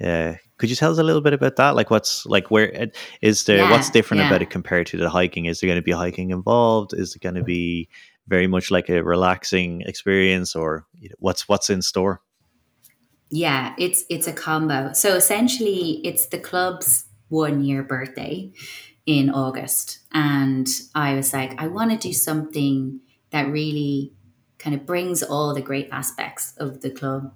Yeah, 0.00 0.34
uh, 0.34 0.46
could 0.58 0.70
you 0.70 0.76
tell 0.76 0.92
us 0.92 0.98
a 0.98 1.02
little 1.02 1.22
bit 1.22 1.32
about 1.32 1.56
that? 1.56 1.74
Like, 1.74 1.90
what's 1.90 2.26
like 2.26 2.50
where 2.50 2.88
is 3.22 3.44
there? 3.44 3.58
Yeah, 3.58 3.70
what's 3.70 3.90
different 3.90 4.22
yeah. 4.22 4.28
about 4.28 4.42
it 4.42 4.50
compared 4.50 4.86
to 4.88 4.96
the 4.96 5.08
hiking? 5.08 5.46
Is 5.46 5.60
there 5.60 5.68
going 5.68 5.78
to 5.78 5.82
be 5.82 5.92
hiking 5.92 6.30
involved? 6.30 6.92
Is 6.94 7.14
it 7.14 7.22
going 7.22 7.34
to 7.34 7.44
be 7.44 7.88
very 8.28 8.46
much 8.46 8.70
like 8.70 8.88
a 8.88 9.02
relaxing 9.02 9.82
experience, 9.82 10.54
or 10.54 10.86
you 11.00 11.08
know, 11.08 11.14
what's 11.18 11.48
what's 11.48 11.70
in 11.70 11.82
store? 11.82 12.20
Yeah, 13.30 13.74
it's 13.78 14.04
it's 14.08 14.26
a 14.26 14.32
combo. 14.32 14.92
So 14.92 15.14
essentially, 15.14 16.00
it's 16.04 16.26
the 16.26 16.38
club's 16.38 17.06
one 17.28 17.64
year 17.64 17.82
birthday 17.82 18.52
in 19.06 19.30
August, 19.30 20.00
and 20.12 20.68
I 20.94 21.14
was 21.14 21.32
like, 21.32 21.60
I 21.60 21.68
want 21.68 21.92
to 21.92 21.96
do 21.96 22.12
something 22.12 23.00
that 23.30 23.48
really 23.48 24.12
kind 24.58 24.74
of 24.74 24.84
brings 24.84 25.22
all 25.22 25.54
the 25.54 25.62
great 25.62 25.88
aspects 25.92 26.54
of 26.58 26.80
the 26.80 26.90
club 26.90 27.32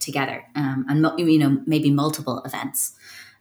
together, 0.00 0.44
um, 0.54 0.84
and 0.88 1.18
you 1.18 1.38
know 1.38 1.62
maybe 1.66 1.90
multiple 1.90 2.42
events, 2.44 2.92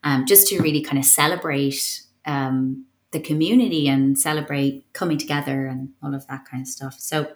um, 0.04 0.26
just 0.26 0.48
to 0.50 0.62
really 0.62 0.82
kind 0.82 1.00
of 1.00 1.06
celebrate 1.06 2.04
um, 2.26 2.86
the 3.12 3.20
community 3.20 3.88
and 3.88 4.20
celebrate 4.20 4.86
coming 4.94 5.18
together 5.18 5.66
and 5.66 5.90
all 6.04 6.14
of 6.14 6.28
that 6.28 6.46
kind 6.46 6.62
of 6.62 6.68
stuff. 6.68 6.96
So 7.00 7.32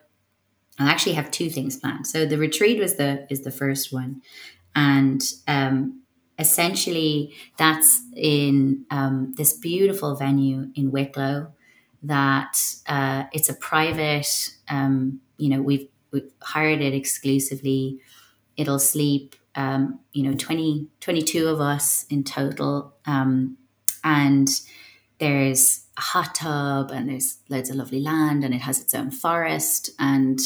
I 0.77 0.89
actually 0.89 1.13
have 1.13 1.31
two 1.31 1.49
things 1.49 1.77
planned. 1.77 2.05
So 2.05 2.25
the 2.25 2.37
retreat 2.37 2.79
was 2.79 2.95
the 2.95 3.25
is 3.29 3.41
the 3.41 3.51
first 3.51 3.91
one, 3.91 4.21
and 4.75 5.21
um, 5.47 6.01
essentially 6.39 7.35
that's 7.57 8.01
in 8.15 8.85
um, 8.89 9.33
this 9.37 9.53
beautiful 9.53 10.15
venue 10.15 10.71
in 10.73 10.91
Wicklow. 10.91 11.53
That 12.01 12.57
uh, 12.87 13.25
it's 13.33 13.49
a 13.49 13.53
private. 13.53 14.55
Um, 14.69 15.19
you 15.37 15.49
know, 15.49 15.61
we've 15.61 15.87
we've 16.11 16.31
hired 16.41 16.81
it 16.81 16.93
exclusively. 16.93 17.99
It'll 18.57 18.79
sleep. 18.79 19.35
Um, 19.55 19.99
you 20.13 20.23
know, 20.23 20.37
20, 20.37 20.87
22 21.01 21.47
of 21.47 21.59
us 21.59 22.05
in 22.09 22.23
total, 22.23 22.93
um, 23.05 23.57
and 24.03 24.47
there's 25.19 25.85
a 25.97 26.01
hot 26.01 26.35
tub 26.35 26.91
and 26.91 27.09
there's 27.09 27.39
loads 27.49 27.69
of 27.69 27.75
lovely 27.75 27.99
land 27.99 28.43
and 28.43 28.53
it 28.53 28.61
has 28.61 28.79
its 28.79 28.93
own 28.93 29.11
forest 29.11 29.89
and 29.99 30.39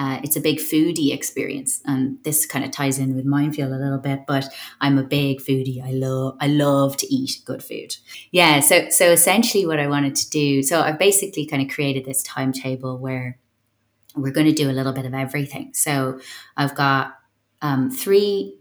uh, 0.00 0.18
it's 0.24 0.34
a 0.34 0.40
big 0.40 0.56
foodie 0.58 1.12
experience. 1.12 1.82
And 1.84 2.16
this 2.24 2.46
kind 2.46 2.64
of 2.64 2.70
ties 2.70 2.98
in 2.98 3.14
with 3.14 3.26
Mindfuel 3.26 3.70
a 3.70 3.82
little 3.84 3.98
bit 3.98 4.20
but 4.26 4.48
i'm 4.80 4.96
a 4.96 5.02
big 5.02 5.40
foodie. 5.40 5.84
I 5.84 5.92
love 5.92 6.36
i 6.40 6.46
love 6.46 6.96
to 6.98 7.14
eat 7.14 7.42
good 7.44 7.62
food. 7.62 7.96
Yeah 8.30 8.60
so 8.60 8.88
so 8.88 9.10
essentially 9.10 9.66
what 9.66 9.78
i 9.78 9.86
wanted 9.86 10.16
to 10.16 10.30
do 10.30 10.62
so 10.62 10.80
I've 10.80 10.98
basically 10.98 11.44
kind 11.44 11.62
of 11.62 11.74
created 11.74 12.06
this 12.06 12.22
timetable 12.22 12.96
where 12.98 13.38
we're 14.16 14.32
going 14.32 14.46
to 14.46 14.62
do 14.62 14.70
a 14.70 14.72
little 14.72 14.92
bit 14.92 15.04
of 15.04 15.12
everything. 15.12 15.74
So 15.74 16.20
i've 16.56 16.74
got 16.74 17.18
um, 17.60 17.90
three 17.90 18.58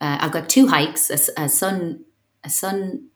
uh, 0.00 0.18
i've 0.20 0.32
got 0.32 0.48
two 0.48 0.66
hikes 0.66 1.10
a, 1.10 1.44
a 1.44 1.48
sun 1.48 2.04
a 2.42 2.50
sun 2.50 3.09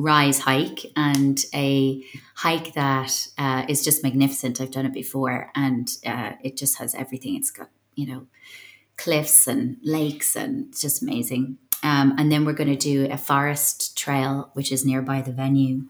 rise 0.00 0.40
hike 0.40 0.86
and 0.96 1.42
a 1.54 2.02
hike 2.34 2.74
that 2.74 3.28
uh, 3.38 3.64
is 3.68 3.84
just 3.84 4.02
magnificent. 4.02 4.60
I've 4.60 4.70
done 4.70 4.86
it 4.86 4.92
before 4.92 5.50
and 5.54 5.88
uh, 6.06 6.32
it 6.42 6.56
just 6.56 6.78
has 6.78 6.94
everything. 6.94 7.36
It's 7.36 7.50
got, 7.50 7.70
you 7.94 8.06
know, 8.06 8.26
cliffs 8.96 9.46
and 9.46 9.76
lakes 9.82 10.36
and 10.36 10.68
it's 10.68 10.80
just 10.80 11.02
amazing. 11.02 11.58
Um, 11.82 12.14
and 12.18 12.30
then 12.30 12.44
we're 12.44 12.52
going 12.52 12.70
to 12.70 12.76
do 12.76 13.08
a 13.10 13.16
forest 13.16 13.96
trail, 13.96 14.50
which 14.54 14.70
is 14.70 14.84
nearby 14.84 15.22
the 15.22 15.32
venue 15.32 15.84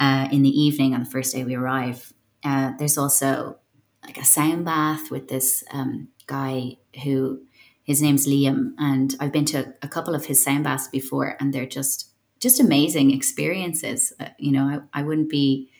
uh, 0.00 0.28
in 0.30 0.42
the 0.42 0.60
evening 0.60 0.94
on 0.94 1.00
the 1.00 1.10
first 1.10 1.34
day 1.34 1.44
we 1.44 1.54
arrive. 1.54 2.12
Uh, 2.42 2.72
there's 2.78 2.98
also 2.98 3.58
like 4.04 4.18
a 4.18 4.24
sound 4.24 4.64
bath 4.64 5.10
with 5.10 5.28
this 5.28 5.64
um, 5.72 6.08
guy 6.26 6.76
who 7.02 7.42
his 7.82 8.00
name's 8.00 8.26
Liam, 8.26 8.72
and 8.78 9.14
I've 9.20 9.32
been 9.32 9.44
to 9.46 9.74
a 9.82 9.88
couple 9.88 10.14
of 10.14 10.24
his 10.24 10.42
sound 10.42 10.64
baths 10.64 10.88
before, 10.88 11.36
and 11.38 11.52
they're 11.52 11.66
just 11.66 12.13
just 12.44 12.60
amazing 12.60 13.10
experiences. 13.10 14.12
Uh, 14.20 14.28
you 14.38 14.52
know, 14.52 14.64
I, 14.94 15.00
I 15.00 15.02
wouldn't 15.02 15.30
be, 15.30 15.70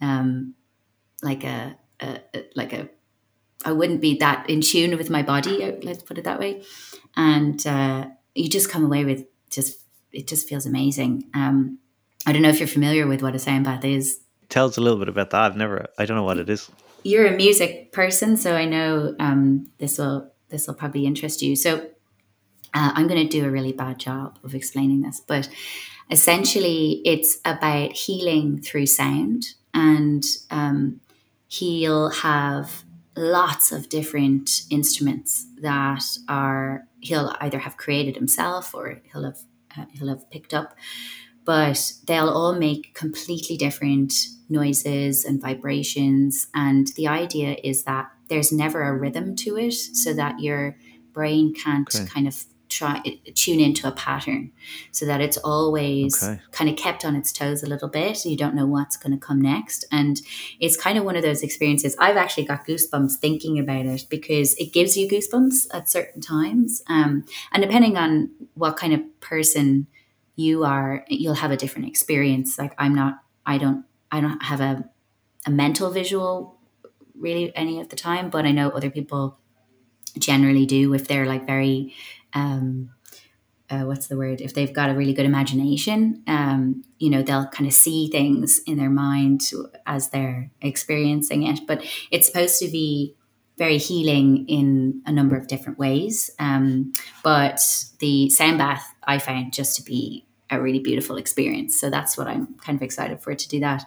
um, 0.00 0.54
like 1.22 1.44
a, 1.44 1.76
a, 2.00 2.20
a 2.34 2.44
like 2.54 2.72
a 2.72 2.88
I 3.64 3.72
wouldn't 3.72 4.00
be 4.00 4.16
that 4.18 4.48
in 4.48 4.60
tune 4.60 4.96
with 4.96 5.10
my 5.10 5.22
body. 5.22 5.62
Uh, 5.64 5.72
let's 5.82 6.02
put 6.02 6.18
it 6.18 6.24
that 6.24 6.38
way. 6.38 6.62
And 7.16 7.66
uh, 7.66 8.06
you 8.34 8.48
just 8.48 8.70
come 8.70 8.84
away 8.84 9.04
with 9.04 9.26
just 9.50 9.80
it 10.12 10.26
just 10.26 10.48
feels 10.48 10.66
amazing. 10.66 11.24
Um, 11.34 11.78
I 12.26 12.32
don't 12.32 12.42
know 12.42 12.48
if 12.48 12.60
you're 12.60 12.68
familiar 12.68 13.06
with 13.06 13.22
what 13.22 13.34
a 13.34 13.38
sound 13.38 13.64
bath 13.64 13.84
is. 13.84 14.20
Tell 14.48 14.66
us 14.66 14.76
a 14.76 14.80
little 14.80 14.98
bit 14.98 15.08
about 15.08 15.30
that. 15.30 15.42
I've 15.42 15.56
never. 15.56 15.86
I 15.98 16.06
don't 16.06 16.16
know 16.16 16.22
what 16.22 16.38
it 16.38 16.48
is. 16.48 16.70
You're 17.02 17.26
a 17.26 17.36
music 17.36 17.92
person, 17.92 18.36
so 18.36 18.54
I 18.54 18.64
know 18.64 19.14
um, 19.18 19.70
this 19.78 19.98
will 19.98 20.30
this 20.48 20.66
will 20.66 20.74
probably 20.74 21.06
interest 21.06 21.42
you. 21.42 21.56
So 21.56 21.78
uh, 22.74 22.92
I'm 22.94 23.08
going 23.08 23.28
to 23.28 23.28
do 23.28 23.46
a 23.46 23.50
really 23.50 23.72
bad 23.72 23.98
job 23.98 24.38
of 24.44 24.54
explaining 24.54 25.00
this, 25.02 25.20
but 25.26 25.48
essentially, 26.10 27.02
it's 27.04 27.38
about 27.44 27.92
healing 27.92 28.60
through 28.60 28.86
sound, 28.86 29.44
and 29.74 30.24
um, 30.50 31.00
he'll 31.48 32.10
have 32.10 32.84
lots 33.16 33.72
of 33.72 33.88
different 33.88 34.62
instruments 34.70 35.46
that 35.60 36.04
are 36.28 36.86
he'll 37.00 37.34
either 37.40 37.58
have 37.58 37.76
created 37.76 38.14
himself 38.14 38.74
or 38.74 39.00
he'll 39.10 39.24
have 39.24 39.38
uh, 39.76 39.86
he'll 39.92 40.08
have 40.08 40.30
picked 40.30 40.52
up 40.52 40.76
but 41.44 41.92
they'll 42.06 42.28
all 42.28 42.54
make 42.54 42.92
completely 42.94 43.56
different 43.56 44.12
noises 44.50 45.24
and 45.24 45.40
vibrations 45.40 46.48
and 46.54 46.88
the 46.96 47.08
idea 47.08 47.56
is 47.64 47.84
that 47.84 48.10
there's 48.28 48.52
never 48.52 48.82
a 48.82 48.96
rhythm 48.96 49.34
to 49.34 49.56
it 49.56 49.72
so 49.72 50.12
that 50.12 50.38
your 50.40 50.76
brain 51.12 51.54
can't 51.54 51.94
okay. 51.94 52.04
kind 52.06 52.28
of 52.28 52.44
try 52.76 53.02
tune 53.34 53.58
into 53.58 53.88
a 53.88 53.92
pattern 53.92 54.52
so 54.92 55.06
that 55.06 55.20
it's 55.22 55.38
always 55.38 56.22
okay. 56.22 56.40
kind 56.50 56.68
of 56.68 56.76
kept 56.76 57.06
on 57.06 57.16
its 57.16 57.32
toes 57.32 57.62
a 57.62 57.66
little 57.66 57.88
bit 57.88 58.24
you 58.26 58.36
don't 58.36 58.54
know 58.54 58.66
what's 58.66 58.98
going 58.98 59.12
to 59.12 59.18
come 59.18 59.40
next 59.40 59.86
and 59.90 60.20
it's 60.60 60.76
kind 60.76 60.98
of 60.98 61.04
one 61.04 61.16
of 61.16 61.22
those 61.22 61.42
experiences 61.42 61.96
i've 61.98 62.18
actually 62.18 62.44
got 62.44 62.66
goosebumps 62.66 63.16
thinking 63.16 63.58
about 63.58 63.86
it 63.86 64.04
because 64.10 64.54
it 64.56 64.74
gives 64.74 64.94
you 64.94 65.08
goosebumps 65.08 65.66
at 65.72 65.88
certain 65.88 66.20
times 66.20 66.82
um, 66.88 67.24
and 67.52 67.62
depending 67.62 67.96
on 67.96 68.30
what 68.54 68.76
kind 68.76 68.92
of 68.92 69.00
person 69.20 69.86
you 70.34 70.62
are 70.64 71.04
you'll 71.08 71.34
have 71.34 71.50
a 71.50 71.56
different 71.56 71.88
experience 71.88 72.58
like 72.58 72.74
i'm 72.78 72.94
not 72.94 73.22
i 73.46 73.56
don't 73.56 73.86
i 74.12 74.20
don't 74.20 74.42
have 74.42 74.60
a, 74.60 74.84
a 75.46 75.50
mental 75.50 75.90
visual 75.90 76.58
really 77.18 77.56
any 77.56 77.80
of 77.80 77.88
the 77.88 77.96
time 77.96 78.28
but 78.28 78.44
i 78.44 78.52
know 78.52 78.68
other 78.68 78.90
people 78.90 79.38
generally 80.18 80.66
do 80.66 80.92
if 80.94 81.08
they're 81.08 81.26
like 81.26 81.46
very 81.46 81.94
um, 82.36 82.90
uh, 83.68 83.80
what's 83.80 84.06
the 84.06 84.16
word? 84.16 84.40
If 84.40 84.54
they've 84.54 84.72
got 84.72 84.90
a 84.90 84.94
really 84.94 85.12
good 85.12 85.24
imagination, 85.24 86.22
um, 86.28 86.84
you 86.98 87.10
know, 87.10 87.22
they'll 87.22 87.48
kind 87.48 87.66
of 87.66 87.72
see 87.72 88.08
things 88.08 88.60
in 88.66 88.76
their 88.76 88.90
mind 88.90 89.50
as 89.86 90.10
they're 90.10 90.50
experiencing 90.60 91.42
it. 91.42 91.60
But 91.66 91.84
it's 92.12 92.26
supposed 92.28 92.60
to 92.60 92.68
be 92.68 93.16
very 93.58 93.78
healing 93.78 94.46
in 94.48 95.02
a 95.06 95.12
number 95.12 95.36
of 95.36 95.48
different 95.48 95.78
ways. 95.78 96.30
Um, 96.38 96.92
but 97.24 97.60
the 97.98 98.28
sound 98.30 98.58
bath 98.58 98.86
I 99.02 99.18
found 99.18 99.52
just 99.52 99.76
to 99.76 99.82
be 99.82 100.26
a 100.50 100.60
really 100.60 100.78
beautiful 100.78 101.16
experience. 101.16 101.80
So 101.80 101.90
that's 101.90 102.16
what 102.16 102.28
I'm 102.28 102.54
kind 102.58 102.76
of 102.76 102.82
excited 102.82 103.20
for 103.20 103.34
to 103.34 103.48
do 103.48 103.60
that. 103.60 103.82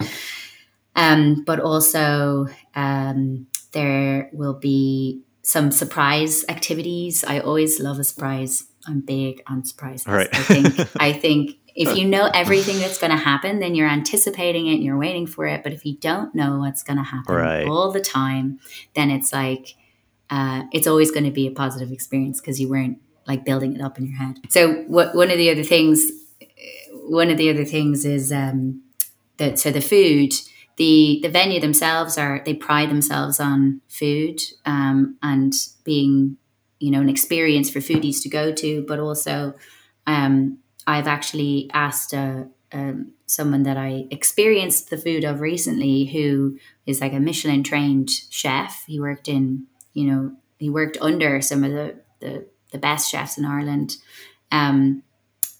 Um, 0.96 1.44
but 1.46 1.60
also, 1.60 2.48
um, 2.76 3.48
there 3.72 4.30
will 4.34 4.56
be 4.56 5.22
some 5.42 5.72
surprise 5.72 6.46
activities. 6.50 7.24
I 7.24 7.40
always 7.40 7.80
love 7.80 8.00
a 8.00 8.04
surprise. 8.04 8.66
I'm 8.88 9.02
big 9.02 9.42
on 9.48 9.66
surprises. 9.66 10.08
Right. 10.08 10.30
I 10.32 10.40
think 10.40 10.90
I 11.00 11.14
think 11.14 11.58
if 11.76 11.96
you 11.98 12.06
know 12.06 12.30
everything 12.34 12.80
that's 12.80 12.98
going 12.98 13.12
to 13.12 13.18
happen, 13.18 13.60
then 13.60 13.74
you're 13.74 13.88
anticipating 13.88 14.68
it 14.68 14.76
and 14.76 14.84
you're 14.84 14.98
waiting 14.98 15.26
for 15.26 15.46
it. 15.46 15.64
But 15.64 15.72
if 15.72 15.86
you 15.86 15.96
don't 15.96 16.36
know 16.36 16.60
what's 16.60 16.84
going 16.84 16.98
to 16.98 17.04
happen 17.04 17.34
right. 17.34 17.68
all 17.68 17.92
the 17.92 18.02
time, 18.02 18.60
then 18.96 19.10
it's 19.10 19.32
like 19.32 19.76
uh, 20.30 20.64
it's 20.74 20.88
always 20.88 21.12
going 21.12 21.24
to 21.24 21.32
be 21.32 21.48
a 21.48 21.52
positive 21.52 21.92
experience 21.92 22.42
because 22.42 22.60
you 22.60 22.68
weren't 22.70 23.00
like 23.28 23.46
building 23.46 23.76
it 23.76 23.82
up 23.82 23.98
in 23.98 24.08
your 24.08 24.18
head. 24.18 24.40
So 24.50 24.74
what 24.88 25.16
one 25.16 25.32
of 25.32 25.38
the 25.38 25.50
other 25.52 25.64
things, 25.64 26.12
one 26.94 27.30
of 27.30 27.38
the 27.38 27.50
other 27.50 27.66
things 27.66 28.04
is 28.04 28.32
um, 28.32 28.82
that 29.38 29.60
so 29.60 29.72
the 29.72 29.82
food 29.82 30.34
the 30.80 31.20
the 31.22 31.30
venue 31.30 31.60
themselves 31.60 32.18
are 32.18 32.42
they 32.46 32.54
pride 32.54 32.90
themselves 32.90 33.40
on 33.40 33.82
food 33.90 34.40
um, 34.66 35.18
and 35.22 35.54
being 35.84 36.38
you 36.80 36.90
know 36.90 37.02
an 37.02 37.10
experience 37.10 37.70
for 37.70 37.80
foodies 37.80 38.24
to 38.24 38.30
go 38.30 38.52
to, 38.54 38.84
but 38.88 38.98
also 38.98 39.54
um, 40.08 40.58
I've 40.88 41.06
actually 41.08 41.70
asked 41.74 42.14
a, 42.14 42.48
someone 43.26 43.64
that 43.64 43.78
I 43.78 44.08
experienced 44.10 44.90
the 44.90 44.98
food 44.98 45.24
of 45.24 45.42
recently, 45.42 46.06
who 46.06 46.58
is 46.86 47.02
like 47.02 47.14
a 47.14 47.20
Michelin 47.20 47.64
trained 47.64 48.10
chef. 48.30 48.86
He 48.88 49.02
worked 49.02 49.28
in 49.28 49.68
you 49.94 50.10
know 50.10 50.32
he 50.60 50.70
worked 50.70 50.98
under 51.02 51.42
some 51.42 51.66
of 51.66 51.74
the 51.74 51.96
the, 52.22 52.46
the 52.72 52.78
best 52.78 53.12
chefs 53.12 53.38
in 53.38 53.44
Ireland. 53.44 53.98
Um, 54.50 55.04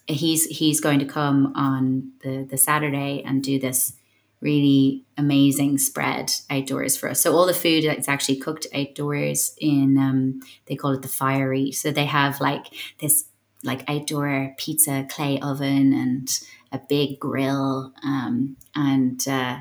he's 0.08 0.46
he's 0.46 0.80
going 0.80 1.00
to 1.00 1.06
come 1.06 1.52
on 1.58 2.14
the 2.24 2.48
the 2.50 2.58
Saturday 2.58 3.22
and 3.26 3.44
do 3.44 3.60
this 3.60 3.99
really 4.42 5.04
amazing 5.18 5.78
spread 5.78 6.32
outdoors 6.50 6.96
for 6.96 7.10
us. 7.10 7.22
So 7.22 7.36
all 7.36 7.46
the 7.46 7.54
food 7.54 7.84
that's 7.84 8.08
actually 8.08 8.38
cooked 8.38 8.68
outdoors 8.74 9.54
in 9.58 9.98
um, 9.98 10.40
they 10.68 10.76
call 10.76 10.94
it 10.94 11.02
the 11.02 11.08
fiery. 11.08 11.72
So 11.72 11.92
they 11.92 12.06
have 12.06 12.40
like 12.40 12.68
this 13.00 13.26
like 13.64 13.90
outdoor 13.90 14.56
pizza 14.58 15.06
clay 15.10 15.40
oven 15.40 15.94
and 15.94 16.30
a 16.72 16.80
big 16.80 17.20
grill. 17.20 17.94
Um, 18.04 18.56
and 18.76 19.28
uh, 19.28 19.60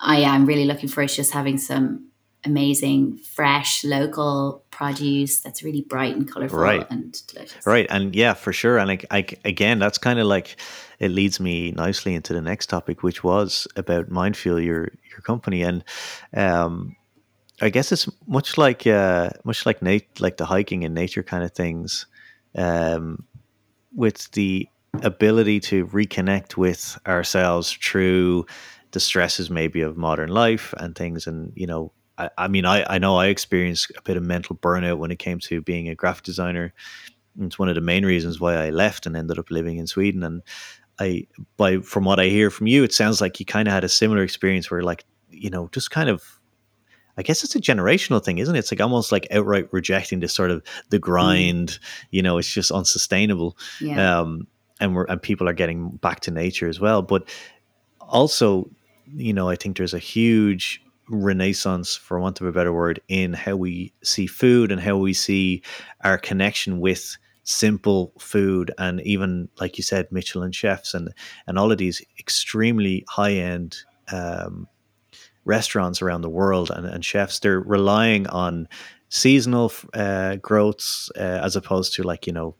I 0.00 0.16
am 0.18 0.44
really 0.46 0.66
looking 0.66 0.88
forward 0.88 1.08
to 1.08 1.16
just 1.16 1.32
having 1.32 1.56
some 1.56 2.08
amazing, 2.44 3.18
fresh, 3.18 3.84
local 3.84 4.64
produce 4.70 5.40
that's 5.40 5.62
really 5.62 5.82
bright 5.82 6.16
and 6.16 6.30
colorful 6.30 6.58
right. 6.58 6.86
and 6.90 7.26
delicious. 7.26 7.66
Right. 7.66 7.86
And 7.90 8.14
yeah, 8.14 8.34
for 8.34 8.52
sure. 8.52 8.78
And 8.78 8.88
like, 8.88 9.06
I, 9.10 9.26
again, 9.44 9.78
that's 9.78 9.98
kind 9.98 10.18
of 10.18 10.26
like, 10.26 10.56
it 10.98 11.10
leads 11.10 11.40
me 11.40 11.70
nicely 11.72 12.14
into 12.14 12.32
the 12.32 12.42
next 12.42 12.66
topic, 12.66 13.02
which 13.02 13.24
was 13.24 13.66
about 13.76 14.10
Mindfuel, 14.10 14.64
your, 14.64 14.92
your 15.10 15.20
company. 15.22 15.62
And, 15.62 15.84
um, 16.34 16.96
I 17.60 17.70
guess 17.70 17.92
it's 17.92 18.08
much 18.26 18.58
like, 18.58 18.86
uh, 18.86 19.30
much 19.44 19.64
like 19.64 19.80
Nate, 19.80 20.20
like 20.20 20.36
the 20.36 20.46
hiking 20.46 20.84
and 20.84 20.94
nature 20.94 21.22
kind 21.22 21.44
of 21.44 21.52
things, 21.52 22.06
um, 22.56 23.24
with 23.94 24.30
the 24.32 24.68
ability 25.02 25.60
to 25.60 25.86
reconnect 25.86 26.56
with 26.56 26.98
ourselves 27.06 27.72
through 27.72 28.46
the 28.92 29.00
stresses 29.00 29.50
maybe 29.50 29.80
of 29.80 29.96
modern 29.96 30.30
life 30.30 30.72
and 30.78 30.94
things 30.94 31.26
and 31.26 31.52
you 31.56 31.66
know 31.66 31.92
I, 32.18 32.30
I 32.38 32.48
mean, 32.48 32.64
I, 32.64 32.84
I 32.88 32.98
know 32.98 33.16
I 33.16 33.26
experienced 33.26 33.92
a 33.96 34.02
bit 34.02 34.16
of 34.16 34.22
mental 34.22 34.56
burnout 34.56 34.98
when 34.98 35.10
it 35.10 35.18
came 35.18 35.38
to 35.40 35.60
being 35.60 35.88
a 35.88 35.94
graphic 35.94 36.24
designer. 36.24 36.72
It's 37.40 37.58
one 37.58 37.68
of 37.68 37.74
the 37.74 37.80
main 37.80 38.06
reasons 38.06 38.40
why 38.40 38.54
I 38.54 38.70
left 38.70 39.06
and 39.06 39.16
ended 39.16 39.38
up 39.38 39.50
living 39.50 39.78
in 39.78 39.86
Sweden. 39.86 40.22
And 40.22 40.42
I, 40.98 41.26
by 41.56 41.78
from 41.78 42.04
what 42.04 42.20
I 42.20 42.26
hear 42.26 42.50
from 42.50 42.66
you, 42.66 42.84
it 42.84 42.92
sounds 42.92 43.20
like 43.20 43.40
you 43.40 43.46
kind 43.46 43.66
of 43.66 43.74
had 43.74 43.84
a 43.84 43.88
similar 43.88 44.22
experience 44.22 44.70
where, 44.70 44.82
like, 44.82 45.04
you 45.30 45.50
know, 45.50 45.68
just 45.72 45.90
kind 45.90 46.08
of 46.08 46.40
I 47.16 47.22
guess 47.22 47.44
it's 47.44 47.54
a 47.54 47.60
generational 47.60 48.22
thing, 48.24 48.38
isn't 48.38 48.54
it? 48.54 48.58
It's 48.58 48.72
like 48.72 48.80
almost 48.80 49.12
like 49.12 49.26
outright 49.30 49.68
rejecting 49.72 50.20
this 50.20 50.32
sort 50.32 50.50
of 50.50 50.62
the 50.90 50.98
mm. 50.98 51.02
grind. 51.02 51.68
Mm. 51.68 51.78
You 52.10 52.22
know, 52.22 52.38
it's 52.38 52.50
just 52.50 52.70
unsustainable. 52.70 53.56
Yeah. 53.80 54.20
Um, 54.20 54.46
and 54.80 54.94
we're 54.94 55.04
and 55.04 55.22
people 55.22 55.48
are 55.48 55.52
getting 55.52 55.90
back 55.90 56.20
to 56.20 56.30
nature 56.30 56.68
as 56.68 56.80
well. 56.80 57.02
But 57.02 57.28
also, 58.00 58.68
you 59.14 59.32
know, 59.32 59.48
I 59.48 59.56
think 59.56 59.76
there's 59.76 59.94
a 59.94 59.98
huge 59.98 60.82
renaissance, 61.08 61.96
for 61.96 62.18
want 62.18 62.40
of 62.40 62.46
a 62.46 62.52
better 62.52 62.72
word, 62.72 63.00
in 63.08 63.32
how 63.32 63.56
we 63.56 63.92
see 64.02 64.26
food 64.26 64.72
and 64.72 64.80
how 64.80 64.96
we 64.96 65.12
see 65.12 65.62
our 66.02 66.18
connection 66.18 66.80
with 66.80 67.16
simple 67.46 68.12
food 68.18 68.72
and 68.78 69.02
even 69.02 69.50
like 69.60 69.76
you 69.76 69.84
said 69.84 70.10
michelin 70.10 70.50
chefs 70.50 70.94
and 70.94 71.12
and 71.46 71.58
all 71.58 71.70
of 71.70 71.76
these 71.76 72.00
extremely 72.18 73.04
high 73.06 73.32
end 73.32 73.76
um, 74.10 74.66
restaurants 75.44 76.02
around 76.02 76.22
the 76.22 76.30
world 76.30 76.70
and, 76.70 76.86
and 76.86 77.04
chefs. 77.04 77.38
They're 77.38 77.60
relying 77.60 78.26
on 78.28 78.68
seasonal 79.08 79.72
uh, 79.92 80.36
growths 80.36 81.10
uh, 81.16 81.40
as 81.42 81.56
opposed 81.56 81.94
to 81.94 82.02
like 82.02 82.26
you 82.26 82.32
know 82.32 82.56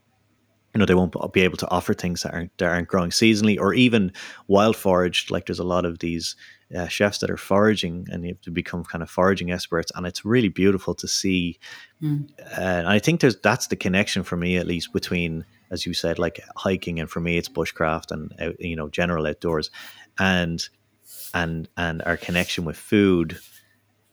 you 0.75 0.79
know 0.79 0.87
they 0.87 0.95
won't 0.95 1.15
be 1.33 1.43
able 1.43 1.57
to 1.59 1.71
offer 1.71 1.95
things 1.95 2.23
that 2.23 2.35
aren't 2.35 2.57
that 2.59 2.69
aren't 2.69 2.89
growing 2.89 3.11
seasonally 3.11 3.59
or 3.59 3.75
even 3.75 4.13
wild 4.49 4.77
foraged. 4.77 5.31
Like 5.31 5.47
there's 5.47 5.59
a 5.59 5.65
lot 5.65 5.85
of 5.85 6.01
these 6.01 6.37
uh, 6.75 6.89
chefs 6.89 7.19
that 7.19 7.31
are 7.31 7.37
foraging 7.37 8.07
and 8.11 8.25
you 8.25 8.31
have 8.31 8.41
to 8.41 8.51
become 8.51 8.85
kind 8.85 9.03
of 9.03 9.11
foraging 9.11 9.51
experts 9.51 9.93
and 9.95 10.07
it's 10.07 10.25
really 10.25 10.49
beautiful 10.49 10.95
to 10.95 11.07
see 11.07 11.59
mm. 12.03 12.29
uh, 12.41 12.61
and 12.61 12.89
i 12.89 12.99
think 12.99 13.21
there's 13.21 13.39
that's 13.41 13.69
the 13.69 13.77
connection 13.77 14.23
for 14.23 14.37
me 14.37 14.57
at 14.57 14.67
least 14.67 14.93
between 14.93 15.45
as 15.71 15.87
you 15.87 15.95
said 15.95 16.19
like 16.19 16.41
hiking 16.57 17.01
and 17.01 17.11
for 17.11 17.21
me 17.21 17.37
it's 17.37 17.49
bushcraft 17.49 18.11
and 18.11 18.33
uh, 18.41 18.53
you 18.59 18.77
know 18.77 18.89
general 18.89 19.27
outdoors 19.27 19.71
and 20.19 20.69
and 21.33 21.69
and 21.77 22.03
our 22.03 22.17
connection 22.17 22.65
with 22.65 22.77
food 22.77 23.39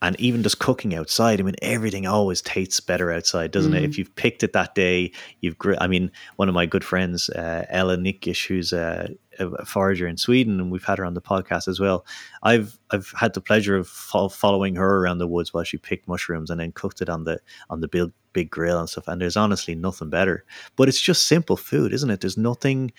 and 0.02 0.20
even 0.20 0.43
just 0.43 0.60
cooking 0.60 0.95
outside 0.95 1.39
i 1.39 1.43
mean 1.43 1.56
everything 1.62 2.06
always 2.06 2.41
tastes 2.41 2.80
better 2.80 3.12
outside 3.12 3.52
doesn't 3.52 3.74
mm. 3.74 3.78
it 3.78 3.84
if 3.84 3.97
you've 3.97 4.16
picked 4.16 4.43
it 4.43 4.54
that 4.54 4.76
day 4.76 5.12
you've 5.39 5.58
gr- 5.58 5.76
i 5.80 5.88
mean 5.88 6.12
one 6.36 6.49
of 6.49 6.56
my 6.56 6.66
good 6.66 6.84
friends 6.84 7.30
uh, 7.30 7.66
ella 7.70 7.97
nickish 7.97 8.47
who's 8.47 8.74
a, 8.74 9.10
a 9.42 9.66
forager 9.66 10.08
in 10.08 10.18
Sweden, 10.18 10.60
and 10.60 10.72
we've 10.72 10.84
had 10.84 10.98
her 10.98 11.06
on 11.06 11.14
the 11.14 11.22
podcast 11.22 11.68
as 11.68 11.80
well. 11.80 12.06
I've 12.44 12.78
I've 12.92 13.12
had 13.18 13.34
the 13.34 13.42
pleasure 13.42 13.76
of 13.76 13.88
fo- 13.88 14.30
following 14.30 14.76
her 14.76 14.98
around 14.98 15.18
the 15.18 15.28
woods 15.28 15.54
while 15.54 15.64
she 15.64 15.78
picked 15.78 16.08
mushrooms 16.08 16.50
and 16.50 16.60
then 16.60 16.72
cooked 16.72 17.02
it 17.02 17.10
on 17.10 17.24
the 17.24 17.39
on 17.70 17.82
the 17.82 17.88
big 17.88 18.12
big 18.34 18.50
grill 18.50 18.80
and 18.80 18.89
stuff. 18.89 19.08
And 19.08 19.22
there's 19.22 19.38
honestly 19.38 19.76
nothing 19.76 20.10
better. 20.10 20.46
But 20.76 20.88
it's 20.88 21.02
just 21.02 21.28
simple 21.28 21.58
food, 21.58 21.94
isn't 21.94 22.10
it? 22.10 22.22
There's 22.22 22.38
nothing 22.38 22.92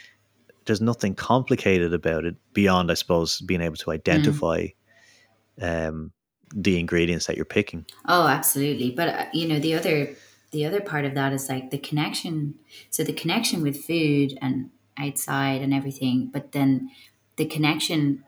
there's 0.67 0.81
nothing 0.81 1.15
complicated 1.15 1.93
about 1.93 2.25
it 2.25 2.37
beyond, 2.53 2.91
I 2.91 2.95
suppose, 2.95 3.41
being 3.41 3.61
able 3.61 3.77
to 3.77 3.91
identify 3.91 4.69
mm. 5.59 5.89
um, 5.89 6.13
the 6.55 6.79
ingredients 6.79 7.27
that 7.27 7.37
you're 7.37 7.45
picking. 7.45 7.87
Oh, 8.07 8.27
absolutely. 8.27 8.91
But 8.91 9.09
uh, 9.09 9.27
you 9.33 9.49
know, 9.49 9.59
the 9.59 9.75
other 9.75 10.15
the 10.51 10.67
other 10.67 10.81
part 10.81 11.05
of 11.05 11.15
that 11.15 11.33
is 11.33 11.49
like 11.49 11.71
the 11.71 11.79
connection. 11.79 12.55
So 12.91 13.03
the 13.03 13.13
connection 13.13 13.63
with 13.63 13.85
food 13.85 14.39
and 14.41 14.71
outside 14.99 15.63
and 15.63 15.73
everything, 15.73 16.31
but 16.33 16.53
then 16.53 16.91
the 17.37 17.47
connection. 17.47 18.25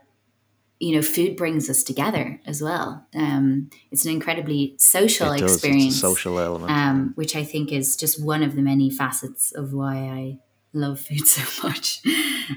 You 0.81 0.97
know, 0.97 1.03
food 1.03 1.37
brings 1.37 1.71
us 1.71 1.83
together 1.83 2.41
as 2.45 2.61
well. 2.61 3.07
Um, 3.15 3.71
it's 3.91 4.05
an 4.05 4.11
incredibly 4.11 4.75
social 4.77 5.33
it 5.33 5.41
experience, 5.41 5.99
social 5.99 6.39
element, 6.39 6.71
um, 6.71 7.12
which 7.15 7.37
I 7.37 7.45
think 7.45 7.73
is 7.73 7.97
just 7.97 8.23
one 8.23 8.43
of 8.43 8.55
the 8.55 8.61
many 8.61 8.91
facets 8.91 9.53
of 9.53 9.73
why 9.73 9.97
I 9.97 10.39
love 10.75 11.01
food 11.01 11.27
so 11.27 11.67
much. 11.67 12.03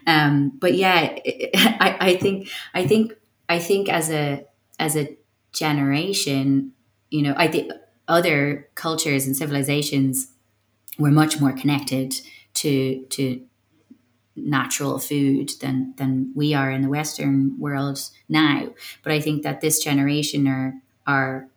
Um, 0.06 0.50
but 0.60 0.74
yeah, 0.74 1.18
I, 1.26 1.98
I 2.00 2.18
think 2.18 2.50
I 2.74 2.86
think 2.86 3.14
I 3.48 3.60
think 3.60 3.88
as 3.88 4.10
a 4.10 4.46
as 4.80 4.98
a 4.98 5.16
generation, 5.54 6.74
you 7.10 7.22
know, 7.22 7.34
I 7.38 7.48
think 7.48 7.72
other 8.08 8.68
cultures 8.76 9.26
and 9.26 9.36
civilizations 9.36 10.32
were 11.00 11.12
much 11.12 11.40
more 11.40 11.54
connected 11.54 12.20
to 12.56 13.06
to 13.06 13.42
natural 14.38 15.00
food 15.00 15.52
than 15.62 15.94
than 15.98 16.32
we 16.36 16.54
are 16.54 16.72
in 16.72 16.82
the 16.82 16.90
Western 16.90 17.60
world 17.60 18.00
now. 18.30 18.70
But 19.04 19.12
I 19.12 19.20
think 19.20 19.44
that 19.44 19.62
this 19.62 19.84
generation 19.84 20.48
are 20.48 20.76
are 21.06 21.50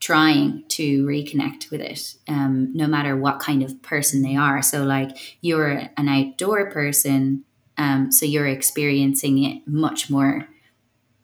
trying 0.00 0.62
to 0.68 1.04
reconnect 1.06 1.70
with 1.70 1.80
it, 1.80 2.14
um, 2.28 2.72
no 2.72 2.86
matter 2.86 3.16
what 3.16 3.40
kind 3.40 3.62
of 3.62 3.82
person 3.82 4.22
they 4.22 4.36
are. 4.36 4.62
So, 4.62 4.84
like 4.84 5.38
you're 5.40 5.88
an 5.96 6.08
outdoor 6.08 6.70
person, 6.70 7.44
um, 7.76 8.12
so 8.12 8.26
you're 8.26 8.46
experiencing 8.46 9.42
it 9.42 9.66
much 9.66 10.10
more 10.10 10.48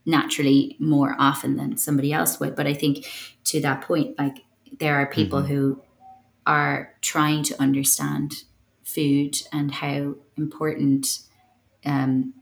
naturally 0.06 0.76
more 0.78 1.16
often 1.18 1.56
than 1.56 1.76
somebody 1.76 2.12
else 2.12 2.38
would. 2.38 2.54
But 2.54 2.66
I 2.66 2.74
think 2.74 3.06
to 3.44 3.60
that 3.60 3.82
point, 3.82 4.18
like 4.18 4.44
there 4.78 4.96
are 4.96 5.06
people 5.06 5.40
mm-hmm. 5.40 5.54
who 5.54 5.82
are 6.46 6.94
trying 7.00 7.42
to 7.44 7.60
understand 7.60 8.44
food 8.84 9.36
and 9.52 9.72
how 9.72 10.14
important 10.36 11.20
um, 11.84 12.34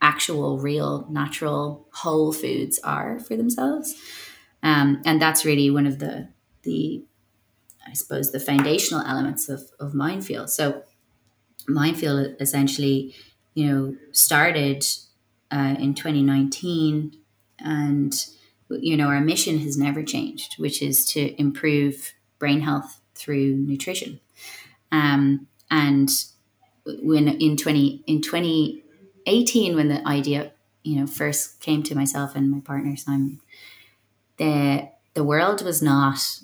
actual, 0.00 0.58
real, 0.58 1.06
natural, 1.10 1.86
whole 1.92 2.32
foods 2.32 2.78
are 2.84 3.18
for 3.18 3.36
themselves. 3.36 3.94
Um, 4.62 5.02
and 5.04 5.20
that's 5.20 5.44
really 5.44 5.70
one 5.70 5.86
of 5.86 5.98
the 5.98 6.28
the 6.62 7.04
I 7.86 7.92
suppose 7.92 8.32
the 8.32 8.40
foundational 8.40 9.06
elements 9.06 9.48
of, 9.48 9.70
of 9.78 9.92
Mindfuel. 9.92 10.48
So 10.48 10.82
Mindfuel 11.68 12.40
essentially, 12.40 13.14
you 13.54 13.66
know, 13.66 13.96
started 14.10 14.84
uh, 15.52 15.76
in 15.78 15.94
2019 15.94 17.16
and 17.60 18.26
you 18.68 18.96
know 18.96 19.06
our 19.06 19.20
mission 19.20 19.58
has 19.58 19.78
never 19.78 20.02
changed 20.02 20.58
which 20.58 20.82
is 20.82 21.06
to 21.06 21.40
improve 21.40 22.14
brain 22.38 22.60
health 22.60 23.00
through 23.14 23.54
nutrition 23.54 24.20
um, 24.92 25.46
and 25.70 26.10
when 27.02 27.28
in 27.28 27.56
20 27.56 28.04
in 28.06 28.20
2018 28.20 29.74
when 29.74 29.88
the 29.88 30.06
idea 30.06 30.52
you 30.84 31.00
know 31.00 31.06
first 31.06 31.60
came 31.60 31.82
to 31.82 31.94
myself 31.94 32.36
and 32.36 32.50
my 32.50 32.60
partner 32.60 32.96
simon 32.96 33.40
the 34.36 34.88
the 35.14 35.24
world 35.24 35.64
was 35.64 35.82
not 35.82 36.40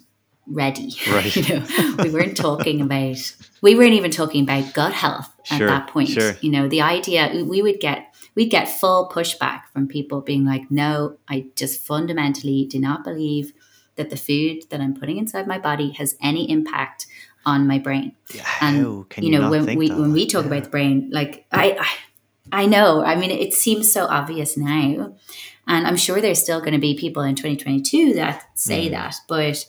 ready. 0.47 0.93
Right. 1.11 1.34
you 1.36 1.61
know, 1.61 1.95
we 2.03 2.11
weren't 2.11 2.36
talking 2.36 2.80
about 2.80 3.36
we 3.61 3.74
weren't 3.74 3.93
even 3.93 4.11
talking 4.11 4.43
about 4.43 4.72
gut 4.74 4.93
health 4.93 5.30
at 5.51 5.59
sure, 5.59 5.66
that 5.68 5.88
point. 5.88 6.09
Sure. 6.09 6.34
You 6.40 6.51
know, 6.51 6.68
the 6.68 6.80
idea 6.80 7.45
we 7.45 7.62
would 7.62 7.80
get 7.80 8.14
we'd 8.34 8.51
get 8.51 8.68
full 8.68 9.09
pushback 9.09 9.62
from 9.72 9.88
people 9.88 10.20
being 10.20 10.45
like, 10.45 10.70
"No, 10.70 11.18
I 11.28 11.47
just 11.55 11.80
fundamentally 11.80 12.66
do 12.68 12.78
not 12.78 13.05
believe 13.05 13.53
that 13.97 14.11
the 14.11 14.16
food 14.16 14.62
that 14.70 14.80
I'm 14.80 14.95
putting 14.95 15.18
inside 15.18 15.47
my 15.47 15.59
body 15.59 15.90
has 15.93 16.16
any 16.22 16.51
impact 16.51 17.07
on 17.45 17.66
my 17.66 17.78
brain." 17.78 18.14
Yeah, 18.34 18.47
and 18.61 18.76
you, 18.76 19.07
you 19.18 19.30
know, 19.30 19.51
when 19.51 19.76
we 19.76 19.90
when 19.90 20.12
we 20.12 20.26
talk 20.26 20.45
yeah. 20.45 20.49
about 20.49 20.64
the 20.64 20.70
brain, 20.70 21.11
like 21.12 21.47
I, 21.53 21.76
I 21.80 22.62
I 22.62 22.66
know. 22.66 23.03
I 23.05 23.16
mean, 23.16 23.30
it 23.30 23.55
seems 23.55 23.93
so 23.93 24.07
obvious 24.07 24.57
now, 24.57 25.14
and 25.66 25.86
I'm 25.86 25.97
sure 25.97 26.20
there's 26.20 26.43
still 26.43 26.61
going 26.61 26.74
to 26.74 26.78
be 26.78 26.97
people 26.97 27.22
in 27.22 27.34
2022 27.34 28.14
that 28.14 28.45
say 28.55 28.88
mm. 28.88 28.90
that, 28.93 29.16
but 29.28 29.66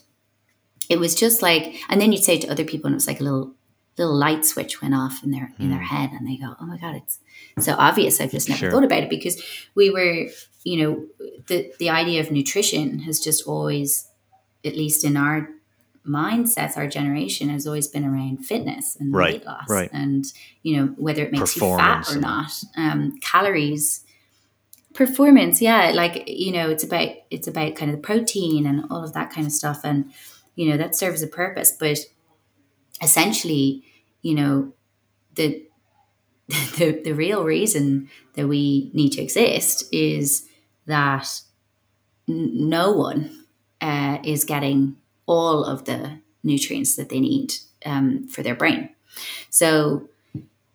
it 0.90 1.00
was 1.00 1.16
just 1.16 1.42
like, 1.42 1.76
and 1.90 2.02
then 2.02 2.12
you'd 2.12 2.24
say 2.24 2.38
to 2.40 2.48
other 2.48 2.66
people, 2.66 2.88
and 2.88 2.94
it 2.94 2.98
was 2.98 3.08
like 3.08 3.20
a 3.20 3.24
little 3.24 3.56
little 3.98 4.16
light 4.16 4.44
switch 4.44 4.82
went 4.82 4.96
off 4.96 5.24
in 5.24 5.32
their 5.32 5.54
in 5.60 5.70
their 5.70 5.80
mm. 5.80 5.86
head, 5.86 6.12
and 6.12 6.28
they 6.28 6.38
go, 6.38 6.56
"Oh 6.60 6.66
my 6.66 6.78
god, 6.78 6.96
it's 6.96 7.20
so 7.60 7.76
obvious." 7.78 8.20
I've 8.20 8.32
just 8.32 8.50
never 8.50 8.60
sure. 8.60 8.72
thought 8.72 8.84
about 8.84 9.04
it 9.04 9.10
because 9.10 9.42
we 9.76 9.90
were, 9.90 10.28
you 10.64 10.84
know, 10.84 11.06
the 11.48 11.72
the 11.80 11.90
idea 11.90 12.22
of 12.22 12.32
nutrition 12.32 13.00
has 13.00 13.20
just 13.20 13.48
always, 13.48 14.10
at 14.66 14.76
least 14.76 15.04
in 15.04 15.16
our 15.16 15.50
mindsets, 16.08 16.78
our 16.78 16.88
generation 16.88 17.50
has 17.50 17.66
always 17.66 17.88
been 17.88 18.06
around 18.06 18.46
fitness 18.46 18.98
and 19.00 19.14
right, 19.14 19.36
weight 19.36 19.46
loss, 19.46 19.70
right. 19.70 19.90
and 19.94 20.26
you 20.62 20.78
know 20.78 20.88
whether 20.98 21.24
it 21.24 21.32
makes 21.32 21.56
you 21.56 21.62
fat 21.62 22.12
or 22.12 22.20
not, 22.20 22.52
um, 22.76 23.18
calories 23.22 24.04
performance 24.94 25.60
yeah 25.60 25.92
like 25.92 26.24
you 26.28 26.52
know 26.52 26.70
it's 26.70 26.84
about 26.84 27.10
it's 27.32 27.48
about 27.48 27.74
kind 27.74 27.90
of 27.90 27.98
the 27.98 28.02
protein 28.04 28.68
and 28.68 28.86
all 28.92 29.04
of 29.04 29.14
that 29.14 29.32
kind 29.32 29.48
of 29.48 29.54
stuff. 29.54 29.82
And 29.84 30.12
you 30.56 30.70
know 30.70 30.78
that 30.78 30.96
serves 30.96 31.22
a 31.22 31.28
purpose. 31.28 31.72
But 31.72 32.00
essentially 33.02 33.84
you 34.22 34.36
know 34.36 34.74
the 35.36 35.66
the, 36.78 37.02
the 37.04 37.14
real 37.14 37.44
reason 37.44 38.10
that 38.34 38.48
we 38.48 38.92
need 38.94 39.12
to 39.12 39.22
exist 39.22 39.86
is 39.94 40.48
that 40.86 41.28
n- 42.28 42.70
no 42.70 42.92
one 42.92 43.46
uh, 43.80 44.18
is 44.24 44.44
getting 44.44 44.98
all 45.26 45.64
of 45.64 45.86
the 45.86 46.20
nutrients 46.44 46.96
that 46.96 47.10
they 47.10 47.20
need 47.20 47.54
um, 47.86 48.28
for 48.28 48.44
their 48.44 48.56
brain 48.56 48.90
so 49.50 50.08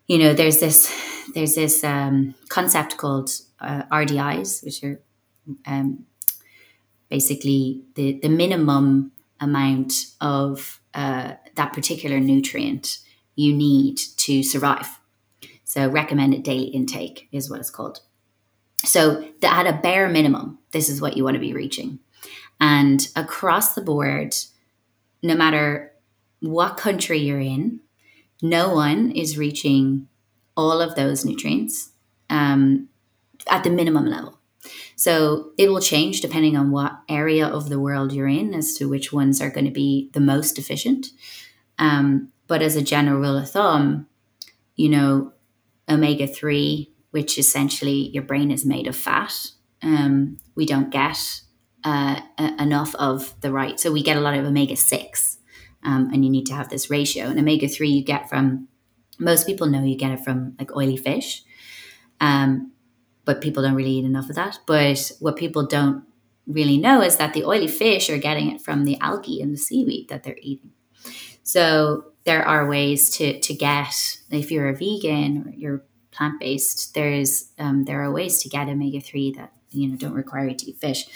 you 0.07 0.19
know 0.19 0.33
there's 0.33 0.59
this 0.61 0.91
there's 1.35 1.55
this 1.55 1.85
um, 1.85 2.35
concept 2.49 2.97
called 2.97 3.31
uh, 3.61 3.83
RDIs, 3.91 4.65
which 4.65 4.83
are 4.83 5.01
um, 5.67 6.07
basically 7.09 7.83
the, 7.95 8.19
the 8.21 8.29
minimum 8.29 9.13
amount 9.41 9.93
of 10.21 10.81
uh, 10.95 11.35
that 11.55 11.73
particular 11.73 12.21
nutrient 12.21 12.99
you 13.37 13.55
need 13.55 13.99
to 14.17 14.43
survive. 14.43 14.99
So, 15.65 15.89
recommended 15.89 16.43
daily 16.43 16.69
intake 16.69 17.29
is 17.31 17.51
what 17.51 17.61
it's 17.61 17.71
called. 17.71 18.01
So, 18.85 19.29
at 19.43 19.67
a 19.67 19.79
bare 19.81 20.09
minimum, 20.09 20.59
this 20.73 20.89
is 20.89 21.01
what 21.01 21.17
you 21.17 21.25
want 21.25 21.35
to 21.35 21.41
be 21.41 21.53
reaching. 21.53 22.01
And 22.61 23.07
across 23.15 23.75
the 23.75 23.81
board, 23.81 24.35
no 25.23 25.35
matter 25.35 25.93
what 26.41 26.77
country 26.77 27.19
you're 27.19 27.41
in, 27.41 27.81
no 28.43 28.75
one 28.75 29.11
is 29.11 29.39
reaching 29.39 30.09
all 30.57 30.81
of 30.81 30.95
those 30.95 31.25
nutrients. 31.25 31.91
Um, 32.31 32.89
at 33.47 33.65
the 33.65 33.71
minimum 33.71 34.07
level. 34.07 34.39
So 34.97 35.53
it 35.57 35.69
will 35.69 35.81
change 35.81 36.21
depending 36.21 36.57
on 36.57 36.71
what 36.71 37.01
area 37.09 37.47
of 37.47 37.69
the 37.69 37.79
world 37.79 38.13
you're 38.13 38.29
in 38.29 38.53
as 38.55 38.75
to 38.75 38.89
which 38.89 39.13
ones 39.13 39.41
are 39.41 39.51
going 39.51 39.65
to 39.65 39.71
be 39.71 40.11
the 40.13 40.21
most 40.21 40.59
efficient. 40.59 41.09
Um, 41.79 42.33
but 42.47 42.63
as 42.63 42.77
a 42.77 42.83
general 42.83 43.21
rule 43.21 43.37
of 43.37 43.51
thumb, 43.51 44.07
you 44.75 44.89
know, 44.89 45.33
omega 45.89 46.27
3, 46.27 46.91
which 47.11 47.39
essentially 47.39 48.11
your 48.11 48.23
brain 48.23 48.51
is 48.51 48.67
made 48.67 48.87
of 48.87 48.97
fat, 48.97 49.33
um, 49.83 50.39
we 50.55 50.67
don't 50.67 50.91
get 50.91 51.43
uh, 51.85 52.21
enough 52.59 52.95
of 52.97 53.39
the 53.41 53.53
right. 53.53 53.79
So 53.79 53.93
we 53.93 54.03
get 54.03 54.17
a 54.17 54.21
lot 54.21 54.35
of 54.35 54.45
omega 54.45 54.77
6, 54.77 55.39
um, 55.85 56.11
and 56.13 56.25
you 56.25 56.31
need 56.31 56.47
to 56.47 56.55
have 56.55 56.69
this 56.69 56.91
ratio. 56.91 57.27
And 57.27 57.39
omega 57.39 57.69
3 57.69 57.89
you 57.89 58.05
get 58.05 58.29
from, 58.29 58.69
most 59.19 59.47
people 59.47 59.67
know 59.67 59.83
you 59.83 59.97
get 59.97 60.13
it 60.13 60.21
from 60.21 60.55
like 60.59 60.75
oily 60.77 60.97
fish. 60.97 61.45
Um, 62.21 62.73
but 63.25 63.43
people 63.43 63.63
don't 63.63 63.75
really 63.75 63.91
eat 63.91 64.05
enough 64.05 64.31
of 64.31 64.37
that. 64.37 64.59
But 64.67 65.13
what 65.21 65.37
people 65.37 65.67
don't 65.67 66.05
really 66.47 66.79
know 66.79 67.03
is 67.03 67.17
that 67.19 67.35
the 67.35 67.45
oily 67.45 67.69
fish 67.69 68.09
are 68.09 68.19
getting 68.19 68.51
it 68.51 68.61
from 68.61 68.85
the 68.85 68.99
algae 69.01 69.43
and 69.43 69.53
the 69.53 69.59
seaweed 69.59 70.09
that 70.09 70.23
they're 70.23 70.39
eating. 70.41 70.73
So 71.43 72.13
there 72.25 72.47
are 72.47 72.69
ways 72.69 73.11
to 73.17 73.39
to 73.41 73.55
get 73.55 73.95
if 74.31 74.51
you're 74.51 74.69
a 74.69 74.75
vegan 74.75 75.45
or 75.47 75.53
you're 75.55 75.85
plant 76.11 76.41
based. 76.41 76.95
There's 76.95 77.53
um, 77.59 77.85
there 77.85 78.03
are 78.03 78.11
ways 78.11 78.43
to 78.43 78.49
get 78.49 78.69
omega 78.69 79.01
three 79.01 79.33
that 79.33 79.53
you 79.71 79.89
know 79.89 79.97
don't 79.97 80.15
require 80.15 80.49
you 80.49 80.57
to 80.57 80.67
eat 80.67 80.79
fish. 80.79 81.07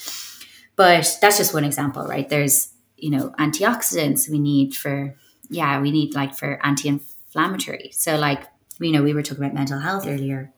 But 0.82 1.18
that's 1.20 1.38
just 1.38 1.54
one 1.54 1.62
example, 1.62 2.04
right? 2.08 2.28
There's 2.28 2.72
you 2.96 3.10
know 3.10 3.32
antioxidants 3.38 4.28
we 4.28 4.40
need 4.40 4.74
for 4.74 5.14
yeah 5.48 5.80
we 5.80 5.92
need 5.92 6.14
like 6.16 6.34
for 6.34 6.58
anti 6.66 6.88
inflammatory. 6.88 7.90
So 7.92 8.16
like 8.16 8.42
you 8.80 8.90
know, 8.90 9.04
we 9.04 9.14
were 9.14 9.22
talking 9.22 9.44
about 9.44 9.54
mental 9.54 9.78
health 9.78 10.08
earlier. 10.08 10.52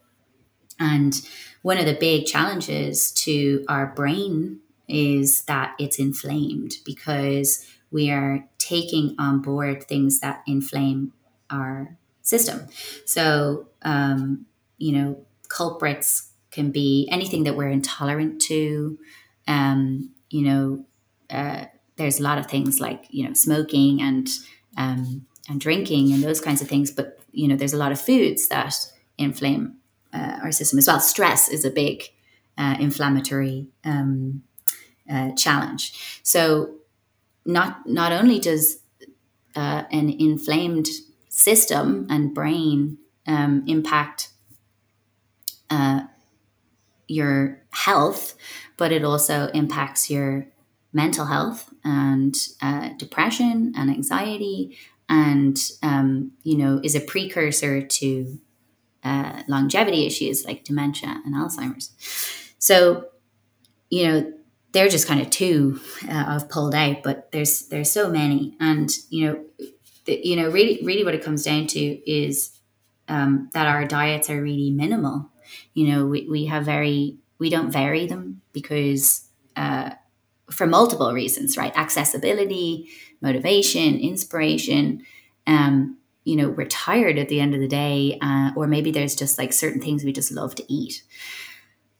And 0.79 1.13
one 1.61 1.77
of 1.77 1.85
the 1.85 1.93
big 1.93 2.25
challenges 2.25 3.11
to 3.11 3.63
our 3.67 3.85
brain 3.85 4.61
is 4.87 5.43
that 5.43 5.75
it's 5.77 5.99
inflamed 5.99 6.77
because 6.83 7.67
we 7.91 8.09
are 8.09 8.47
taking 8.57 9.15
on 9.19 9.43
board 9.43 9.83
things 9.83 10.21
that 10.21 10.41
inflame 10.47 11.13
our 11.51 11.97
system. 12.23 12.67
So, 13.05 13.67
um, 13.83 14.47
you 14.79 14.91
know, 14.91 15.25
culprits 15.49 16.31
can 16.49 16.71
be 16.71 17.07
anything 17.11 17.43
that 17.43 17.55
we're 17.55 17.69
intolerant 17.69 18.41
to. 18.41 18.97
Um, 19.47 20.14
you 20.29 20.43
know, 20.43 20.85
uh, 21.29 21.65
there's 21.97 22.19
a 22.19 22.23
lot 22.23 22.37
of 22.37 22.47
things 22.47 22.79
like 22.79 23.05
you 23.09 23.27
know 23.27 23.33
smoking 23.33 24.01
and 24.01 24.29
um, 24.77 25.25
and 25.49 25.59
drinking 25.59 26.11
and 26.13 26.23
those 26.23 26.41
kinds 26.41 26.61
of 26.61 26.67
things. 26.67 26.91
But 26.91 27.19
you 27.31 27.47
know, 27.47 27.55
there's 27.55 27.73
a 27.73 27.77
lot 27.77 27.91
of 27.91 27.99
foods 27.99 28.47
that 28.49 28.75
inflame 29.17 29.77
uh, 30.13 30.39
our 30.43 30.51
system 30.51 30.79
as 30.79 30.87
well. 30.87 30.99
Stress 30.99 31.49
is 31.49 31.65
a 31.65 31.69
big 31.69 32.03
uh, 32.57 32.75
inflammatory 32.79 33.67
um, 33.83 34.43
uh, 35.09 35.31
challenge. 35.33 36.19
So 36.23 36.75
not 37.45 37.87
not 37.87 38.11
only 38.11 38.39
does 38.39 38.79
uh, 39.55 39.83
an 39.91 40.09
inflamed 40.09 40.87
system 41.29 42.07
and 42.09 42.33
brain 42.33 42.97
um, 43.27 43.63
impact 43.67 44.29
uh, 45.69 46.01
your 47.07 47.61
health, 47.71 48.35
but 48.77 48.91
it 48.91 49.03
also 49.03 49.47
impacts 49.53 50.09
your 50.09 50.47
mental 50.93 51.25
health 51.25 51.73
and 51.83 52.35
uh, 52.61 52.89
depression 52.97 53.73
and 53.75 53.89
anxiety, 53.89 54.77
and 55.07 55.57
um, 55.83 56.31
you 56.43 56.57
know 56.57 56.79
is 56.83 56.95
a 56.95 57.01
precursor 57.01 57.81
to 57.81 58.39
uh, 59.05 59.43
longevity 59.47 60.05
issues 60.07 60.45
like 60.45 60.63
dementia 60.63 61.21
and 61.25 61.35
Alzheimer's. 61.35 61.91
So, 62.57 63.05
you 63.91 64.07
know, 64.07 64.33
they're 64.71 64.89
just 64.89 65.07
kind 65.07 65.21
of 65.21 65.29
two 65.29 65.79
uh, 66.09 66.25
I've 66.27 66.49
pulled 66.49 66.73
out, 66.73 67.03
but 67.03 67.31
there's 67.31 67.67
there's 67.67 67.91
so 67.91 68.09
many, 68.09 68.57
and 68.59 68.89
you 69.09 69.25
know, 69.27 69.45
the, 70.05 70.19
you 70.21 70.35
know, 70.35 70.49
really, 70.49 70.79
really, 70.83 71.03
what 71.03 71.13
it 71.13 71.23
comes 71.23 71.43
down 71.43 71.67
to 71.67 71.79
is 71.79 72.59
um, 73.07 73.49
that 73.53 73.67
our 73.67 73.85
diets 73.85 74.29
are 74.29 74.41
really 74.41 74.71
minimal. 74.71 75.29
You 75.75 75.89
know, 75.89 76.05
we, 76.07 76.27
we 76.27 76.45
have 76.45 76.65
very 76.65 77.17
we 77.37 77.49
don't 77.49 77.71
vary 77.71 78.07
them 78.07 78.41
because 78.53 79.27
uh, 79.55 79.91
for 80.49 80.65
multiple 80.65 81.13
reasons, 81.13 81.57
right? 81.57 81.75
Accessibility, 81.75 82.89
motivation, 83.21 83.99
inspiration. 83.99 85.03
Um, 85.45 85.97
you 86.23 86.35
know, 86.35 86.49
we're 86.49 86.65
tired 86.65 87.19
at 87.19 87.29
the 87.29 87.39
end 87.39 87.53
of 87.53 87.59
the 87.59 87.67
day, 87.67 88.17
uh, 88.21 88.51
or 88.55 88.67
maybe 88.67 88.89
there's 88.89 89.15
just 89.15 89.37
like 89.37 89.53
certain 89.53 89.81
things 89.81 90.03
we 90.03 90.11
just 90.11 90.31
love 90.31 90.55
to 90.55 90.73
eat. 90.73 91.03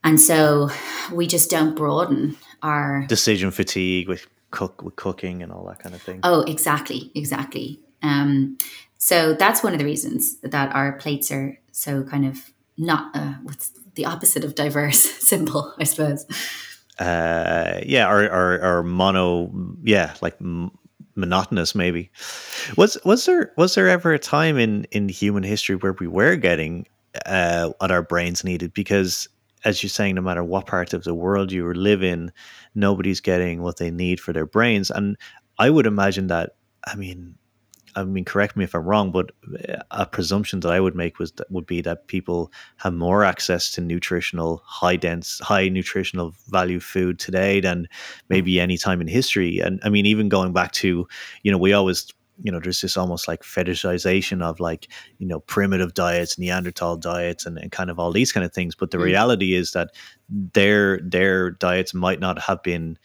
And 0.03 0.19
so 0.19 0.69
we 1.11 1.27
just 1.27 1.49
don't 1.49 1.75
broaden 1.75 2.37
our 2.61 3.05
decision 3.07 3.51
fatigue 3.51 4.07
with 4.07 4.27
cook 4.51 4.81
with 4.83 4.95
cooking 4.95 5.43
and 5.43 5.51
all 5.51 5.65
that 5.65 5.79
kind 5.79 5.93
of 5.93 6.01
thing. 6.01 6.19
Oh, 6.23 6.41
exactly, 6.41 7.11
exactly. 7.13 7.79
Um, 8.01 8.57
so 8.97 9.33
that's 9.33 9.63
one 9.63 9.73
of 9.73 9.79
the 9.79 9.85
reasons 9.85 10.37
that 10.37 10.73
our 10.73 10.93
plates 10.93 11.31
are 11.31 11.59
so 11.71 12.03
kind 12.03 12.25
of 12.25 12.51
not 12.77 13.15
uh, 13.15 13.33
what's 13.43 13.71
the 13.95 14.05
opposite 14.05 14.43
of 14.43 14.55
diverse, 14.55 14.99
simple, 15.27 15.73
I 15.79 15.83
suppose. 15.83 16.25
Uh, 16.99 17.81
yeah, 17.85 18.09
or, 18.09 18.23
or 18.25 18.61
or 18.61 18.83
mono, 18.83 19.51
yeah, 19.83 20.13
like 20.21 20.35
m- 20.39 20.71
monotonous 21.15 21.75
maybe. 21.75 22.11
Was 22.77 22.97
was 23.03 23.25
there 23.25 23.51
was 23.57 23.75
there 23.75 23.89
ever 23.89 24.13
a 24.13 24.19
time 24.19 24.57
in 24.57 24.85
in 24.91 25.09
human 25.09 25.43
history 25.43 25.75
where 25.75 25.93
we 25.93 26.07
were 26.07 26.35
getting 26.35 26.87
uh, 27.25 27.71
what 27.79 27.91
our 27.91 28.01
brains 28.01 28.43
needed? 28.43 28.73
Because 28.73 29.27
as 29.65 29.81
you're 29.81 29.89
saying, 29.89 30.15
no 30.15 30.21
matter 30.21 30.43
what 30.43 30.67
part 30.67 30.93
of 30.93 31.03
the 31.03 31.15
world 31.15 31.51
you 31.51 31.73
live 31.73 32.03
in, 32.03 32.31
nobody's 32.75 33.19
getting 33.19 33.63
what 33.63 33.77
they 33.77 33.89
need 33.89 34.19
for 34.19 34.31
their 34.31 34.45
brains. 34.45 34.91
And 34.91 35.17
I 35.57 35.71
would 35.71 35.87
imagine 35.87 36.27
that, 36.27 36.51
I 36.85 36.95
mean, 36.95 37.35
I 37.95 38.03
mean, 38.03 38.25
correct 38.25 38.57
me 38.57 38.63
if 38.63 38.75
I'm 38.75 38.83
wrong, 38.83 39.11
but 39.11 39.31
a 39.91 40.05
presumption 40.05 40.59
that 40.61 40.71
I 40.71 40.79
would 40.79 40.95
make 40.95 41.17
was 41.17 41.31
that 41.33 41.49
would 41.49 41.65
be 41.65 41.81
that 41.81 42.07
people 42.07 42.51
have 42.77 42.93
more 42.93 43.23
access 43.23 43.71
to 43.71 43.81
nutritional, 43.81 44.61
high 44.65 44.97
dense, 44.97 45.39
high 45.39 45.69
nutritional 45.69 46.33
value 46.49 46.79
food 46.79 47.19
today 47.19 47.59
than 47.59 47.87
maybe 48.29 48.59
any 48.59 48.77
time 48.77 49.01
in 49.01 49.07
history. 49.07 49.59
And 49.59 49.79
I 49.83 49.89
mean, 49.89 50.05
even 50.05 50.29
going 50.29 50.51
back 50.51 50.73
to, 50.73 51.07
you 51.43 51.51
know, 51.51 51.57
we 51.57 51.73
always 51.73 52.11
you 52.43 52.51
know 52.51 52.59
there's 52.59 52.81
this 52.81 52.97
almost 52.97 53.27
like 53.27 53.43
fetishization 53.43 54.43
of 54.43 54.59
like 54.59 54.89
you 55.19 55.27
know 55.27 55.39
primitive 55.41 55.93
diets 55.93 56.37
neanderthal 56.37 56.97
diets 56.97 57.45
and, 57.45 57.57
and 57.57 57.71
kind 57.71 57.89
of 57.89 57.97
all 57.97 58.11
these 58.11 58.33
kind 58.33 58.45
of 58.45 58.53
things 58.53 58.75
but 58.75 58.91
the 58.91 58.97
mm. 58.97 59.03
reality 59.03 59.53
is 59.53 59.71
that 59.71 59.91
their 60.29 60.99
their 60.99 61.51
diets 61.51 61.93
might 61.93 62.19
not 62.19 62.37
have 62.39 62.61
been 62.61 62.97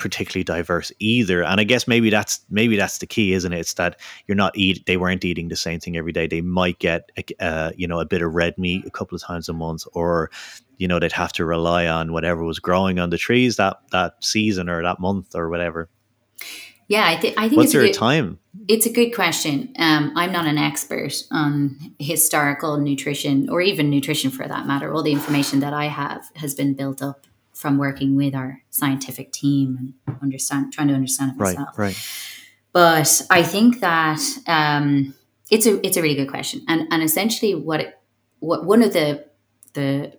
particularly 0.00 0.42
diverse 0.42 0.90
either 0.98 1.44
and 1.44 1.60
i 1.60 1.64
guess 1.64 1.86
maybe 1.86 2.08
that's 2.08 2.40
maybe 2.48 2.74
that's 2.74 2.98
the 2.98 3.06
key 3.06 3.34
isn't 3.34 3.52
it 3.52 3.60
it's 3.60 3.74
that 3.74 4.00
you're 4.26 4.34
not 4.34 4.56
eat 4.56 4.84
they 4.86 4.96
weren't 4.96 5.24
eating 5.24 5.48
the 5.48 5.56
same 5.56 5.78
thing 5.78 5.96
every 5.96 6.10
day 6.10 6.26
they 6.26 6.40
might 6.40 6.78
get 6.78 7.10
uh, 7.38 7.70
you 7.76 7.86
know 7.86 8.00
a 8.00 8.06
bit 8.06 8.22
of 8.22 8.34
red 8.34 8.56
meat 8.56 8.82
a 8.86 8.90
couple 8.90 9.14
of 9.14 9.22
times 9.22 9.48
a 9.48 9.52
month 9.52 9.84
or 9.92 10.30
you 10.78 10.88
know 10.88 10.98
they'd 10.98 11.12
have 11.12 11.32
to 11.32 11.44
rely 11.44 11.86
on 11.86 12.12
whatever 12.12 12.42
was 12.42 12.58
growing 12.58 12.98
on 12.98 13.10
the 13.10 13.18
trees 13.18 13.56
that 13.56 13.76
that 13.92 14.14
season 14.24 14.68
or 14.68 14.82
that 14.82 14.98
month 14.98 15.34
or 15.34 15.50
whatever 15.50 15.88
yeah, 16.88 17.06
I, 17.06 17.14
th- 17.14 17.34
I 17.36 17.48
think 17.48 17.58
what's 17.58 17.66
it's 17.66 17.72
there 17.74 17.82
a, 17.82 17.86
good, 17.86 17.94
time? 17.94 18.40
It's 18.66 18.84
a 18.84 18.90
good 18.90 19.10
question. 19.10 19.72
Um, 19.78 20.12
I'm 20.16 20.32
not 20.32 20.46
an 20.46 20.58
expert 20.58 21.22
on 21.30 21.94
historical 22.00 22.78
nutrition 22.78 23.48
or 23.48 23.60
even 23.60 23.90
nutrition 23.90 24.32
for 24.32 24.48
that 24.48 24.66
matter. 24.66 24.92
All 24.92 25.04
the 25.04 25.12
information 25.12 25.60
that 25.60 25.72
I 25.72 25.84
have 25.84 26.24
has 26.34 26.52
been 26.52 26.74
built 26.74 27.00
up 27.00 27.28
from 27.60 27.76
working 27.76 28.16
with 28.16 28.34
our 28.34 28.62
scientific 28.70 29.32
team 29.32 29.94
and 30.06 30.16
understand 30.22 30.72
trying 30.72 30.88
to 30.88 30.94
understand 30.94 31.32
it 31.32 31.36
myself. 31.36 31.78
Right, 31.78 31.88
right. 31.88 32.08
But 32.72 33.20
I 33.28 33.42
think 33.42 33.80
that 33.80 34.20
um, 34.46 35.14
it's 35.50 35.66
a 35.66 35.84
it's 35.86 35.98
a 35.98 36.02
really 36.02 36.14
good 36.14 36.30
question, 36.30 36.62
and 36.68 36.88
and 36.90 37.02
essentially 37.02 37.54
what 37.54 37.80
it, 37.80 38.00
what 38.38 38.64
one 38.64 38.82
of 38.82 38.94
the 38.94 39.26
the 39.74 40.18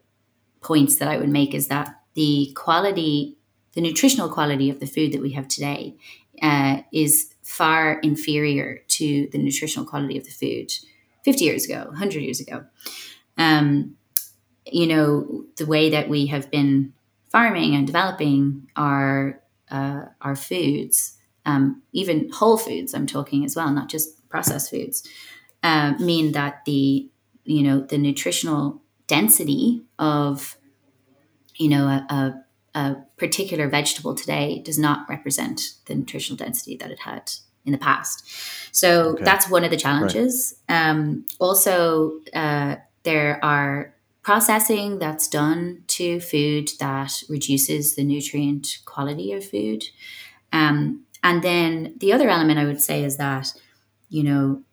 points 0.61 0.97
that 0.97 1.07
I 1.07 1.17
would 1.17 1.29
make 1.29 1.55
is 1.55 1.67
that 1.69 1.95
the 2.13 2.51
quality, 2.55 3.37
the 3.73 3.81
nutritional 3.81 4.29
quality 4.29 4.69
of 4.69 4.79
the 4.79 4.85
food 4.85 5.11
that 5.13 5.21
we 5.21 5.31
have 5.31 5.47
today 5.47 5.95
uh, 6.43 6.81
is 6.93 7.33
far 7.41 7.99
inferior 8.01 8.81
to 8.87 9.27
the 9.31 9.39
nutritional 9.39 9.87
quality 9.87 10.15
of 10.15 10.25
the 10.25 10.31
food 10.31 10.71
50 11.25 11.43
years 11.43 11.65
ago, 11.65 11.85
100 11.87 12.19
years 12.19 12.39
ago. 12.39 12.65
Um, 13.35 13.95
you 14.65 14.85
know, 14.85 15.45
the 15.57 15.65
way 15.65 15.89
that 15.89 16.07
we 16.07 16.27
have 16.27 16.51
been 16.51 16.93
farming 17.31 17.75
and 17.75 17.87
developing 17.87 18.67
our, 18.75 19.41
uh, 19.69 20.01
our 20.21 20.35
foods, 20.35 21.17
um, 21.45 21.81
even 21.91 22.29
whole 22.31 22.57
foods, 22.57 22.93
I'm 22.93 23.07
talking 23.07 23.45
as 23.45 23.55
well, 23.55 23.71
not 23.71 23.89
just 23.89 24.27
processed 24.29 24.69
foods, 24.69 25.07
uh, 25.63 25.93
mean 25.99 26.33
that 26.33 26.65
the, 26.65 27.09
you 27.45 27.63
know, 27.63 27.79
the 27.81 27.97
nutritional 27.97 28.81
density 29.07 29.83
of, 29.97 30.57
you 31.55 31.69
know, 31.69 31.87
a, 31.87 32.05
a 32.13 32.43
a 32.73 32.95
particular 33.17 33.67
vegetable 33.67 34.15
today 34.15 34.61
does 34.63 34.79
not 34.79 35.05
represent 35.09 35.61
the 35.87 35.95
nutritional 35.95 36.37
density 36.37 36.77
that 36.77 36.89
it 36.89 36.99
had 36.99 37.29
in 37.65 37.73
the 37.73 37.77
past. 37.77 38.23
So 38.71 39.09
okay. 39.09 39.25
that's 39.25 39.49
one 39.49 39.65
of 39.65 39.71
the 39.71 39.77
challenges. 39.77 40.55
Right. 40.69 40.89
Um, 40.89 41.25
also, 41.37 42.21
uh, 42.33 42.77
there 43.03 43.43
are 43.43 43.93
processing 44.23 44.99
that's 44.99 45.27
done 45.27 45.83
to 45.87 46.19
food 46.19 46.69
that 46.79 47.23
reduces 47.27 47.95
the 47.95 48.03
nutrient 48.03 48.79
quality 48.85 49.33
of 49.33 49.43
food. 49.43 49.85
Um, 50.53 51.05
and 51.23 51.43
then 51.43 51.95
the 51.97 52.13
other 52.13 52.29
element 52.29 52.59
I 52.59 52.65
would 52.65 52.81
say 52.81 53.03
is 53.03 53.17
that, 53.17 53.47
you 54.09 54.23
know, 54.23 54.63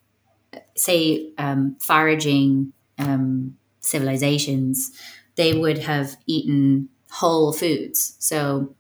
say 0.77 1.33
um, 1.39 1.77
foraging 1.81 2.73
um, 2.99 3.57
civilizations, 3.81 4.93
they 5.37 5.55
would 5.55 5.79
have 5.79 6.17
eaten 6.27 6.89
whole 7.11 7.53
foods. 7.53 8.17
So 8.19 8.75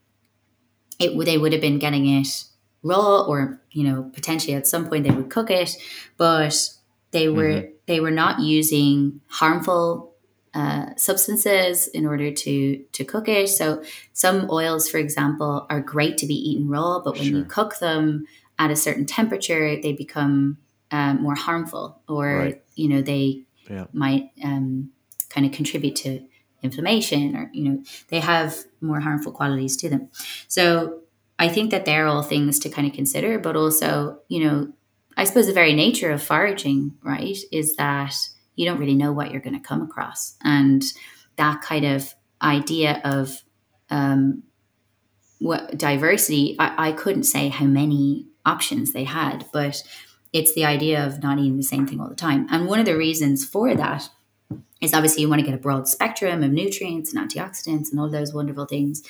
it 0.98 1.16
they 1.24 1.38
would 1.38 1.52
have 1.52 1.60
been 1.60 1.78
getting 1.78 2.06
it 2.06 2.44
raw 2.82 3.22
or 3.22 3.60
you 3.70 3.84
know 3.84 4.10
potentially 4.14 4.54
at 4.54 4.66
some 4.66 4.88
point 4.88 5.04
they 5.04 5.14
would 5.14 5.30
cook 5.30 5.50
it, 5.50 5.76
but 6.16 6.54
they 7.10 7.28
were 7.28 7.44
mm-hmm. 7.44 7.70
they 7.86 8.00
were 8.00 8.10
not 8.10 8.40
using 8.40 9.20
harmful 9.28 10.14
uh, 10.54 10.94
substances 10.96 11.88
in 11.88 12.06
order 12.06 12.30
to 12.30 12.84
to 12.92 13.04
cook 13.04 13.28
it. 13.28 13.48
So 13.48 13.82
some 14.12 14.48
oils, 14.50 14.88
for 14.88 14.98
example, 14.98 15.66
are 15.70 15.80
great 15.80 16.18
to 16.18 16.26
be 16.26 16.34
eaten 16.34 16.68
raw, 16.68 17.00
but 17.00 17.14
when 17.14 17.24
sure. 17.24 17.38
you 17.38 17.44
cook 17.44 17.78
them 17.78 18.26
at 18.58 18.70
a 18.70 18.76
certain 18.76 19.06
temperature, 19.06 19.80
they 19.80 19.92
become 19.92 20.58
um, 20.90 21.22
more 21.22 21.34
harmful, 21.34 22.00
or 22.08 22.38
right. 22.38 22.62
you 22.74 22.88
know 22.88 23.02
they 23.02 23.44
yeah. 23.68 23.86
might 23.92 24.30
um, 24.42 24.90
kind 25.28 25.46
of 25.46 25.52
contribute 25.52 25.96
to 25.96 26.26
inflammation 26.62 27.36
or 27.36 27.50
you 27.52 27.68
know 27.68 27.82
they 28.08 28.20
have 28.20 28.56
more 28.80 29.00
harmful 29.00 29.30
qualities 29.30 29.76
to 29.76 29.88
them 29.88 30.08
so 30.48 31.00
i 31.38 31.48
think 31.48 31.70
that 31.70 31.84
they're 31.84 32.06
all 32.06 32.22
things 32.22 32.58
to 32.58 32.68
kind 32.68 32.86
of 32.86 32.92
consider 32.92 33.38
but 33.38 33.54
also 33.54 34.18
you 34.28 34.44
know 34.44 34.68
i 35.16 35.22
suppose 35.22 35.46
the 35.46 35.52
very 35.52 35.72
nature 35.72 36.10
of 36.10 36.22
foraging 36.22 36.92
right 37.02 37.38
is 37.52 37.76
that 37.76 38.14
you 38.58 38.66
don't 38.66 38.80
really 38.80 38.96
know 38.96 39.12
what 39.12 39.30
you're 39.30 39.40
going 39.40 39.54
to 39.54 39.68
come 39.68 39.80
across. 39.80 40.34
And 40.42 40.82
that 41.36 41.62
kind 41.62 41.84
of 41.84 42.12
idea 42.42 43.00
of 43.04 43.44
um, 43.88 44.42
what 45.38 45.78
diversity, 45.78 46.56
I, 46.58 46.88
I 46.88 46.92
couldn't 46.92 47.22
say 47.22 47.48
how 47.50 47.66
many 47.66 48.26
options 48.44 48.92
they 48.92 49.04
had, 49.04 49.46
but 49.52 49.80
it's 50.32 50.54
the 50.54 50.64
idea 50.64 51.06
of 51.06 51.22
not 51.22 51.38
eating 51.38 51.56
the 51.56 51.62
same 51.62 51.86
thing 51.86 52.00
all 52.00 52.08
the 52.08 52.16
time. 52.16 52.48
And 52.50 52.66
one 52.66 52.80
of 52.80 52.86
the 52.86 52.96
reasons 52.96 53.44
for 53.44 53.76
that 53.76 54.10
is 54.80 54.92
obviously 54.92 55.22
you 55.22 55.28
want 55.28 55.40
to 55.40 55.46
get 55.46 55.54
a 55.54 55.62
broad 55.62 55.86
spectrum 55.86 56.42
of 56.42 56.50
nutrients 56.50 57.14
and 57.14 57.30
antioxidants 57.30 57.92
and 57.92 58.00
all 58.00 58.10
those 58.10 58.34
wonderful 58.34 58.66
things. 58.66 59.04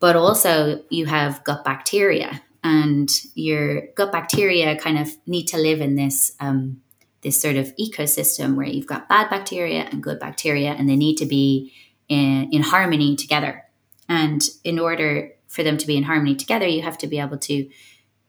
But 0.00 0.16
also, 0.16 0.82
you 0.90 1.06
have 1.06 1.42
gut 1.44 1.64
bacteria, 1.64 2.42
and 2.62 3.08
your 3.34 3.86
gut 3.94 4.12
bacteria 4.12 4.76
kind 4.76 4.98
of 4.98 5.08
need 5.26 5.46
to 5.46 5.56
live 5.56 5.80
in 5.80 5.94
this 5.94 6.32
um, 6.40 6.82
this 7.26 7.40
sort 7.40 7.56
of 7.56 7.74
ecosystem 7.74 8.54
where 8.54 8.68
you've 8.68 8.86
got 8.86 9.08
bad 9.08 9.28
bacteria 9.28 9.88
and 9.90 10.00
good 10.00 10.20
bacteria, 10.20 10.70
and 10.70 10.88
they 10.88 10.94
need 10.94 11.16
to 11.16 11.26
be 11.26 11.72
in, 12.08 12.48
in 12.52 12.62
harmony 12.62 13.16
together. 13.16 13.64
And 14.08 14.48
in 14.62 14.78
order 14.78 15.32
for 15.48 15.64
them 15.64 15.76
to 15.76 15.88
be 15.88 15.96
in 15.96 16.04
harmony 16.04 16.36
together, 16.36 16.68
you 16.68 16.82
have 16.82 16.96
to 16.98 17.08
be 17.08 17.18
able 17.18 17.38
to 17.38 17.68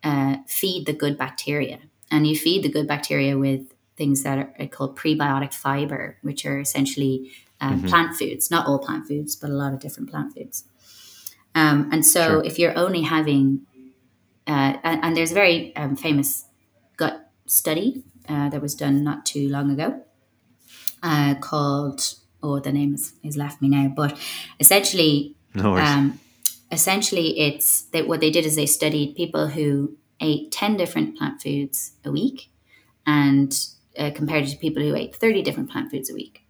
uh, 0.03 0.37
feed 0.47 0.87
the 0.87 0.93
good 0.93 1.15
bacteria. 1.15 1.77
And 2.09 2.25
you 2.25 2.35
feed 2.35 2.63
the 2.63 2.69
good 2.69 2.87
bacteria 2.87 3.37
with 3.37 3.71
things 3.97 4.23
that 4.23 4.55
are 4.59 4.65
called 4.65 4.97
prebiotic 4.97 5.53
fiber, 5.53 6.17
which 6.23 6.43
are 6.43 6.59
essentially 6.59 7.31
um, 7.61 7.77
mm-hmm. 7.77 7.89
plant 7.89 8.15
foods, 8.15 8.49
not 8.49 8.65
all 8.65 8.79
plant 8.79 9.07
foods, 9.07 9.35
but 9.35 9.51
a 9.51 9.53
lot 9.53 9.73
of 9.73 9.79
different 9.79 10.09
plant 10.09 10.33
foods. 10.33 10.63
Um, 11.53 11.87
and 11.91 12.03
so 12.03 12.27
sure. 12.27 12.43
if 12.43 12.57
you're 12.57 12.75
only 12.75 13.03
having, 13.03 13.61
uh, 14.47 14.77
and, 14.83 15.03
and, 15.03 15.15
there's 15.15 15.31
a 15.31 15.35
very 15.35 15.75
um, 15.75 15.95
famous 15.95 16.45
gut 16.97 17.29
study 17.45 18.03
uh, 18.28 18.49
that 18.49 18.61
was 18.61 18.75
done 18.75 19.03
not 19.03 19.25
too 19.25 19.49
long 19.49 19.71
ago 19.71 20.01
uh, 21.03 21.36
called, 21.36 22.15
oh, 22.41 22.59
the 22.59 22.71
name 22.71 22.91
has, 22.91 23.13
has 23.23 23.38
left 23.38 23.61
me 23.61 23.69
now, 23.69 23.88
but 23.95 24.17
essentially, 24.59 25.36
no 25.53 25.78
um, 25.78 26.19
essentially 26.71 27.39
it's 27.39 27.84
that 27.93 28.07
what 28.07 28.19
they 28.19 28.30
did 28.30 28.45
is 28.45 28.55
they 28.55 28.65
studied 28.65 29.15
people 29.15 29.47
who 29.47 29.97
ate 30.19 30.51
10 30.51 30.78
different 30.78 31.17
plant 31.17 31.41
foods 31.41 31.93
a 32.03 32.11
week 32.11 32.49
and 33.05 33.67
uh, 33.97 34.11
compared 34.13 34.43
it 34.45 34.49
to 34.49 34.57
people 34.57 34.84
who 34.84 34.95
ate 34.95 35.15
30 35.15 35.41
different 35.41 35.69
plant 35.69 35.91
foods 35.91 36.09
a 36.09 36.13
week. 36.13 36.43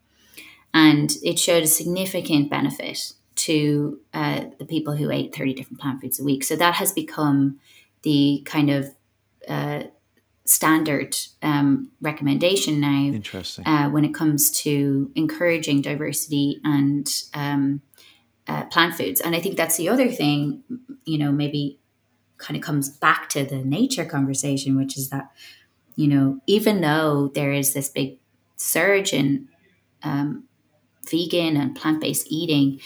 And 0.73 1.11
it 1.23 1.39
showed 1.39 1.63
a 1.63 1.67
significant 1.67 2.49
benefit 2.49 3.13
to 3.35 3.99
uh, 4.13 4.45
the 4.57 4.65
people 4.65 4.95
who 4.95 5.11
ate 5.11 5.35
30 5.35 5.53
different 5.53 5.79
plant 5.79 6.01
foods 6.01 6.19
a 6.19 6.23
week. 6.23 6.43
So 6.43 6.55
that 6.55 6.75
has 6.75 6.91
become 6.91 7.59
the 8.03 8.41
kind 8.45 8.69
of 8.69 8.93
uh, 9.47 9.83
standard 10.47 11.15
um, 11.41 11.91
recommendation 12.01 12.79
now. 12.79 13.05
Interesting. 13.05 13.67
Uh, 13.67 13.89
when 13.89 14.05
it 14.05 14.13
comes 14.13 14.51
to 14.63 15.11
encouraging 15.15 15.81
diversity 15.81 16.59
and 16.63 17.07
um, 17.33 17.81
uh, 18.47 18.63
plant 18.65 18.95
foods. 18.95 19.21
And 19.21 19.35
I 19.35 19.39
think 19.39 19.57
that's 19.57 19.77
the 19.77 19.89
other 19.89 20.09
thing, 20.09 20.63
you 21.05 21.17
know, 21.17 21.31
maybe 21.31 21.79
kind 22.37 22.55
of 22.55 22.63
comes 22.63 22.89
back 22.89 23.29
to 23.29 23.43
the 23.43 23.57
nature 23.57 24.05
conversation, 24.05 24.77
which 24.77 24.97
is 24.97 25.09
that 25.09 25.31
you 25.97 26.07
know, 26.07 26.39
even 26.45 26.81
though 26.81 27.31
there 27.33 27.51
is 27.51 27.73
this 27.73 27.89
big 27.89 28.19
surge 28.55 29.13
in 29.13 29.49
um, 30.03 30.43
vegan 31.09 31.57
and 31.57 31.75
plant 31.75 31.99
based 31.99 32.27
eating, 32.29 32.79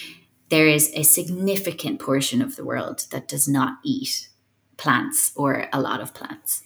there 0.49 0.67
is 0.67 0.91
a 0.95 1.03
significant 1.03 1.99
portion 1.99 2.41
of 2.41 2.55
the 2.55 2.63
world 2.63 3.05
that 3.11 3.27
does 3.27 3.47
not 3.47 3.79
eat 3.83 4.29
plants 4.77 5.33
or 5.35 5.67
a 5.73 5.81
lot 5.81 5.99
of 5.99 6.13
plants. 6.13 6.63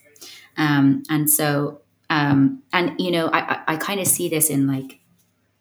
Um, 0.58 1.04
and 1.10 1.30
so, 1.30 1.82
um, 2.10 2.64
and 2.72 3.00
you 3.00 3.12
know, 3.12 3.28
I, 3.28 3.40
I, 3.40 3.64
I 3.68 3.78
kind 3.78 4.00
of 4.00 4.08
see 4.08 4.30
this 4.30 4.50
in 4.50 4.68
like 4.68 5.00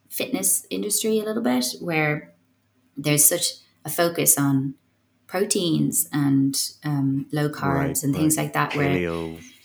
fitness 0.09 0.67
industry 0.71 1.19
a 1.19 1.25
little 1.25 1.43
bit, 1.43 1.67
where 1.81 2.33
there's 2.97 3.25
such 3.25 3.55
a 3.85 3.91
focus 3.91 4.39
on 4.39 4.75
proteins 5.27 6.09
and 6.13 6.57
um, 6.85 7.27
low 7.33 7.49
carbs 7.49 7.77
right, 7.77 8.03
and 8.03 8.15
things 8.15 8.37
right. 8.37 8.45
like 8.45 8.53
that. 8.53 8.77
Where 8.77 8.97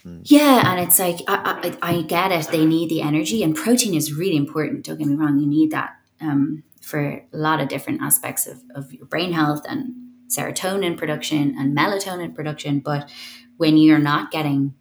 Mm. 0.05 0.21
Yeah, 0.23 0.63
and 0.71 0.80
it's 0.80 0.99
like 0.99 1.19
I, 1.27 1.75
I, 1.82 1.97
I, 1.97 2.01
get 2.03 2.32
it. 2.32 2.47
They 2.47 2.65
need 2.65 2.89
the 2.89 3.01
energy, 3.01 3.43
and 3.43 3.55
protein 3.55 3.93
is 3.93 4.13
really 4.13 4.38
important. 4.38 4.86
Don't 4.86 4.97
get 4.97 5.07
me 5.07 5.15
wrong; 5.15 5.39
you 5.39 5.47
need 5.47 5.71
that 5.71 5.97
um, 6.21 6.63
for 6.82 7.01
a 7.01 7.25
lot 7.34 7.59
of 7.59 7.67
different 7.67 8.01
aspects 8.01 8.47
of, 8.47 8.61
of 8.75 8.93
your 8.93 9.05
brain 9.05 9.34
health 9.34 9.65
and 9.67 9.93
serotonin 10.27 10.97
production 10.97 11.55
and 11.57 11.77
melatonin 11.77 12.34
production. 12.34 12.80
But 12.80 13.09
when 13.57 13.77
you're 13.77 13.99
not 13.99 14.32
getting 14.32 14.73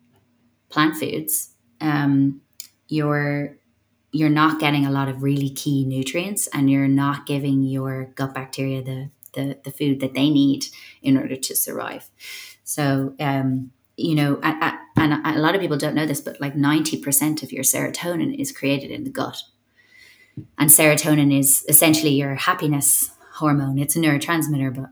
plant 0.69 0.97
foods, 0.97 1.51
um, 1.81 2.41
you're 2.89 3.57
you're 4.11 4.31
not 4.31 4.59
getting 4.59 4.87
a 4.87 4.91
lot 4.91 5.09
of 5.09 5.23
really 5.23 5.51
key 5.51 5.85
nutrients, 5.85 6.49
and 6.49 6.71
you're 6.71 6.89
not 6.89 7.27
giving 7.27 7.63
your 7.63 8.07
gut 8.15 8.35
bacteria 8.35 8.83
the 8.83 9.11
the, 9.35 9.59
the 9.65 9.71
food 9.71 10.01
that 10.01 10.15
they 10.15 10.31
need 10.31 10.65
in 11.03 11.17
order 11.17 11.37
to 11.37 11.55
survive. 11.55 12.09
So 12.65 13.15
um, 13.21 13.71
you 13.97 14.15
know, 14.15 14.39
and, 14.43 14.79
and 14.97 15.27
a 15.37 15.41
lot 15.41 15.55
of 15.55 15.61
people 15.61 15.77
don't 15.77 15.95
know 15.95 16.07
this, 16.07 16.21
but 16.21 16.41
like 16.41 16.55
90% 16.55 17.43
of 17.43 17.53
your 17.53 17.65
serotonin 17.65 18.39
is 18.39 18.53
created 18.53 18.93
in 18.93 19.03
the 19.03 19.11
gut. 19.11 19.43
And 20.57 20.71
serotonin 20.71 21.37
is 21.37 21.65
essentially 21.69 22.13
your 22.13 22.37
happiness 22.37 23.11
hormone. 23.35 23.79
It's 23.79 23.97
a 23.97 23.99
neurotransmitter, 23.99 24.73
but 24.75 24.91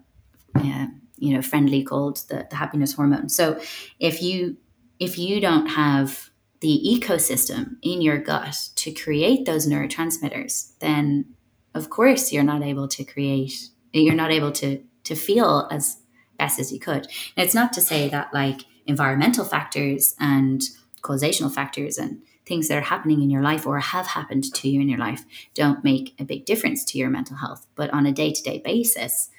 you 1.19 1.35
know, 1.35 1.43
friendly 1.43 1.83
called 1.83 2.23
the, 2.29 2.47
the 2.51 2.57
happiness 2.57 2.95
hormone. 2.95 3.29
So 3.29 3.61
if 3.99 4.23
you 4.23 4.57
if 4.99 5.19
you 5.19 5.41
don't 5.41 5.67
have 5.67 6.31
the 6.61 6.81
ecosystem 6.87 7.77
in 7.83 8.01
your 8.01 8.19
gut 8.19 8.57
to 8.77 8.93
create 8.93 9.45
those 9.45 9.69
neurotransmitters, 9.69 10.73
then 10.79 11.35
of 11.75 11.91
course 11.91 12.33
you're 12.33 12.43
not 12.43 12.63
able 12.63 12.89
to 12.89 13.05
create 13.05 13.53
you're 13.93 14.15
not 14.15 14.31
able 14.31 14.53
to 14.53 14.83
to 15.05 15.15
feel 15.15 15.69
as 15.71 15.99
best 16.39 16.59
as 16.59 16.73
you 16.73 16.81
could. 16.81 17.07
It's 17.37 17.55
not 17.55 17.73
to 17.75 17.81
say 17.81 18.09
that 18.09 18.33
like 18.35 18.63
environmental 18.87 19.45
factors 19.45 20.15
and 20.19 20.63
causational 21.03 21.53
factors 21.53 21.99
and 21.99 22.21
things 22.45 22.69
that 22.69 22.79
are 22.79 22.83
happening 22.83 23.23
in 23.23 23.31
your 23.31 23.43
life 23.43 23.67
or 23.67 23.79
have 23.81 24.07
happened 24.07 24.45
to 24.55 24.69
you 24.69 24.81
in 24.81 24.89
your 24.89 24.99
life 24.99 25.25
don't 25.55 25.83
make 25.83 26.15
a 26.19 26.25
big 26.25 26.45
difference 26.45 26.85
to 26.85 26.99
your 26.99 27.11
mental 27.11 27.37
health. 27.37 27.67
But 27.75 27.91
on 27.91 28.07
a 28.07 28.13
day 28.13 28.33
to 28.33 28.43
day 28.43 28.59
basis, 28.59 29.31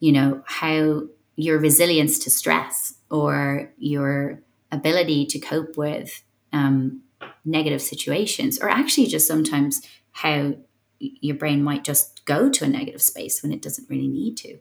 you 0.00 0.12
know, 0.12 0.42
how 0.46 1.02
your 1.36 1.58
resilience 1.58 2.18
to 2.20 2.30
stress 2.30 2.94
or 3.10 3.72
your 3.78 4.42
ability 4.72 5.26
to 5.26 5.38
cope 5.38 5.76
with 5.76 6.22
um, 6.52 7.02
negative 7.44 7.82
situations, 7.82 8.58
or 8.58 8.68
actually 8.68 9.06
just 9.06 9.26
sometimes 9.26 9.80
how 10.12 10.54
your 10.98 11.36
brain 11.36 11.62
might 11.62 11.84
just 11.84 12.24
go 12.24 12.48
to 12.48 12.64
a 12.64 12.68
negative 12.68 13.02
space 13.02 13.42
when 13.42 13.52
it 13.52 13.62
doesn't 13.62 13.88
really 13.90 14.08
need 14.08 14.36
to. 14.38 14.58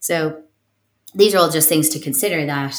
So, 0.00 0.42
these 1.14 1.34
are 1.34 1.38
all 1.38 1.50
just 1.50 1.68
things 1.68 1.88
to 1.90 1.98
consider 1.98 2.44
that 2.46 2.76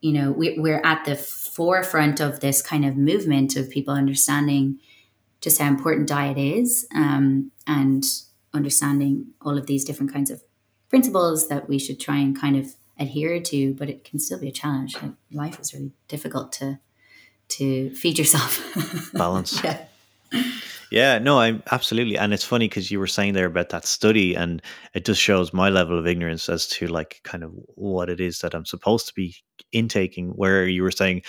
you 0.00 0.12
know 0.12 0.32
we, 0.32 0.58
we're 0.58 0.80
at 0.84 1.04
the 1.04 1.16
forefront 1.16 2.20
of 2.20 2.40
this 2.40 2.62
kind 2.62 2.84
of 2.84 2.96
movement 2.96 3.56
of 3.56 3.70
people 3.70 3.94
understanding 3.94 4.78
just 5.40 5.60
how 5.60 5.68
important 5.68 6.08
diet 6.08 6.38
is 6.38 6.86
um, 6.94 7.50
and 7.66 8.04
understanding 8.54 9.26
all 9.42 9.58
of 9.58 9.66
these 9.66 9.84
different 9.84 10.12
kinds 10.12 10.30
of 10.30 10.42
principles 10.88 11.48
that 11.48 11.68
we 11.68 11.78
should 11.78 12.00
try 12.00 12.16
and 12.16 12.38
kind 12.38 12.56
of 12.56 12.74
adhere 12.98 13.40
to 13.40 13.74
but 13.74 13.90
it 13.90 14.04
can 14.04 14.18
still 14.18 14.38
be 14.38 14.48
a 14.48 14.52
challenge. 14.52 14.94
Like 15.00 15.12
life 15.32 15.60
is 15.60 15.74
really 15.74 15.92
difficult 16.08 16.52
to 16.54 16.78
to 17.48 17.90
feed 17.94 18.18
yourself. 18.18 18.60
Balance. 19.14 19.62
Yeah. 19.62 19.84
Yeah, 20.90 21.18
no, 21.18 21.40
I'm 21.40 21.62
absolutely, 21.72 22.16
and 22.16 22.32
it's 22.32 22.44
funny 22.44 22.68
because 22.68 22.90
you 22.90 23.00
were 23.00 23.08
saying 23.08 23.34
there 23.34 23.46
about 23.46 23.70
that 23.70 23.84
study, 23.84 24.34
and 24.34 24.62
it 24.94 25.04
just 25.04 25.20
shows 25.20 25.52
my 25.52 25.68
level 25.68 25.98
of 25.98 26.06
ignorance 26.06 26.48
as 26.48 26.68
to 26.68 26.86
like 26.86 27.20
kind 27.24 27.42
of 27.42 27.52
what 27.74 28.08
it 28.08 28.20
is 28.20 28.38
that 28.40 28.54
I'm 28.54 28.64
supposed 28.64 29.08
to 29.08 29.14
be 29.14 29.34
intaking. 29.72 30.30
Where 30.30 30.66
you 30.66 30.82
were 30.82 30.92
saying 30.92 31.22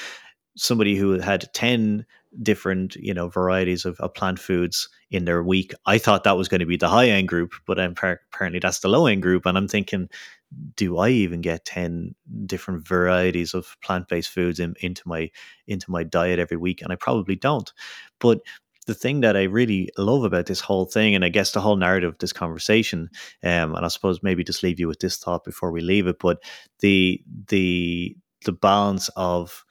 somebody 0.56 0.96
who 0.96 1.20
had 1.20 1.52
ten 1.54 2.06
different, 2.44 2.96
you 2.98 3.14
know, 3.14 3.30
varieties 3.30 3.84
of, 3.84 4.00
of 4.00 4.14
plant 4.14 4.38
foods 4.38 4.90
in 5.10 5.26
their 5.26 5.42
week, 5.42 5.74
I 5.88 5.98
thought 5.98 6.24
that 6.26 6.38
was 6.38 6.48
going 6.48 6.60
to 6.60 6.66
be 6.66 6.78
the 6.78 6.90
high 6.90 7.10
end 7.10 7.28
group, 7.28 7.54
but 7.66 7.80
apparently 7.80 8.60
that's 8.60 8.80
the 8.80 8.90
low 8.90 9.08
end 9.08 9.24
group, 9.24 9.46
and 9.48 9.58
I'm 9.58 9.68
thinking, 9.68 10.08
do 10.76 10.98
I 10.98 11.10
even 11.10 11.42
get 11.42 11.66
ten 11.66 12.16
different 12.46 12.88
varieties 12.88 13.54
of 13.54 13.76
plant 13.84 14.08
based 14.08 14.30
foods 14.30 14.60
in, 14.60 14.76
into 14.82 15.02
my 15.06 15.30
into 15.68 15.92
my 15.92 16.04
diet 16.04 16.40
every 16.40 16.58
week? 16.58 16.82
And 16.82 16.92
I 16.92 16.96
probably 16.96 17.36
don't. 17.36 17.72
But 18.20 18.40
the 18.88 18.96
thing 18.96 19.20
that 19.22 19.36
I 19.36 19.44
really 19.44 19.90
love 19.98 20.24
about 20.24 20.46
this 20.46 20.62
whole 20.62 20.86
thing, 20.86 21.14
and 21.14 21.26
I 21.26 21.30
guess 21.30 21.52
the 21.52 21.60
whole 21.62 21.76
narrative 21.76 22.14
of 22.14 22.18
this 22.20 22.34
conversation, 22.34 23.10
um, 23.44 23.76
and 23.76 23.86
I 23.86 23.90
suppose 23.90 24.24
maybe 24.24 24.44
just 24.44 24.64
leave 24.64 24.80
you 24.80 24.88
with 24.88 25.00
this 25.00 25.18
thought 25.18 25.44
before 25.44 25.72
we 25.72 25.82
leave 25.82 26.08
it, 26.08 26.20
but 26.20 26.42
the 26.80 27.22
the 27.50 28.16
the 28.46 28.54
balance 28.54 29.10
of 29.16 29.66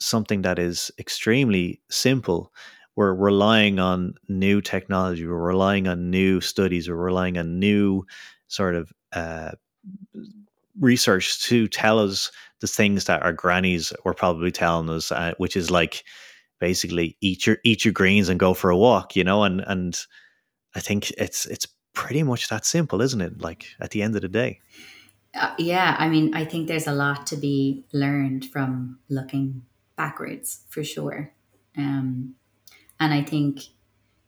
something 0.00 0.42
that 0.42 0.58
is 0.58 0.90
extremely 0.98 1.80
simple. 1.90 2.52
We're 2.96 3.14
relying 3.14 3.78
on 3.78 4.14
new 4.28 4.62
technology. 4.62 5.26
We're 5.26 5.36
relying 5.36 5.86
on 5.86 6.10
new 6.10 6.40
studies. 6.40 6.88
We're 6.88 6.96
relying 6.96 7.36
on 7.36 7.58
new 7.58 8.04
sort 8.48 8.74
of 8.74 8.90
uh, 9.12 9.52
research 10.80 11.42
to 11.44 11.68
tell 11.68 11.98
us 11.98 12.30
the 12.60 12.66
things 12.66 13.04
that 13.04 13.22
our 13.22 13.32
grannies 13.32 13.92
were 14.04 14.14
probably 14.14 14.50
telling 14.50 14.90
us, 14.90 15.12
uh, 15.12 15.32
which 15.38 15.56
is 15.56 15.70
like 15.70 16.04
basically 16.58 17.16
eat 17.20 17.46
your 17.46 17.58
eat 17.64 17.84
your 17.84 17.92
greens 17.92 18.28
and 18.28 18.40
go 18.40 18.54
for 18.54 18.70
a 18.70 18.76
walk, 18.76 19.16
you 19.16 19.24
know, 19.24 19.44
and 19.44 19.62
and 19.66 19.98
I 20.74 20.80
think 20.80 21.10
it's 21.12 21.46
it's 21.46 21.66
pretty 21.92 22.22
much 22.22 22.48
that 22.48 22.64
simple, 22.64 23.00
isn't 23.00 23.20
it? 23.20 23.40
Like 23.40 23.66
at 23.80 23.90
the 23.90 24.02
end 24.02 24.16
of 24.16 24.22
the 24.22 24.28
day. 24.28 24.60
Uh, 25.34 25.54
yeah, 25.58 25.96
I 25.98 26.08
mean, 26.08 26.34
I 26.34 26.44
think 26.44 26.66
there's 26.66 26.86
a 26.86 26.92
lot 26.92 27.26
to 27.28 27.36
be 27.36 27.84
learned 27.92 28.46
from 28.46 28.98
looking 29.10 29.62
backwards 29.96 30.60
for 30.68 30.82
sure. 30.82 31.32
Um, 31.76 32.36
and 32.98 33.12
I 33.12 33.22
think, 33.22 33.60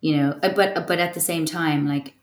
you 0.01 0.17
know, 0.17 0.39
uh, 0.43 0.51
but 0.51 0.87
but 0.87 0.99
at 0.99 1.15
the 1.15 1.21
same 1.21 1.47
time, 1.47 1.89
like 1.89 2.15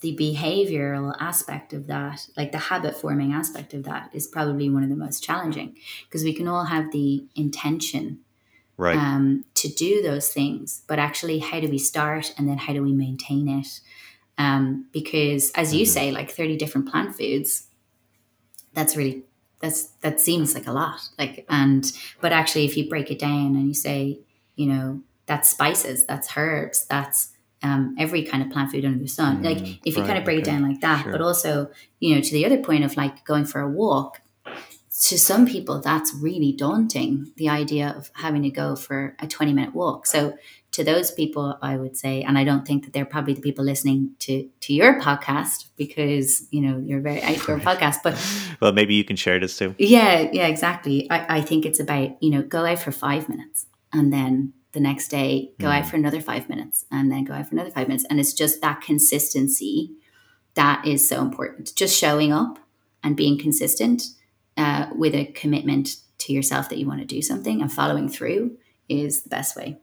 the 0.00 0.16
behavioral 0.16 1.16
aspect 1.18 1.72
of 1.72 1.88
that, 1.88 2.28
like 2.36 2.52
the 2.52 2.58
habit 2.58 2.96
forming 2.96 3.32
aspect 3.32 3.74
of 3.74 3.84
that, 3.84 4.10
is 4.12 4.26
probably 4.26 4.70
one 4.70 4.84
of 4.84 4.88
the 4.88 4.96
most 4.96 5.22
challenging 5.24 5.76
because 6.04 6.22
we 6.22 6.32
can 6.32 6.46
all 6.46 6.66
have 6.66 6.92
the 6.92 7.24
intention 7.34 8.20
right. 8.76 8.96
um, 8.96 9.44
to 9.54 9.68
do 9.68 10.00
those 10.00 10.28
things, 10.28 10.82
but 10.86 10.98
actually, 10.98 11.40
how 11.40 11.60
do 11.60 11.68
we 11.68 11.78
start 11.78 12.32
and 12.38 12.48
then 12.48 12.58
how 12.58 12.72
do 12.72 12.82
we 12.82 12.92
maintain 12.92 13.48
it? 13.48 13.80
Um, 14.38 14.86
because 14.92 15.50
as 15.50 15.74
you 15.74 15.84
mm-hmm. 15.84 15.92
say, 15.92 16.12
like 16.12 16.30
30 16.30 16.56
different 16.56 16.88
plant 16.88 17.16
foods, 17.16 17.66
that's 18.72 18.96
really 18.96 19.24
that's 19.60 19.86
that 20.02 20.20
seems 20.20 20.54
like 20.54 20.68
a 20.68 20.72
lot. 20.72 21.08
Like 21.18 21.44
and 21.48 21.92
but 22.20 22.32
actually 22.32 22.64
if 22.64 22.76
you 22.76 22.88
break 22.88 23.10
it 23.10 23.18
down 23.18 23.56
and 23.56 23.66
you 23.66 23.74
say, 23.74 24.20
you 24.54 24.66
know, 24.66 25.02
that's 25.26 25.48
spices, 25.48 26.06
that's 26.06 26.36
herbs, 26.36 26.86
that's 26.86 27.32
um, 27.62 27.94
every 27.98 28.22
kind 28.22 28.42
of 28.42 28.50
plant 28.50 28.70
food 28.70 28.84
under 28.84 28.98
the 28.98 29.08
sun. 29.08 29.42
Mm, 29.42 29.44
like 29.44 29.80
if 29.84 29.96
you 29.96 30.04
kind 30.04 30.18
of 30.18 30.24
break 30.24 30.40
okay. 30.40 30.50
it 30.50 30.52
down 30.52 30.68
like 30.68 30.80
that, 30.80 31.02
sure. 31.02 31.12
but 31.12 31.20
also, 31.20 31.70
you 32.00 32.14
know, 32.14 32.20
to 32.20 32.30
the 32.32 32.46
other 32.46 32.58
point 32.58 32.84
of 32.84 32.96
like 32.96 33.24
going 33.24 33.44
for 33.44 33.60
a 33.60 33.68
walk, 33.68 34.20
to 35.00 35.18
some 35.18 35.46
people 35.46 35.80
that's 35.80 36.12
really 36.14 36.52
daunting, 36.52 37.32
the 37.36 37.48
idea 37.48 37.94
of 37.96 38.10
having 38.14 38.42
to 38.42 38.50
go 38.50 38.74
for 38.74 39.14
a 39.20 39.26
20 39.26 39.52
minute 39.52 39.74
walk. 39.74 40.06
So 40.06 40.36
to 40.72 40.84
those 40.84 41.10
people, 41.10 41.56
I 41.62 41.76
would 41.76 41.96
say, 41.96 42.22
and 42.22 42.36
I 42.36 42.44
don't 42.44 42.66
think 42.66 42.84
that 42.84 42.92
they're 42.92 43.04
probably 43.04 43.34
the 43.34 43.40
people 43.40 43.64
listening 43.64 44.14
to 44.20 44.48
to 44.60 44.72
your 44.72 45.00
podcast 45.00 45.66
because 45.76 46.46
you 46.50 46.60
know 46.60 46.78
you're 46.78 47.00
very 47.00 47.22
outdoor 47.22 47.58
podcast. 47.58 47.96
But 48.02 48.20
well, 48.60 48.72
maybe 48.72 48.94
you 48.94 49.04
can 49.04 49.16
share 49.16 49.38
this 49.38 49.56
too. 49.56 49.74
Yeah, 49.78 50.28
yeah, 50.32 50.46
exactly. 50.46 51.10
I, 51.10 51.38
I 51.38 51.40
think 51.40 51.64
it's 51.64 51.80
about 51.80 52.22
you 52.22 52.30
know 52.30 52.42
go 52.42 52.66
out 52.66 52.80
for 52.80 52.92
five 52.92 53.28
minutes 53.28 53.66
and 53.92 54.12
then 54.12 54.52
the 54.72 54.80
next 54.80 55.08
day 55.08 55.52
go 55.58 55.68
mm. 55.68 55.78
out 55.78 55.86
for 55.86 55.96
another 55.96 56.20
five 56.20 56.48
minutes 56.48 56.84
and 56.90 57.10
then 57.10 57.24
go 57.24 57.34
out 57.34 57.48
for 57.48 57.54
another 57.54 57.70
five 57.70 57.88
minutes, 57.88 58.06
and 58.10 58.20
it's 58.20 58.32
just 58.32 58.60
that 58.60 58.80
consistency 58.80 59.92
that 60.54 60.86
is 60.86 61.08
so 61.08 61.20
important. 61.20 61.74
Just 61.76 61.96
showing 61.96 62.32
up 62.32 62.58
and 63.02 63.16
being 63.16 63.38
consistent 63.38 64.02
uh, 64.56 64.86
with 64.94 65.14
a 65.14 65.26
commitment 65.26 65.96
to 66.18 66.32
yourself 66.32 66.68
that 66.68 66.78
you 66.78 66.86
want 66.86 67.00
to 67.00 67.06
do 67.06 67.22
something 67.22 67.62
and 67.62 67.72
following 67.72 68.08
through 68.08 68.56
is 68.88 69.22
the 69.22 69.28
best 69.28 69.56
way 69.56 69.78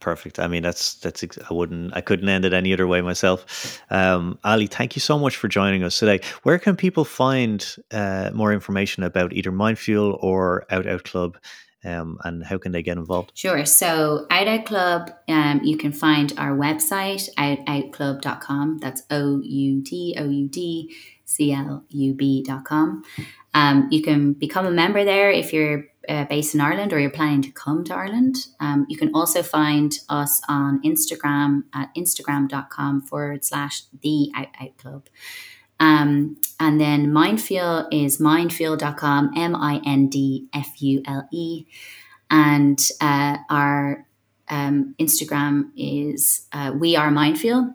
perfect. 0.00 0.38
I 0.38 0.46
mean, 0.46 0.62
that's 0.62 0.94
that's 0.94 1.24
I 1.50 1.52
wouldn't 1.52 1.96
I 1.96 2.00
couldn't 2.00 2.28
end 2.28 2.44
it 2.44 2.52
any 2.52 2.72
other 2.72 2.86
way 2.86 3.00
myself. 3.00 3.82
Um, 3.90 4.38
Ali, 4.44 4.66
thank 4.68 4.94
you 4.94 5.00
so 5.00 5.18
much 5.18 5.36
for 5.36 5.48
joining 5.48 5.82
us 5.82 5.98
today. 5.98 6.20
Where 6.44 6.60
can 6.60 6.76
people 6.76 7.04
find 7.04 7.66
uh, 7.90 8.30
more 8.32 8.52
information 8.52 9.02
about 9.02 9.32
either 9.32 9.50
Mindfuel 9.50 10.16
or 10.22 10.64
Out 10.70 10.86
Out 10.86 11.02
Club? 11.02 11.36
Um, 11.86 12.18
and 12.24 12.44
how 12.44 12.58
can 12.58 12.72
they 12.72 12.82
get 12.82 12.98
involved? 12.98 13.32
Sure. 13.34 13.64
So, 13.64 14.26
Out 14.30 14.48
Out 14.48 14.66
Club, 14.66 15.10
um, 15.28 15.60
you 15.62 15.76
can 15.76 15.92
find 15.92 16.32
our 16.36 16.56
website, 16.56 17.28
outoutclub.com. 17.36 18.78
That's 18.78 19.02
O 19.10 19.40
U 19.40 19.80
D 19.82 20.16
O 20.18 20.28
U 20.28 20.48
D 20.48 20.94
C 21.24 21.52
L 21.52 21.84
U 21.88 22.14
B.com. 22.14 23.04
Um, 23.54 23.88
you 23.90 24.02
can 24.02 24.32
become 24.32 24.66
a 24.66 24.70
member 24.70 25.04
there 25.04 25.30
if 25.30 25.52
you're 25.52 25.86
uh, 26.08 26.24
based 26.24 26.54
in 26.54 26.60
Ireland 26.60 26.92
or 26.92 27.00
you're 27.00 27.10
planning 27.10 27.42
to 27.42 27.50
come 27.50 27.84
to 27.84 27.94
Ireland. 27.94 28.46
Um, 28.60 28.86
you 28.88 28.96
can 28.96 29.12
also 29.14 29.42
find 29.42 29.92
us 30.08 30.40
on 30.48 30.82
Instagram 30.82 31.62
at 31.74 31.94
instagram.com 31.94 33.02
forward 33.02 33.44
slash 33.44 33.82
the 34.02 34.30
out 34.34 34.48
out 34.60 34.76
club. 34.76 35.08
Um, 35.78 36.38
and 36.58 36.80
then 36.80 37.08
Mindfuel 37.08 37.88
is 37.92 38.18
mindfuel.com, 38.18 39.32
M 39.36 39.54
I 39.54 39.80
N 39.86 40.08
D 40.08 40.48
F 40.54 40.80
U 40.80 41.02
L 41.06 41.28
E. 41.30 41.66
And 42.30 42.78
uh, 43.00 43.38
our 43.50 44.06
um, 44.48 44.94
Instagram 44.98 45.70
is 45.76 46.46
uh, 46.52 46.72
We 46.74 46.96
Are 46.96 47.10
Mindfuel. 47.10 47.74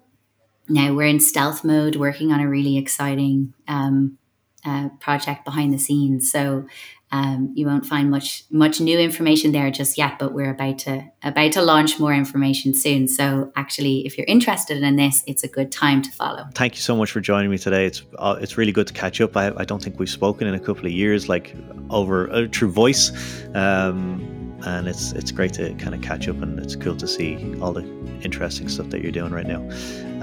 Now 0.67 0.93
we're 0.93 1.07
in 1.07 1.19
stealth 1.19 1.63
mode, 1.63 1.95
working 1.95 2.31
on 2.31 2.39
a 2.39 2.49
really 2.49 2.77
exciting 2.77 3.53
um, 3.67 4.17
uh, 4.65 4.89
project 4.99 5.45
behind 5.45 5.73
the 5.73 5.77
scenes. 5.77 6.31
So 6.31 6.65
um, 7.11 7.51
you 7.55 7.65
won't 7.65 7.85
find 7.85 8.09
much 8.09 8.45
much 8.51 8.79
new 8.79 8.97
information 8.97 9.51
there 9.51 9.69
just 9.69 9.97
yet, 9.97 10.17
but 10.17 10.33
we're 10.33 10.51
about 10.51 10.79
to 10.79 11.03
about 11.23 11.51
to 11.53 11.61
launch 11.61 11.99
more 11.99 12.13
information 12.13 12.73
soon. 12.73 13.07
So 13.07 13.51
actually, 13.55 14.05
if 14.05 14.17
you're 14.17 14.27
interested 14.27 14.81
in 14.81 14.95
this, 14.95 15.23
it's 15.27 15.43
a 15.43 15.47
good 15.47 15.71
time 15.71 16.01
to 16.03 16.11
follow. 16.11 16.45
Thank 16.53 16.75
you 16.75 16.81
so 16.81 16.95
much 16.95 17.11
for 17.11 17.19
joining 17.19 17.51
me 17.51 17.57
today. 17.57 17.85
It's 17.85 18.03
uh, 18.17 18.37
it's 18.39 18.57
really 18.57 18.71
good 18.71 18.87
to 18.87 18.93
catch 18.93 19.19
up. 19.19 19.35
I, 19.35 19.51
I 19.57 19.65
don't 19.65 19.83
think 19.83 19.99
we've 19.99 20.09
spoken 20.09 20.47
in 20.47 20.53
a 20.53 20.59
couple 20.59 20.85
of 20.85 20.93
years, 20.93 21.27
like 21.27 21.53
over 21.89 22.31
uh, 22.31 22.47
through 22.51 22.71
voice, 22.71 23.11
um, 23.55 24.57
and 24.65 24.87
it's 24.87 25.11
it's 25.11 25.31
great 25.31 25.51
to 25.53 25.73
kind 25.73 25.93
of 25.93 26.01
catch 26.01 26.29
up, 26.29 26.41
and 26.41 26.59
it's 26.59 26.77
cool 26.77 26.95
to 26.95 27.07
see 27.07 27.59
all 27.59 27.73
the 27.73 27.83
interesting 28.21 28.69
stuff 28.69 28.89
that 28.91 29.01
you're 29.01 29.11
doing 29.11 29.33
right 29.33 29.47
now. 29.47 29.61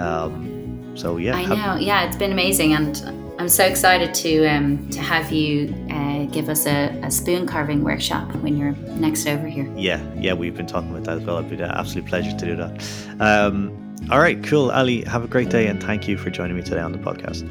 Um, 0.03 0.97
so 0.97 1.18
yeah, 1.18 1.36
I 1.36 1.45
know. 1.45 1.76
yeah, 1.78 2.07
it's 2.07 2.16
been 2.16 2.32
amazing, 2.32 2.72
and 2.72 3.28
I'm 3.39 3.49
so 3.49 3.64
excited 3.64 4.14
to 4.14 4.47
um, 4.47 4.91
to 4.91 5.01
have 5.01 5.30
you 5.30 5.72
uh, 5.91 6.24
give 6.26 6.49
us 6.49 6.66
a, 6.66 6.89
a, 7.05 7.11
spoon 7.11 7.47
carving 7.47 7.84
workshop 7.84 8.34
when 8.36 8.57
you're 8.57 8.72
next 8.99 9.28
over 9.28 9.47
here. 9.47 9.72
Yeah, 9.76 10.03
yeah, 10.16 10.32
we've 10.32 10.57
been 10.57 10.66
talking 10.66 10.91
about 10.91 11.05
that 11.05 11.18
as 11.18 11.24
well. 11.24 11.39
It'd 11.39 11.49
be 11.49 11.57
an 11.62 11.70
absolute 11.70 12.07
pleasure 12.07 12.36
to 12.36 12.45
do 12.45 12.57
that. 12.57 12.84
Um, 13.20 13.97
all 14.11 14.18
right, 14.18 14.43
cool, 14.43 14.72
Ali. 14.72 15.05
Have 15.05 15.22
a 15.22 15.28
great 15.28 15.51
day, 15.51 15.68
and 15.68 15.80
thank 15.80 16.09
you 16.09 16.16
for 16.18 16.30
joining 16.30 16.57
me 16.57 16.62
today 16.62 16.80
on 16.80 16.91
the 16.91 16.99
podcast. 16.99 17.47